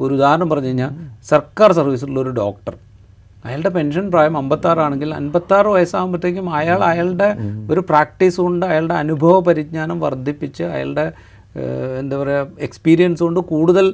ഒരു 0.00 0.12
ഉദാഹരണം 0.14 0.48
പറഞ്ഞു 0.50 0.66
കഴിഞ്ഞാൽ 0.66 0.92
സർക്കാർ 1.22 1.72
സർവീസിലുള്ള 1.72 2.20
ഒരു 2.20 2.30
ഡോക്ടർ 2.30 2.74
അയാളുടെ 3.44 3.68
പെൻഷൻ 3.68 4.06
പ്രായം 4.10 4.36
അമ്പത്താറാണെങ്കിൽ 4.36 5.14
അൻപത്താറ് 5.14 5.66
വയസ്സാകുമ്പോഴത്തേക്കും 5.66 6.54
അയാൾ 6.54 6.84
അയാളുടെ 6.84 7.28
ഒരു 7.70 7.80
പ്രാക്ടീസ് 7.80 8.40
കൊണ്ട് 8.40 8.66
അയാളുടെ 8.66 8.94
അനുഭവ 8.94 9.40
പരിജ്ഞാനം 9.40 10.00
വർദ്ധിപ്പിച്ച് 10.00 10.64
അയാളുടെ 10.74 11.06
എന്താ 11.98 12.16
പറയുക 12.22 12.46
എക്സ്പീരിയൻസ് 12.60 13.22
കൊണ്ട് 13.22 13.40
കൂടുതൽ 13.52 13.86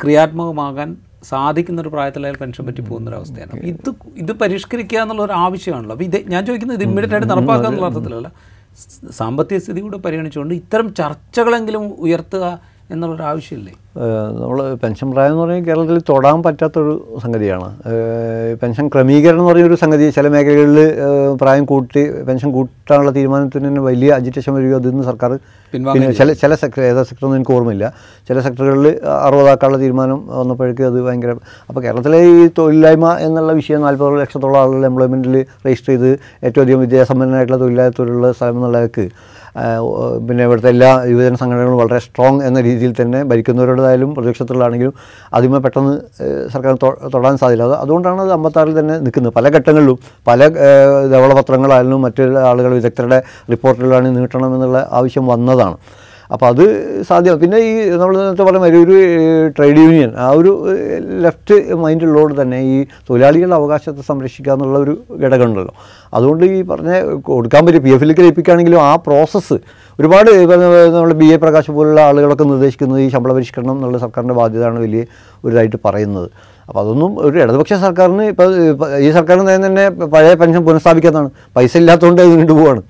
ക്രിയാത്മകമാകാൻ 0.00 0.88
സാധിക്കുന്ന 1.30 1.78
ഒരു 1.84 1.90
പ്രായത്തിൽ 1.94 2.24
അയാൾ 2.26 2.36
പെൻഷൻ 2.42 2.64
പറ്റി 2.68 2.82
പോകുന്ന 2.88 3.10
ഒരു 3.10 3.18
അവസ്ഥയാണ് 3.20 3.60
ഇത് 3.72 3.90
ഇത് 4.22 4.32
പരിഷ്കരിക്കുക 4.42 4.98
എന്നുള്ള 5.04 5.22
ഒരു 5.28 5.34
ആവശ്യമാണല്ലോ. 5.44 5.94
അപ്പോൾ 5.96 6.06
ഇത് 6.10 6.18
ഞാൻ 6.32 6.42
ചോദിക്കുന്നത് 6.48 6.78
ഇത് 6.78 6.84
ഇമ്മീഡിയറ്റ് 6.88 7.16
ആയിട്ട് 7.16 7.30
നടപ്പാക്കുക 7.32 7.68
എന്നുള്ള 7.70 7.88
അർത്ഥത്തിലല്ല. 7.90 8.30
സാമ്പത്തിക 9.20 9.58
സ്ഥിതി 9.64 9.80
കൂടെ 9.84 9.98
പരിഗണിച്ചുകൊണ്ട് 10.06 10.54
ഇത്തരം 10.62 10.88
ചർച്ചകളെങ്കിലും 11.00 11.84
ഉയർത്തുക 12.06 12.44
എന്നുള്ളൊരു 12.94 13.24
ആവശ്യമില്ലേ? 13.28 13.72
നമ്മൾ 14.40 14.58
പെൻഷൻ 14.82 15.06
പ്രായം 15.12 15.30
എന്ന് 15.32 15.42
പറഞ്ഞാൽ 15.42 15.62
കേരളത്തിൽ 15.68 15.96
തൊടാൻ 16.08 16.38
പറ്റാത്തൊരു 16.42 16.92
സംഗതിയാണ്. 17.22 17.68
പെൻഷൻ 18.62 18.84
ക്രമീകരണം 18.94 19.40
എന്ന് 19.40 19.50
പറയുന്നൊരു 19.50 19.78
സംഗതി 19.82 20.06
ചില 20.16 20.28
മേഖലകളിൽ 20.34 20.78
പ്രായം 21.40 21.64
കൂട്ടി 21.70 22.02
പെൻഷൻ 22.28 22.50
കൂട്ടാനുള്ള 22.56 23.12
തീരുമാനത്തിന് 23.16 23.66
തന്നെ 23.68 23.82
വലിയ 23.88 24.10
അജിറ്റേഷൻ 24.18 24.54
വരികയോ 24.56 24.78
അതിൽ 24.80 25.02
സർക്കാർ 25.10 25.32
പിന്നെ 25.72 26.12
ചില 26.20 26.32
ചില 26.42 26.54
സെക്ടർ 26.62 26.82
ഏതാ 26.90 27.02
സെക്ടറൊന്നും 27.08 27.38
എനിക്ക് 27.38 27.54
ഓർമ്മയില്ല. 27.56 27.86
ചില 28.28 28.40
സെക്ടറുകളിൽ 28.46 28.88
അറുപതാക്കാനുള്ള 29.26 29.80
തീരുമാനം 29.84 30.20
വന്നപ്പോഴേക്കും 30.40 30.86
അത് 30.86 30.98
ഭയങ്കര 31.06 31.32
അപ്പോൾ 31.68 31.80
കേരളത്തിലെ 31.80 32.20
ഈ 32.32 32.48
തൊഴിലില്ലായ്മ 32.58 33.08
എന്നുള്ള 33.26 33.52
വിഷയം 33.60 33.82
നാൽപ്പത് 33.86 34.20
ലക്ഷത്തോളം 34.22 34.58
ആളുകൾ 34.62 34.86
എംപ്ലോയ്മെന്റിൽ 34.90 35.36
രജിസ്റ്റർ 35.66 35.92
ചെയ്ത് 35.92 36.10
ഏറ്റവും 36.44 36.62
അധികം 36.66 36.80
വിദ്യാസമ്പന്നനായിട്ടുള്ള 36.80 37.60
തൊഴിലാളിത്തൊഴിലുള്ള 37.64 38.30
സ്ഥലം 38.32 38.56
എന്നുള്ളവർക്ക് 38.56 39.06
പിന്നെ 40.28 40.42
ഇവിടുത്തെ 40.48 40.70
എല്ലാ 40.74 40.90
യുവജന 41.12 41.34
സംഘടനകളും 41.42 41.78
വളരെ 41.82 41.98
സ്ട്രോങ് 42.06 42.40
എന്ന 42.48 42.58
രീതിയിൽ 42.68 42.92
തന്നെ 43.00 43.20
ഭരിക്കുന്നവരുടേതായാലും 43.30 44.10
പ്രതിപക്ഷത്തിലാണെങ്കിലും 44.16 44.94
അതിമേ 45.38 45.60
പെട്ടെന്ന് 45.66 45.94
സർക്കാർ 46.54 46.74
തൊടാൻ 47.14 47.36
സാധ്യത 47.42 47.62
അത് 47.68 47.76
അതുകൊണ്ടാണ് 47.82 48.20
അത് 48.26 48.32
അമ്പത്താറിൽ 48.38 48.74
തന്നെ 48.80 48.96
നിൽക്കുന്നത്. 49.04 49.34
പല 49.38 49.48
ഘട്ടങ്ങളിലും 49.58 49.98
പല 50.30 50.48
ധവളപത്രങ്ങളായാലും 51.14 52.02
മറ്റു 52.06 52.22
ആളുകൾ 52.50 52.72
വിദഗ്ധരുടെ 52.80 53.20
റിപ്പോർട്ടുകളാണ് 53.54 54.16
നീട്ടണം 54.18 54.50
എന്നുള്ള 54.56 54.80
ആവശ്യം 55.00 55.26
വന്നതാണ്. 55.34 55.78
അപ്പോൾ 56.34 56.46
അത് 56.52 56.62
സാധ്യമാണ്. 57.08 57.40
പിന്നെ 57.42 57.58
ഈ 57.66 57.72
നമ്മൾ 58.00 58.14
നേരത്തെ 58.18 58.44
പറഞ്ഞ 58.46 58.60
മാതിരി 58.62 58.78
ഒരു 58.84 58.96
ട്രേഡ് 59.56 59.82
യൂണിയൻ 59.84 60.10
ആ 60.22 60.28
ഒരു 60.38 60.52
ലെഫ്റ്റ് 61.24 61.56
മൈൻഡുള്ളതുകൊണ്ട് 61.82 62.34
തന്നെ 62.40 62.58
ഈ 62.72 62.76
തൊഴിലാളികളുടെ 63.08 63.56
അവകാശത്തെ 63.60 64.04
സംരക്ഷിക്കുക 64.08 64.52
എന്നുള്ള 64.56 64.78
ഒരു 64.84 64.94
ഘടകമുണ്ടല്ലോ. 65.22 65.74
അതുകൊണ്ട് 66.14 66.44
ഈ 66.46 66.60
പറഞ്ഞ 66.70 66.90
കൊടുക്കാൻ 67.28 67.62
പറ്റും 67.66 67.82
പി 67.86 67.92
എഫിലേക്ക് 67.96 68.22
ലയിപ്പിക്കുകയാണെങ്കിലും 68.26 68.80
ആ 68.88 68.92
പ്രോസസ്സ് 69.06 69.58
ഒരുപാട് 69.98 70.30
നമ്മൾ 70.94 71.12
ബി 71.20 71.28
എ 71.34 71.36
പ്രകാശ് 71.44 71.70
പോലുള്ള 71.76 72.00
ആളുകളൊക്കെ 72.08 72.44
നിർദ്ദേശിക്കുന്നത് 72.50 73.00
ഈ 73.04 73.08
ശമ്പള 73.14 73.32
പരിഷ്കരണം 73.38 73.74
എന്നുള്ള 73.76 73.98
സർക്കാരിന്റെ 74.04 74.36
ബാധ്യതയാണ് 74.40 74.80
വലിയ 74.84 75.02
ഒരു 75.44 75.52
ഇതായിട്ട് 75.54 75.78
പറയുന്നത്. 75.86 76.28
അപ്പോൾ 76.68 76.80
അതൊന്നും 76.82 77.10
ഒരു 77.26 77.36
ഇടതുപക്ഷ 77.42 77.74
സർക്കാരിന് 77.86 78.24
ഇപ്പോൾ 78.32 78.48
ഈ 79.06 79.10
സർക്കാരിന് 79.18 79.64
തന്നെ 79.66 79.84
പഴയ 80.14 80.34
പെൻഷൻ 80.42 80.62
പുനഃസ്ഥാപിക്കാത്തതാണ് 80.68 81.30
പൈസ 81.56 81.76
ഇല്ലാത്തതുകൊണ്ട് 81.82 82.22
അത് 82.22 82.30
നീണ്ടുപോവാണ്. 82.36 82.82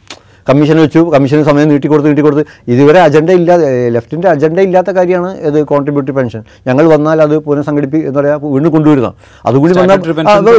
കമ്മീഷൻ 0.49 0.77
വെച്ചു 0.85 1.01
കമ്മീഷന് 1.15 1.45
സമയം 1.51 1.69
നീട്ടിക്കൊടുത്ത് 1.73 2.09
നീട്ടിക്കൊടുത്ത് 2.11 2.45
ഇതുവരെ 2.73 3.01
അജണ്ട 3.07 3.31
ഇല്ലാതെ 3.41 3.69
ലെഫ്റ്റിന്റെ 3.95 4.29
അജണ്ട 4.35 4.59
ഇല്ലാത്ത 4.69 4.91
കാര്യമാണ് 4.99 5.31
ഇത് 5.49 5.59
കോൺട്രിബ്യൂട്ടറി 5.73 6.15
പെൻഷൻ 6.19 6.43
ഞങ്ങൾ 6.69 6.85
വന്നാൽ 6.95 7.21
അത് 7.27 7.35
പുനഃസംഘടിപ്പി 7.47 8.01
എന്താ 8.09 8.21
പറയുക 8.21 8.53
വീണ്ടും 8.55 8.73
കൊണ്ടുവരുന്ന 8.77 9.11
അതുകൂടി 9.51 9.75
വന്നാൽ 9.81 9.99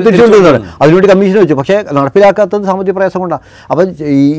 തിരിച്ചുകൊണ്ടുവരുന്നതാണ്. 0.05 0.61
അതിനുവേണ്ടി 0.81 1.09
കമ്മീഷൻ 1.13 1.39
വെച്ചു. 1.43 1.57
പക്ഷേ 1.61 1.77
നടപ്പിലാക്കാത്തത് 1.99 2.67
സാമ്പത്തിക 2.71 2.95
പ്രയാസം 2.97 3.21
കൊണ്ടാണ്. 3.23 3.43
അപ്പം 3.71 3.87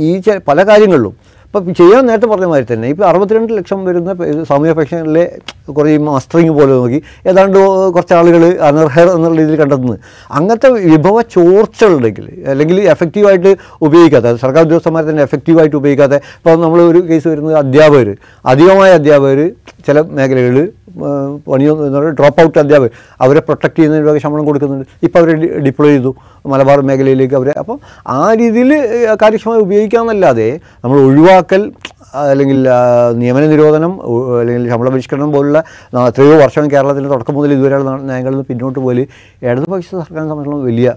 ഈ 0.08 0.12
പല 0.50 0.58
കാര്യങ്ങളിലും 0.68 1.14
ഇപ്പം 1.48 1.68
ചെയ്യാൻ 1.78 2.02
നേരത്തെ 2.08 2.28
പറഞ്ഞ 2.30 2.46
മാതിരി 2.50 2.66
തന്നെ. 2.70 2.86
ഇപ്പോൾ 2.92 3.04
അറുപത്തിരണ്ട് 3.10 3.52
ലക്ഷം 3.58 3.78
വരുന്ന 3.88 4.12
പെൻഷനിലെ 4.78 5.22
കുറേ 5.76 5.92
മസ്റ്ററിങ് 6.08 6.52
പോലെ 6.58 6.72
നോക്കി. 6.80 6.98
ഏതാണ്ട് 7.30 7.58
കുറച്ച് 7.94 8.14
ആളുകൾ 8.18 8.42
അനർഹർ 8.68 9.08
എന്നുള്ള 9.14 9.36
രീതിയിൽ 9.40 9.58
കണ്ടെത്തുന്നത് 9.62 9.98
അങ്ങനത്തെ 10.38 10.68
വിഭവ 10.92 11.16
ചോർച്ചകളുണ്ടെങ്കിൽ 11.36 12.26
അല്ലെങ്കിൽ 12.52 12.78
എഫക്റ്റീവായിട്ട് 12.94 13.52
ഉപയോഗിക്കാത്ത 13.86 14.34
സർക്കാർ 14.44 14.62
ഉദ്യോഗസ്ഥന്മാരെ 14.68 15.08
തന്നെ 15.10 15.24
എഫക്റ്റീവായിട്ട് 15.28 15.76
ഉപയോഗിക്കാത്ത. 15.80 16.18
ഇപ്പോൾ 16.40 16.58
നമ്മൾ 16.64 16.82
ഒരു 16.90 17.02
കേസ് 17.10 17.28
വരുന്നത് 17.32 17.56
അധ്യാപകർ 17.62 18.10
അധികമായ 18.52 18.90
അധ്യാപകർ 19.00 19.40
ചില 19.88 20.00
മേഖലകളിൽ 20.18 20.60
പണിയൊന്നും 21.48 21.84
എന്ന് 21.86 22.12
ഡ്രോപ്പ് 22.20 22.40
ഔട്ട് 22.44 22.58
അധ്യാപകർ. 22.64 22.90
അവരെ 23.24 23.40
പ്രൊട്ടക്ട് 23.48 23.76
ചെയ്യുന്നതിന് 23.78 24.08
വക 24.10 24.18
ശമ്പളം 24.24 24.46
കൊടുക്കുന്നുണ്ട്. 24.50 24.86
ഇപ്പോൾ 25.06 25.18
അവരെ 25.22 25.34
ഡിപ്ലോയ് 25.66 25.94
ചെയ്തു. 25.96 26.12
മലബാർ 26.52 26.80
മേഖലയിലേക്ക് 26.88 27.36
അവരെ. 27.40 27.54
അപ്പം 27.62 27.78
ആ 28.18 28.22
രീതിയിൽ 28.40 28.72
കാര്യക്ഷമമായി 29.22 29.62
ഉപയോഗിക്കാമെന്നല്ലാതെ 29.66 30.48
നമ്മൾ 30.84 30.98
ഒഴിവാക്കൽ 31.08 31.64
അല്ലെങ്കിൽ 32.20 32.58
നിയമന 33.20 33.44
നിരോധനം 33.52 33.92
അല്ലെങ്കിൽ 34.40 34.68
ശമ്പള 34.70 34.88
പരിഷ്കരണം 34.94 35.30
പോലുള്ള 35.32 35.58
എത്രയോ 36.10 36.36
വർഷം 36.42 36.64
കേരളത്തിന്റെ 36.74 37.10
തുടക്കം 37.14 37.34
മുതൽ 37.38 37.50
ഇതുവരെയുള്ള 37.56 37.90
നയങ്ങളിൽ 38.10 38.34
നിന്ന് 38.36 38.46
പിന്നോട്ട് 38.50 38.78
പോയി 38.84 39.04
ഇടതുപക്ഷ 39.42 39.88
സർക്കാരിനെ 39.90 40.28
സംബന്ധിച്ചുള്ള 40.30 40.64
വലിയ 40.70 40.88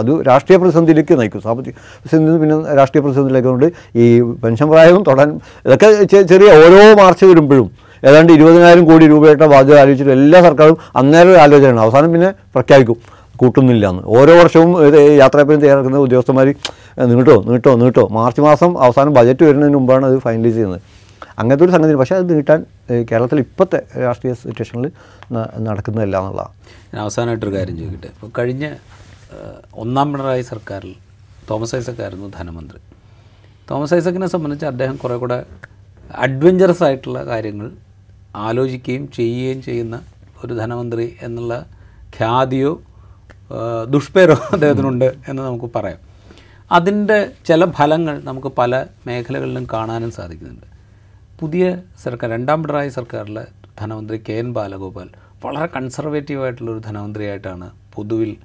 അത് 0.00 0.12
രാഷ്ട്രീയ 0.28 0.58
പ്രതിസന്ധിയിലേക്ക് 0.62 1.16
നയിക്കും. 1.20 1.42
സാമ്പത്തിക 1.46 1.74
പ്രതിസന്ധി 2.00 2.38
പിന്നെ 2.42 2.58
രാഷ്ട്രീയ 2.80 3.02
പ്രതിസന്ധിയിലേക്ക് 3.04 3.48
കൊണ്ട് 3.48 3.66
ഈ 4.02 4.06
പെൻഷൻ 4.44 4.68
പ്രായവും 4.72 5.02
തുടരാൻ 5.08 5.30
ഇതൊക്കെ 5.66 5.90
ചെറിയ 6.32 6.50
ഓരോ 6.66 6.82
മാർച്ച് 7.02 7.24
വരുമ്പോഴും 7.30 7.70
ഏതാണ്ട് 8.08 8.30
ഇരുപതിനായിരം 8.36 8.84
കോടി 8.90 9.04
രൂപയുടെ 9.12 9.46
ബാധ്യത 9.54 9.78
ആലോചിച്ചിട്ട് 9.82 10.12
എല്ലാ 10.18 10.38
സർക്കാരും 10.46 10.76
അന്നേരം 11.00 11.32
ഒരു 11.32 11.40
ആലോചനയാണ് 11.44 11.80
അവസാനം 11.86 12.12
പിന്നെ 12.14 12.30
പ്രഖ്യാപിക്കും. 12.54 12.98
കൂട്ടുന്നില്ല 13.40 13.84
എന്ന്. 13.92 14.02
ഓരോ 14.18 14.32
വർഷവും 14.38 14.70
ഇത് 14.86 14.96
യാത്രാപ്പനും 15.18 15.60
തയ്യാറാക്കുന്ന 15.60 15.98
ഉദ്യോഗസ്ഥന്മാർ 16.06 16.46
നീട്ടോ 17.10 17.36
നീട്ടോ 17.50 17.72
നീട്ടോ. 17.82 18.04
മാർച്ച് 18.16 18.42
മാസം 18.46 18.70
അവസാനം 18.86 19.12
ബജറ്റ് 19.18 19.44
വരുന്നതിന് 19.48 19.76
മുമ്പാണ് 19.76 20.06
അത് 20.08 20.16
ഫൈനലൈസ് 20.24 20.56
ചെയ്യുന്നത്. 20.56 20.82
അങ്ങനത്തെ 21.40 21.64
ഒരു 21.64 21.72
സംഗതി 21.74 21.94
പക്ഷേ 22.00 22.14
അത് 22.20 22.26
നീട്ടാൻ 22.36 22.60
കേരളത്തിൽ 23.10 23.38
ഇപ്പോഴത്തെ 23.44 23.78
രാഷ്ട്രീയ 24.04 24.32
സിറ്റുവേഷനിൽ 24.40 24.90
നടക്കുന്നതല്ല 25.68 26.16
എന്നുള്ളതാണ്. 26.20 26.52
ഞാൻ 26.92 27.00
അവസാനമായിട്ടൊരു 27.04 27.52
കാര്യം 27.56 27.76
ചോദിക്കട്ടെ. 27.80 28.10
ഇപ്പോൾ 28.14 28.30
കഴിഞ്ഞ 28.38 28.64
ഒന്നാം 29.82 30.12
പിണറായി 30.12 30.44
സർക്കാരിൽ 30.52 30.92
തോമസ് 31.50 31.74
ഐസക്കായിരുന്നു 31.76 32.26
ധനമന്ത്രി. 32.38 32.80
തോമസ് 33.70 33.94
ഐസക്കിനെ 33.94 34.28
സംബന്ധിച്ച് 34.34 34.66
അദ്ദേഹം 34.72 34.96
കുറേ 34.96 35.16
കൂടെ 35.24 35.38
അഡ്വഞ്ചറസ് 36.26 36.82
ആയിട്ടുള്ള 36.88 37.18
കാര്യങ്ങൾ 37.26 37.70
ആലോചിക്കുകയും 38.36 39.10
ചെയ്യുകയും 39.12 39.62
ചെയ്യുന്ന 39.62 40.02
ഒരു 40.44 40.54
ധനമന്ത്രി 40.54 41.16
എന്നുള്ള 41.22 41.66
ഖ്യാതിയോ 42.16 42.80
ദുഷ്പേരോ 43.88 44.34
അദ്ദേഹത്തിനുണ്ട് 44.52 45.16
എന്ന് 45.28 45.42
നമുക്ക് 45.42 45.70
പറയാം. 45.76 45.98
അതിന്റെ 46.72 47.32
ചില 47.46 47.70
ഫലങ്ങൾ 47.70 48.20
നമുക്ക് 48.24 48.48
പല 48.48 48.86
മേഖലകളിലും 49.06 49.66
കാണാനും 49.72 50.10
സാധിക്കുന്നുണ്ട്. 50.10 50.66
പുതിയ 51.40 51.82
സർക്കാർ 52.02 52.30
രണ്ടാം 52.30 52.62
പിണറായി 52.62 52.88
സർക്കാരിലെ 52.88 53.46
ധനമന്ത്രി 53.80 54.22
കെ 54.28 54.32
എൻ 54.32 54.52
ബാലഗോപാൽ 54.54 55.08
വളരെ 55.44 55.66
കൺസർവേറ്റീവായിട്ടുള്ളൊരു 55.66 56.78
ധനമന്ത്രിയായിട്ടാണ് 56.78 57.70
പൊതുവിൽ 57.94 58.36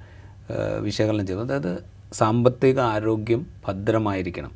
വിശകലനം 0.80 1.26
ചെയ്യുന്നത് 1.26 1.52
അതായത് 1.52 1.84
സാമ്പത്തിക 2.12 2.80
ആരോഗ്യം 2.80 3.46
ഭദ്രമായിരിക്കണം. 3.66 4.52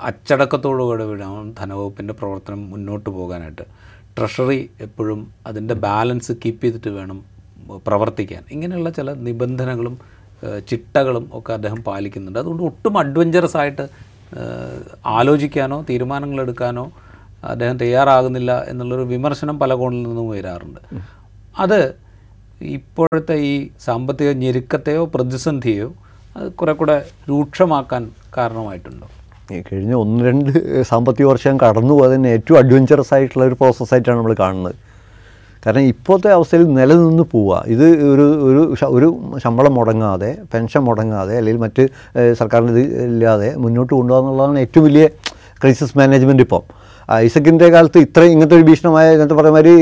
അച്ചടക്കത്തോടുകൂടെ 0.00 1.04
വിടാം 1.04 1.54
ധനവകുപ്പിന്റെ 1.58 2.14
പ്രവർത്തനം 2.14 2.70
മുന്നോട്ട് 2.70 3.10
പോകാനായിട്ട്. 3.10 3.62
ട്രഷറി 4.18 4.70
എപ്പോഴും 4.80 5.20
അതിന്റെ 5.46 5.74
ബാലൻസ് 5.74 6.32
കീപ്പ് 6.32 6.64
ചെയ്തിട്ട് 6.64 6.88
വേണം 6.88 7.18
പ്രവർത്തിക്കാൻ. 7.86 8.42
ഇങ്ങനെയുള്ള 8.50 8.90
ചില 8.90 9.12
നിബന്ധനകളും 9.26 9.94
ചിട്ടകളും 10.70 11.30
ഒക്കെ 11.32 11.52
അദ്ദേഹം 11.52 11.80
പാലിക്കുന്നുണ്ട്. 11.84 12.38
അതുകൊണ്ട് 12.38 12.62
ഒട്ടും 12.62 12.98
അഡ്വഞ്ചറസ് 12.98 13.56
ആയിട്ട് 13.56 13.84
ആലോചിക്കാനോ 15.06 15.84
തീരുമാനങ്ങൾ 15.90 16.40
എടുക്കാനോ 16.40 16.92
അദ്ദേഹം 17.44 17.76
തയ്യാറാകുന്നില്ല 17.78 18.52
എന്നുള്ളൊരു 18.68 19.02
വിമർശനം 19.02 19.58
പല 19.58 19.74
കോണിൽ 19.74 20.02
നിന്നും 20.02 20.30
വരാറുണ്ട്. 20.30 20.80
അത് 21.58 21.80
ഇപ്പോഴത്തെ 22.62 23.34
ഈ 23.34 23.54
സാമ്പത്തിക 23.80 24.30
ഞെരുക്കത്തെയോ 24.32 25.04
പ്രതിസന്ധിയോ 25.14 25.88
അത് 26.36 26.52
കുറെ 26.52 26.72
കൂടെ 26.72 26.96
രൂക്ഷമാക്കാൻ 27.28 28.10
കാരണമായിട്ടുണ്ടോ? 28.36 29.08
കഴിഞ്ഞ 29.50 29.92
ഒന്ന് 30.02 30.20
രണ്ട് 30.28 30.50
സാമ്പത്തിക 30.90 31.26
വർഷം 31.30 31.54
കടന്നു 31.62 31.94
പോയതിന് 31.98 32.28
ഏറ്റവും 32.36 32.58
അഡ്വഞ്ചറസ് 32.60 33.14
ആയിട്ടുള്ള 33.14 33.44
ഒരു 33.50 33.56
പ്രോസസ്സായിട്ടാണ് 33.60 34.18
നമ്മൾ 34.18 34.34
കാണുന്നത്. 34.42 34.76
കാരണം 35.66 35.84
ഇപ്പോഴത്തെ 35.92 36.30
അവസ്ഥയിൽ 36.36 36.64
നിലനിന്ന് 36.78 37.24
പോവുക. 37.34 37.62
ഇത് 37.74 37.84
ഒരു 38.12 38.24
ഒരു 38.48 38.62
ഒരു 38.96 39.08
ശമ്പളം 39.44 39.74
മുടങ്ങാതെ 39.78 40.30
പെൻഷൻ 40.52 40.82
മുടങ്ങാതെ 40.88 41.34
അല്ലെങ്കിൽ 41.40 41.60
മറ്റ് 41.66 41.84
സർക്കാരിന്റെ 42.40 42.80
ഇത് 42.86 42.96
ഇല്ലാതെ 43.10 43.50
മുന്നോട്ട് 43.64 43.92
കൊണ്ടുപോകുക 43.94 44.22
എന്നുള്ളതാണ് 44.22 44.58
ഏറ്റവും 44.64 44.84
വലിയ 44.88 45.06
ക്രൈസിസ് 45.62 45.98
മാനേജ്മെന്റ് 45.98 46.44
ഇപ്പം. 46.46 46.64
ഐസക്കിന്റെ 47.24 47.66
കാലത്ത് 47.74 47.98
ഇത്രയും 48.06 48.32
ഇങ്ങനത്തെ 48.34 48.56
ഒരു 48.58 48.66
ഭീഷണമായ 48.70 49.06
ഇങ്ങനത്തെ 49.14 49.36
പറയുന്ന 49.40 49.56
മാതിരി 49.58 49.74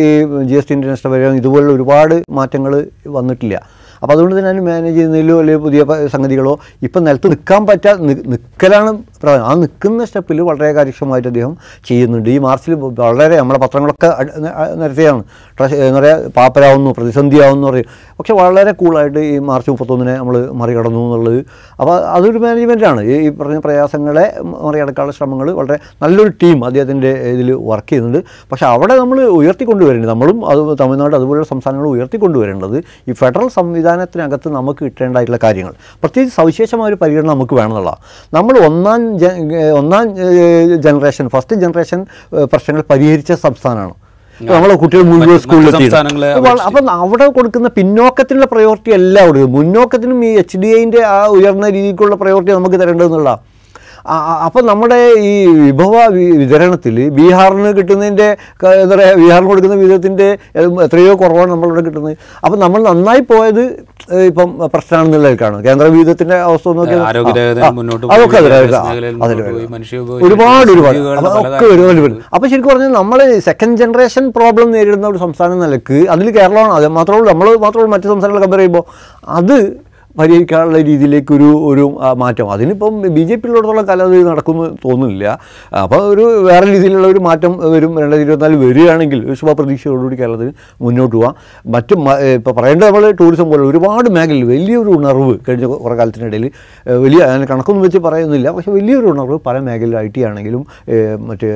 ജി 0.50 0.56
എസ് 0.60 0.68
ടി 0.68 0.74
നഷ്ടപരിഹാരം 0.94 1.36
ഇതുപോലുള്ള 1.42 1.72
ഒരുപാട് 1.78 2.16
മാറ്റങ്ങൾ 2.38 2.72
വന്നിട്ടില്ല. 3.18 3.56
അപ്പോൾ 4.02 4.12
അതുകൊണ്ട് 4.14 4.34
തന്നെ 4.38 4.50
അതിന് 4.50 4.64
മാനേജ് 4.66 4.96
ചെയ്യുന്നതിലോ 4.96 5.36
അല്ലെങ്കിൽ 5.40 5.62
പുതിയ 5.66 6.08
സംഗതികളോ 6.14 6.54
ഇപ്പം 6.82 7.04
നിലത്ത് 7.04 7.28
നിൽക്കാൻ 7.32 7.66
പറ്റാ 7.66 7.92
നിൽക്കലാണ് 8.32 8.90
പ്രധാനം. 9.22 9.44
ആ 9.50 9.54
നിൽക്കുന്ന 9.54 10.04
സ്റ്റെപ്പിൽ 10.04 10.38
വളരെ 10.40 10.72
കാര്യക്ഷമമായിട്ട് 10.72 11.28
അദ്ദേഹം 11.28 11.52
ചെയ്യുന്നുണ്ട്. 11.88 12.28
ഈ 12.28 12.38
മാർച്ചിൽ 12.46 12.74
വളരെ 12.74 13.36
നമ്മുടെ 13.40 13.60
പത്രങ്ങളൊക്കെ 13.64 14.08
നിരത്തിയാണ്. 14.82 15.22
എന്ന് 15.60 15.98
പറയുക 15.98 16.30
പാപ്പരാവുന്നു 16.36 16.90
പ്രതിസന്ധിയാവുന്നു 16.98 17.66
പറയും. 17.68 17.88
പക്ഷേ 18.18 18.34
വളരെ 18.34 18.72
കൂളായിട്ട് 18.72 19.18
ഈ 19.18 19.38
മാർച്ച് 19.50 19.70
മുപ്പത്തൊന്നിനെ 19.70 20.14
നമ്മൾ 20.16 20.36
മറികടന്നു 20.60 21.00
എന്നുള്ളത്. 21.06 21.38
അപ്പോൾ 21.80 21.94
അതൊരു 22.16 22.38
മാനേജ്മെന്റാണ് 22.38 23.00
ഈ 23.02 23.28
പറഞ്ഞ 23.28 23.58
പ്രയാസങ്ങളെ 23.58 24.26
മറികടക്കാനുള്ള 24.64 25.14
ശ്രമങ്ങൾ 25.18 25.50
വളരെ 25.60 25.78
നല്ലൊരു 26.02 26.32
ടീം 26.42 26.58
അദ്ദേഹത്തിന്റെ 26.64 27.12
ഇതിൽ 27.34 27.48
വർക്ക് 27.70 27.88
ചെയ്യുന്നുണ്ട്. 27.88 28.20
പക്ഷേ 28.52 28.66
അവിടെ 28.66 28.96
നമ്മൾ 28.96 29.20
ഉയർത്തിക്കൊണ്ടുവരേണ്ടത് 29.38 30.10
നമ്മളും 30.10 30.38
അത് 30.50 30.78
തമിഴ്നാട് 30.82 31.16
അതുപോലുള്ള 31.16 31.46
സംസ്ഥാനങ്ങൾ 31.46 31.88
ഉയർത്തിക്കൊണ്ടുവരേണ്ടത് 31.88 32.76
ഈ 33.08 33.12
ഫെഡറൽ 33.12 33.48
സംവിധാനത്തിനകത്ത് 33.92 34.48
നമുക്ക് 34.58 34.82
കിട്ടേണ്ടതായിട്ടുള്ള 34.86 35.40
കാര്യങ്ങൾ. 35.44 35.74
പ്രത്യേകിച്ച് 36.02 36.34
സവിശേഷമായ 36.40 36.90
ഒരു 36.92 36.98
പരിഗണന 37.02 37.28
നമുക്ക് 37.34 37.54
വേണമെന്നുള്ളതാണ്. 37.58 38.00
നമ്മൾ 38.36 38.54
ഒന്നാം 38.68 39.00
ഒന്നാം 39.80 40.04
ജനറേഷൻ 40.86 41.26
ഫസ്റ്റ് 41.34 41.56
ജനറേഷൻ 41.62 42.00
പ്രശ്നങ്ങൾ 42.52 42.82
പരിഹരിച്ച 42.92 43.32
സംസ്ഥാനമാണ്. 43.46 43.94
നമ്മളെ 44.52 44.74
കുട്ടികൾ 44.82 45.04
മുഴുവൻ 45.10 45.38
സ്കൂളിലെത്തി 45.44 45.86
അപ്പം 46.68 46.86
അവിടെ 47.00 47.26
കൊടുക്കുന്ന 47.36 47.68
പിന്നോക്കത്തിനുള്ള 47.78 48.46
പ്രയോറിറ്റി 48.52 48.90
എല്ലാം 49.00 49.24
കൊടുക്കുന്നത് 49.26 49.54
മുന്നോക്കത്തിനും 49.58 50.18
ഈ 50.28 50.30
എച്ച് 50.42 50.58
ഡി 50.62 50.70
ഐന്റെ 50.80 51.00
ആ 51.16 51.18
ഉയർന്ന 51.36 51.66
രീതിക്കുള്ള 51.76 52.14
പ്രയോറിറ്റി 52.22 52.52
നമുക്ക് 52.58 52.78
തരേണ്ടതെന്നുള്ള 52.82 53.32
അപ്പം 54.46 54.66
നമ്മുടെ 54.66 54.98
ഈ 55.18 55.46
വിഭവ 55.46 55.94
വിതരണത്തിൽ 56.40 57.08
ബീഹാറിന് 57.08 57.76
കിട്ടുന്നതിന്റെ 57.76 58.28
എന്താ 58.82 58.96
പറയുക 58.96 59.16
ബീഹാറിന് 59.16 59.48
കൊടുക്കുന്ന 59.48 59.76
വിധത്തിന്റെ 59.76 60.38
എത്രയോ 60.86 61.14
കുറവാണ് 61.14 61.50
നമ്മളിവിടെ 61.50 61.80
കിട്ടുന്നത്. 61.80 62.16
അപ്പം 62.44 62.58
നമ്മൾ 62.60 62.82
നന്നായി 62.82 63.20
പോയത് 63.20 63.62
ഇപ്പം 64.30 64.58
പ്രശ്നമാണെന്നുള്ളതിലേക്കാണ്. 64.74 65.64
കേന്ദ്ര 65.64 65.86
വിഹിതത്തിന്റെ 65.86 66.36
അവസ്ഥ 66.36 66.68
നോക്കിയാൽ 66.68 67.02
അതൊക്കെ 68.12 68.38
ഒരുപാട് 70.26 70.70
ഒരുപാട്. 70.72 70.98
ഒക്കെ 71.48 71.66
ഒരുപാട് 71.66 72.18
അപ്പോൾ 72.34 72.46
ശരിക്കും 72.48 72.70
പറഞ്ഞാൽ 72.72 72.92
നമ്മൾ 72.92 73.38
സെക്കൻഡ് 73.38 73.76
ജനറേഷൻ 73.76 74.30
പ്രോബ്ലം 74.30 74.70
നേരിടുന്ന 74.70 75.06
ഒരു 75.08 75.18
സംസ്ഥാനം 75.18 75.60
നിലയ്ക്ക് 75.60 75.98
അതിൽ 76.10 76.30
കേരളമാണ്. 76.30 76.72
അത് 76.72 76.88
മാത്രമേ 76.88 77.18
ഉള്ളൂ. 77.18 77.32
നമ്മൾ 77.32 77.56
മാത്രമേ 77.56 77.84
ഉള്ളൂ. 77.84 78.00
സംസ്ഥാനങ്ങളെ 78.02 78.44
കമ്പയർ 78.44 78.58
ചെയ്യുമ്പോൾ 78.58 78.84
അത് 79.28 79.56
പരിഹരിക്കാനുള്ള 80.18 80.78
രീതിയിലേക്കൊരു 80.88 81.48
ഒരു 81.70 81.84
മാറ്റം. 82.22 82.46
അതിനിപ്പം 82.54 82.94
ബി 83.16 83.22
ജെ 83.28 83.36
പിയിലോടത്തോളം 83.42 83.84
കാലം 83.90 84.04
അത് 84.08 84.26
നടക്കുമെന്ന് 84.30 84.76
തോന്നുന്നില്ല. 84.84 85.26
അപ്പോൾ 85.82 86.00
ഒരു 86.12 86.24
വേറെ 86.48 86.66
രീതിയിലുള്ള 86.72 87.06
ഒരു 87.14 87.20
മാറ്റം 87.26 87.52
വരും 87.74 87.92
രണ്ടായിരത്തി 88.02 88.26
ഇരുപത്തിനാല് 88.28 88.58
വരികയാണെങ്കിൽ 88.64 89.20
ശുഭപ്രതീക്ഷയോടുകൂടി 89.40 90.16
കേരളത്തിൽ 90.20 90.50
മുന്നോട്ട് 90.84 91.14
പോവാം. 91.16 91.34
മറ്റ് 91.76 91.94
ഇപ്പോൾ 92.38 92.54
പറയേണ്ടത് 92.58 92.86
നമ്മൾ 92.88 93.06
ടൂറിസം 93.20 93.48
പോലെ 93.52 93.64
ഒരുപാട് 93.70 94.10
മേഖലയിൽ 94.16 94.44
വലിയൊരു 94.52 94.90
ഉണർവ് 94.98 95.34
കഴിഞ്ഞ 95.48 95.66
കുറേ 95.84 95.96
കാലത്തിനിടയിൽ 96.00 96.46
വലിയ 97.04 97.20
അതിന് 97.30 97.48
കണക്കൊന്നും 97.52 97.84
വെച്ച് 97.86 98.02
പറയുന്നില്ല. 98.08 98.50
പക്ഷേ 98.56 98.72
വലിയൊരു 98.78 99.06
ഉണർവ് 99.14 99.38
പല 99.46 99.56
മേഖലയിൽ 99.68 99.96
ഐ 100.04 100.06
ടി 100.16 100.22
ആണെങ്കിലും 100.30 100.62
മറ്റ് 101.30 101.48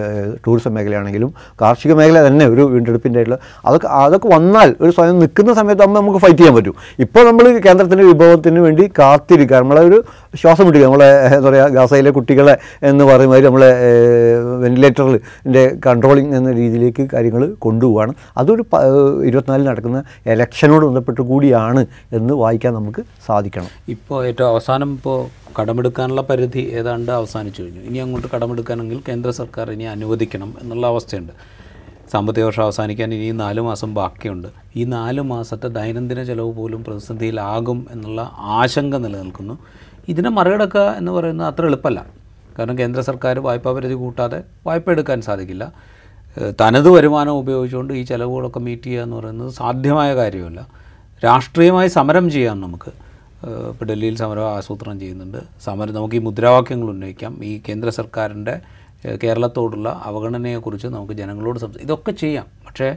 ടൂറിസം 0.46 0.74
മേഖലയാണെങ്കിലും 0.78 1.30
കാർഷിക 1.62 1.92
മേഖല 2.00 2.26
തന്നെ 2.28 2.44
ഒരു 2.52 2.62
വീണ്ടെടുപ്പിന്റെ 2.72 3.18
ആയിട്ടുള്ള 3.18 3.38
അതൊക്കെ 3.68 3.88
അതൊക്കെ 4.02 4.28
വന്നാൽ 4.36 4.68
ഒരു 4.80 4.92
സ്വയം 4.96 5.16
നിൽക്കുന്ന 5.22 5.52
സമയത്ത് 5.60 5.82
ആകുമ്പോൾ 5.82 6.00
നമുക്ക് 6.00 6.20
ഫൈറ്റ് 6.24 6.40
ചെയ്യാൻ 6.40 6.54
പറ്റും. 6.58 6.74
ഇപ്പോൾ 7.04 7.22
നമ്മൾ 7.30 7.44
കേന്ദ്രത്തിന്റെ 7.66 8.04
വിഭവത്തിൽ 8.12 8.45
യുദ്ധത്തിന് 8.46 8.62
വേണ്ടി 8.66 8.85
കാത്തിരിക്കുക. 8.98 9.56
നമ്മളെ 9.62 9.82
ഒരു 9.88 9.98
ശ്വാസം 10.40 10.64
വിട്ടിരിക്കുക. 10.66 10.88
നമ്മളെ 10.90 11.09
എന്താ 11.37 11.48
പറയുക 11.48 11.66
ഗാസയിലെ 11.76 12.11
കുട്ടികളെ 12.16 12.54
എന്ന് 12.88 13.04
പറയുമ്പോൾ 13.09 13.40
നമ്മളെ 13.48 13.70
വെന്റിലേറ്ററിന്റെ 14.62 15.62
കൺട്രോളിങ് 15.87 16.35
എന്ന 16.38 16.50
രീതിയിലേക്ക് 16.61 17.04
കാര്യങ്ങൾ 17.14 17.42
കൊണ്ടുപോവാണ്. 17.64 18.12
അതൊരു 18.40 18.64
ഇരുപത്തിനാലിൽ 19.28 19.66
നടക്കുന്ന 19.70 20.01
എലക്ഷനോട് 20.34 20.84
ബന്ധപ്പെട്ട് 20.88 21.22
കൂടിയാണ് 21.30 21.82
എന്ന് 22.18 22.34
വായിക്കാൻ 22.42 22.74
നമുക്ക് 22.78 23.03
സാധിക്കണം. 23.26 23.72
ഇപ്പോൾ 23.97 24.20
ഏറ്റവും 24.30 24.51
അവസാനം 24.53 24.90
ഇപ്പോൾ 24.99 25.18
കടമെടുക്കാനുള്ള 25.59 26.22
പരിധി 26.30 26.62
ഏതാണ്ട് 26.78 27.12
അവസാനിച്ചു 27.20 27.61
കഴിഞ്ഞു. 27.62 27.82
ഇനി 27.88 27.99
അങ്ങോട്ട് 28.07 28.28
കടമെടുക്കാനെങ്കിൽ 28.34 28.99
കേന്ദ്ര 29.11 29.30
സർക്കാർ 29.42 29.66
ഇനി 29.76 29.86
അനുവദിക്കണം 29.97 30.51
എന്നുള്ള 30.62 30.86
അവസ്ഥയുണ്ട്. 30.94 31.34
സാമ്പത്തിക 32.12 32.44
വർഷം 32.44 32.62
അവസാനിക്കാൻ 32.62 33.14
ഇനി 33.14 33.30
നാല് 33.32 33.61
മാസം 33.61 33.94
ബാക്കിയുണ്ട്. 33.94 34.48
ഈ 34.76 34.84
നാല് 34.84 35.20
മാസത്തെ 35.20 35.68
ദൈനംദിന 35.68 36.24
ചെലവ് 36.24 36.52
പോലും 36.52 36.84
പ്രതിസന്ധിയിലാകും 36.84 37.86
എന്നുള്ള 37.90 38.30
ആശങ്ക 38.34 38.96
നിലനിൽക്കുന്നു. 38.96 39.59
ഇതിനെ 40.09 40.30
മറികടക്കുക 40.30 40.80
എന്ന് 40.80 41.12
പറയുന്നത് 41.12 41.46
അത്ര 41.46 41.66
എളുപ്പമല്ല. 41.66 42.07
കാരണം 42.59 42.78
കേന്ദ്ര 42.78 43.00
സർക്കാർ 43.00 43.38
വായ്പാ 43.38 43.72
പരിധി 43.72 43.94
കൂട്ടാതെ 43.94 44.42
വായ്പ 44.66 44.90
എടുക്കാൻ 44.90 45.20
സാധിക്കില്ല. 45.20 45.72
തനത് 46.61 46.88
വരുമാനം 46.90 47.32
ഉപയോഗിച്ചുകൊണ്ട് 47.32 47.94
ഈ 47.94 48.02
ചിലവുകളൊക്കെ 48.02 48.61
മീറ്റ് 48.61 48.82
ചെയ്യുക 48.82 49.02
എന്ന് 49.02 49.16
പറയുന്നത് 49.16 49.52
സാധ്യമായ 49.52 50.14
കാര്യമല്ല. 50.14 50.66
രാഷ്ട്രീയമായി 51.24 51.88
സമരം 51.88 52.30
ചെയ്യാം 52.30 52.61
നമുക്ക്. 52.61 52.90
ഇപ്പോൾ 53.46 53.84
ഡൽഹിയിൽ 53.84 54.16
സമരം 54.16 54.57
ആസൂത്രണം 54.57 55.00
ചെയ്യുന്നുണ്ട്. 55.00 55.38
സമരം 55.64 55.94
നമുക്ക് 55.94 56.14
ഈ 56.14 56.18
മുദ്രാവാക്യങ്ങൾ 56.18 56.88
ഉന്നയിക്കാം. 56.88 57.44
ഈ 57.44 57.61
കേന്ദ്ര 57.68 57.90
സർക്കാരിന്റെ 57.90 58.61
കേരളത്തോടുള്ള 59.22 60.02
അവഗണനയെക്കുറിച്ച് 60.04 60.86
നമുക്ക് 60.86 61.12
ജനങ്ങളോട് 61.12 61.59
സംസാ 61.59 61.80
ഇതൊക്കെ 61.82 62.12
ചെയ്യാം. 62.12 62.46
പക്ഷേ 62.66 62.96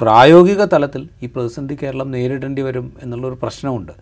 പ്രായോഗിക 0.00 0.64
തലത്തിൽ 0.64 1.08
ഈ 1.22 1.26
പ്രതിസന്ധി 1.26 1.78
കേരളം 1.82 2.10
നേരിടേണ്ടി 2.10 2.62
വരും 2.62 2.92
എന്നുള്ളൊരു 3.02 3.38
പ്രശ്നമുണ്ട്. 3.42 3.92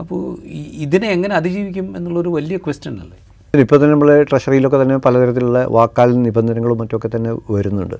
അപ്പോൾ 0.00 0.38
ഇതിനെ 0.54 1.08
എങ്ങനെ 1.08 1.34
അതിജീവിക്കും 1.34 1.96
എന്നുള്ളൊരു 1.96 2.28
വലിയ 2.28 2.56
ക്വസ്റ്റ്യൻ 2.56 3.00
അല്ലേ? 3.00 3.18
ഇപ്പോൾ 3.60 3.76
തന്നെ 3.76 3.90
നമ്മൾ 3.90 4.22
ട്രഷറിയിലൊക്കെ 4.22 4.82
തന്നെ 4.82 4.96
പലതരത്തിലുള്ള 4.96 5.64
വാക്കാൽ 5.64 6.22
നിബന്ധനകളും 6.22 6.78
മറ്റൊക്കെ 6.78 7.10
തന്നെ 7.16 7.30
വരുന്നുണ്ട്. 7.50 7.94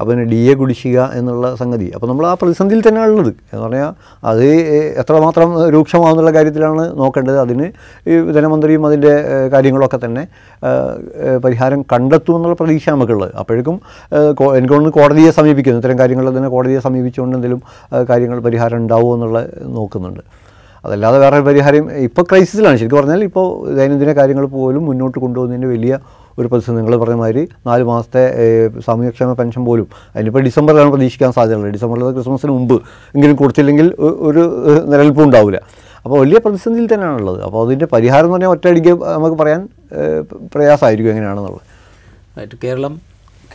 അപ്പോൾ 0.00 0.24
ഡി 0.24 0.36
എ 0.36 0.54
കുടിശ്ശിക 0.54 1.00
എന്നുള്ള 1.12 1.54
സംഗതി. 1.56 1.92
അപ്പോൾ 1.94 2.06
നമ്മൾ 2.06 2.26
ആ 2.26 2.34
പ്രതിസന്ധിയിൽ 2.34 2.88
തന്നെയാണ് 2.88 3.10
ഉള്ളത്. 3.10 3.32
എന്ന് 3.52 3.62
പറഞ്ഞാൽ 3.62 3.90
അത് 4.24 4.44
എത്രമാത്രം 5.02 5.68
രൂക്ഷമാവുന്നുള്ള 5.68 6.30
കാര്യത്തിലാണ് 6.30 6.98
നോക്കേണ്ടത്. 6.98 7.38
അതിന് 7.38 7.66
ഈ 8.08 8.32
ധനമന്ത്രിയും 8.32 8.86
അതിന്റെ 8.86 9.12
കാര്യങ്ങളൊക്കെ 9.52 10.00
തന്നെ 10.04 10.24
പരിഹാരം 11.44 11.82
കണ്ടെത്തുമെന്നുള്ള 11.82 12.56
പ്രതീക്ഷ 12.60 12.90
നമുക്കുള്ളത് 12.90 13.32
അപ്പോഴേക്കും 13.38 13.80
ഏഹ്, 14.12 14.32
കോ- 14.32 14.56
എനിക്ക് 14.56 14.74
തോന്നുന്നു 14.74 15.00
കോടതിയെ 15.00 15.30
സമീപിക്കുന്നു. 15.30 15.80
ഇത്തരം 15.80 15.98
കാര്യങ്ങൾ 15.98 16.38
തന്നെ 16.38 16.48
കോടതിയെ 16.48 16.80
സമീപിച്ചുകൊണ്ട് 16.80 17.36
എന്തെങ്കിലും 17.36 17.62
കാര്യങ്ങൾ 18.10 18.40
പരിഹാരം 18.40 18.76
ഉണ്ടാവുമോ 18.76 19.14
എന്നുള്ള 19.14 19.38
നോക്കുന്നുണ്ട്. 19.68 20.20
അതല്ലാതെ 20.84 21.18
വേറെ 21.18 21.40
പരിഹാരം 21.40 21.92
ഇപ്പോൾ 21.92 22.22
ക്രൈസിസിലാണ് 22.22 22.76
ശരിക്കും 22.76 22.98
പറഞ്ഞാൽ 22.98 23.24
ഇപ്പോൾ 23.24 23.46
ദൈനംദിന 23.74 24.12
കാര്യങ്ങൾ 24.12 24.46
പോലും 24.46 24.86
മുന്നോട്ട് 24.86 25.18
കൊണ്ടുപോകുന്നതിന്റെ 25.18 25.68
വലിയ 25.68 25.94
ഒരു 26.38 26.48
പ്രതിസന്ധി. 26.48 26.78
നിങ്ങൾ 26.80 26.96
പറഞ്ഞ 27.02 27.16
മാതിരി 27.22 27.42
നാല് 27.66 27.84
മാസത്തെ 27.90 28.24
സാമൂഹ്യക്ഷേമ 28.86 29.32
പെൻഷൻ 29.40 29.64
പോലും 29.64 29.86
അതിനിപ്പോൾ 30.14 30.42
ഡിസംബറിലാണ് 30.48 30.90
പ്രതീക്ഷിക്കാൻ 30.94 31.32
സാധ്യതയുള്ളത്. 31.38 31.72
ഡിസംബറിൽ 31.76 32.12
ക്രിസ്മസിന് 32.18 32.52
മുമ്പ് 32.56 32.76
എങ്കിലും 33.14 33.36
കൊടുത്തില്ലെങ്കിൽ 33.42 33.88
ഒരു 34.28 34.44
നിലനിൽപ്പും 34.90 35.24
ഉണ്ടാവില്ല. 35.24 35.60
അപ്പോൾ 36.04 36.16
വലിയ 36.20 36.38
പ്രതിസന്ധിയിൽ 36.44 36.86
തന്നെയാണുള്ളത്. 36.94 37.40
അപ്പോൾ 37.46 37.60
അതിന്റെ 37.66 37.86
പരിഹാരം 37.92 38.24
എന്ന് 38.24 38.36
പറഞ്ഞാൽ 38.36 38.52
ഒറ്റയടിക്ക് 38.54 38.92
നമുക്ക് 39.14 39.36
പറയാൻ 39.42 39.60
പ്രയാസമായിരിക്കും 40.54 41.12
എങ്ങനെയാണെന്നുള്ളത്. 41.12 41.62
കേരളം 42.64 42.94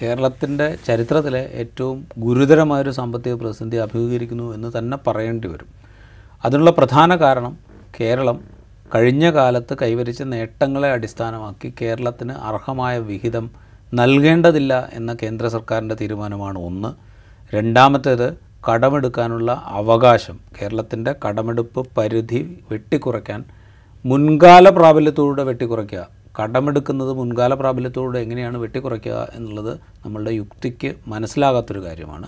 കേരളത്തിന്റെ 0.02 0.68
ചരിത്രത്തിലെ 0.88 1.42
ഏറ്റവും 1.62 1.98
ഗുരുതരമായൊരു 2.26 2.92
സാമ്പത്തിക 2.98 3.34
പ്രതിസന്ധി 3.34 3.78
അഭിമുഖീകരിക്കുന്നു 3.86 4.46
എന്ന് 4.56 4.70
തന്നെ 4.78 4.98
പറയേണ്ടി 5.08 5.48
വരും. 5.54 5.70
അതിനുള്ള 6.46 6.72
പ്രധാന 6.72 7.16
കാരണം 7.24 7.54
കേരളം 8.00 8.59
കഴിഞ്ഞ 8.96 9.32
കാലത്ത് 9.32 9.78
കൈവരിച്ച 9.82 10.22
നേട്ടങ്ങളെ 10.24 10.92
അടിസ്ഥാനമാക്കി 10.92 11.74
കേരളത്തിന് 11.82 12.32
അർഹമായ 12.32 13.00
വിഹിതം 13.00 13.52
നൽകേണ്ടതില്ല 13.94 14.90
എന്ന 14.94 15.18
കേന്ദ്ര 15.24 15.48
സർക്കാരിന്റെ 15.48 15.96
തീരുമാനമാണ് 15.96 16.60
ഒന്ന്. 16.60 16.90
രണ്ടാമത്തേത് 17.56 18.38
കടമെടുക്കാനുള്ള 18.72 19.64
അവകാശം. 19.66 20.40
കേരളത്തിന്റെ 20.62 21.16
കടമെടുപ്പ് 21.28 21.88
പരിധി 21.98 22.64
വെട്ടിക്കുറയ്ക്കാൻ 22.72 23.46
മുൻകാല 24.06 24.70
പ്രാബല്യത്തോടെ 24.70 25.44
വെട്ടിക്കുറയ്ക്കുക. 25.44 26.08
കടമെടുക്കുന്നത് 26.44 27.14
മുൻകാല 27.14 27.54
പ്രാബല്യത്തോടെ 27.54 28.20
എങ്ങനെയാണ് 28.20 28.58
വെട്ടിക്കുറയ്ക്കുക 28.58 29.32
എന്നുള്ളത് 29.36 29.80
നമ്മളുടെ 30.06 30.32
യുക്തിക്ക് 30.32 30.96
മനസ്സിലാകാത്തൊരു 31.08 31.84
കാര്യമാണ്. 31.84 32.28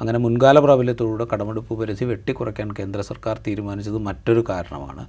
അങ്ങനെ 0.00 0.18
മുൻകാല 0.18 0.58
പ്രാബല്യത്തോടെ 0.58 1.26
കടമെടുപ്പ് 1.32 1.74
പരിധി 1.74 2.04
വെട്ടിക്കുറയ്ക്കാൻ 2.04 2.72
കേന്ദ്ര 2.72 3.00
സർക്കാർ 3.00 3.40
തീരുമാനിച്ചത് 3.46 3.98
മറ്റൊരു 3.98 4.44
കാരണമാണ്. 4.48 5.06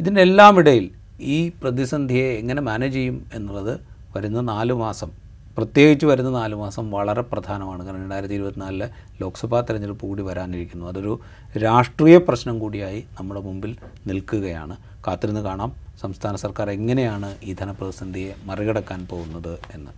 ഇതിന്റെ 0.00 0.20
എല്ലാം 0.20 0.58
ഇടയിൽ 0.58 0.90
ഈ 1.20 1.48
പ്രതിസന്ധിയെ 1.48 2.32
എങ്ങനെ 2.32 2.62
മാനേജ് 2.62 2.94
ചെയ്യും 2.94 3.26
എന്നുള്ളത് 3.34 3.80
വരുന്ന 4.16 4.40
നാല് 4.40 4.72
മാസം 4.72 5.10
പ്രത്യേകിച്ച് 5.56 6.06
വരുന്ന 6.06 6.30
നാല് 6.30 6.54
മാസം 6.54 6.90
വളരെ 6.90 7.22
പ്രധാനമാണ്. 7.22 7.86
കാരണം 7.86 8.02
രണ്ടായിരത്തി 8.02 8.34
ഇരുപത്തിനാലിലെ 8.34 8.90
ലോക്സഭാ 9.20 9.60
തെരഞ്ഞെടുപ്പ് 9.60 10.06
കൂടി 10.06 10.22
വരാനിരിക്കുന്നു. 10.22 10.86
അതൊരു 10.86 11.20
രാഷ്ട്രീയ 11.64 12.18
പ്രശ്നം 12.18 12.58
കൂടിയായി 12.58 13.04
നമ്മുടെ 13.20 13.40
മുമ്പിൽ 13.40 13.76
നിൽക്കുകയാണ്. 14.06 14.76
കാത്തിരുന്ന് 15.06 15.40
കാണാം 15.40 15.72
സംസ്ഥാന 16.00 16.36
സർക്കാർ 16.36 16.70
എങ്ങനെയാണ് 16.70 17.36
ഈ 17.42 17.54
ധനപ്രതിസന്ധിയെ 17.54 18.34
മറികടക്കാൻ 18.44 19.06
പോകുന്നത് 19.10 19.58
എന്ന്. 19.74 19.90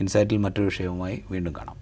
ഇൻസൈറ്റിൽ 0.00 0.36
മറ്റൊരു 0.36 0.64
വിഷയവുമായി 0.64 1.22
വീണ്ടും 1.30 1.52
കാണാം. 1.52 1.76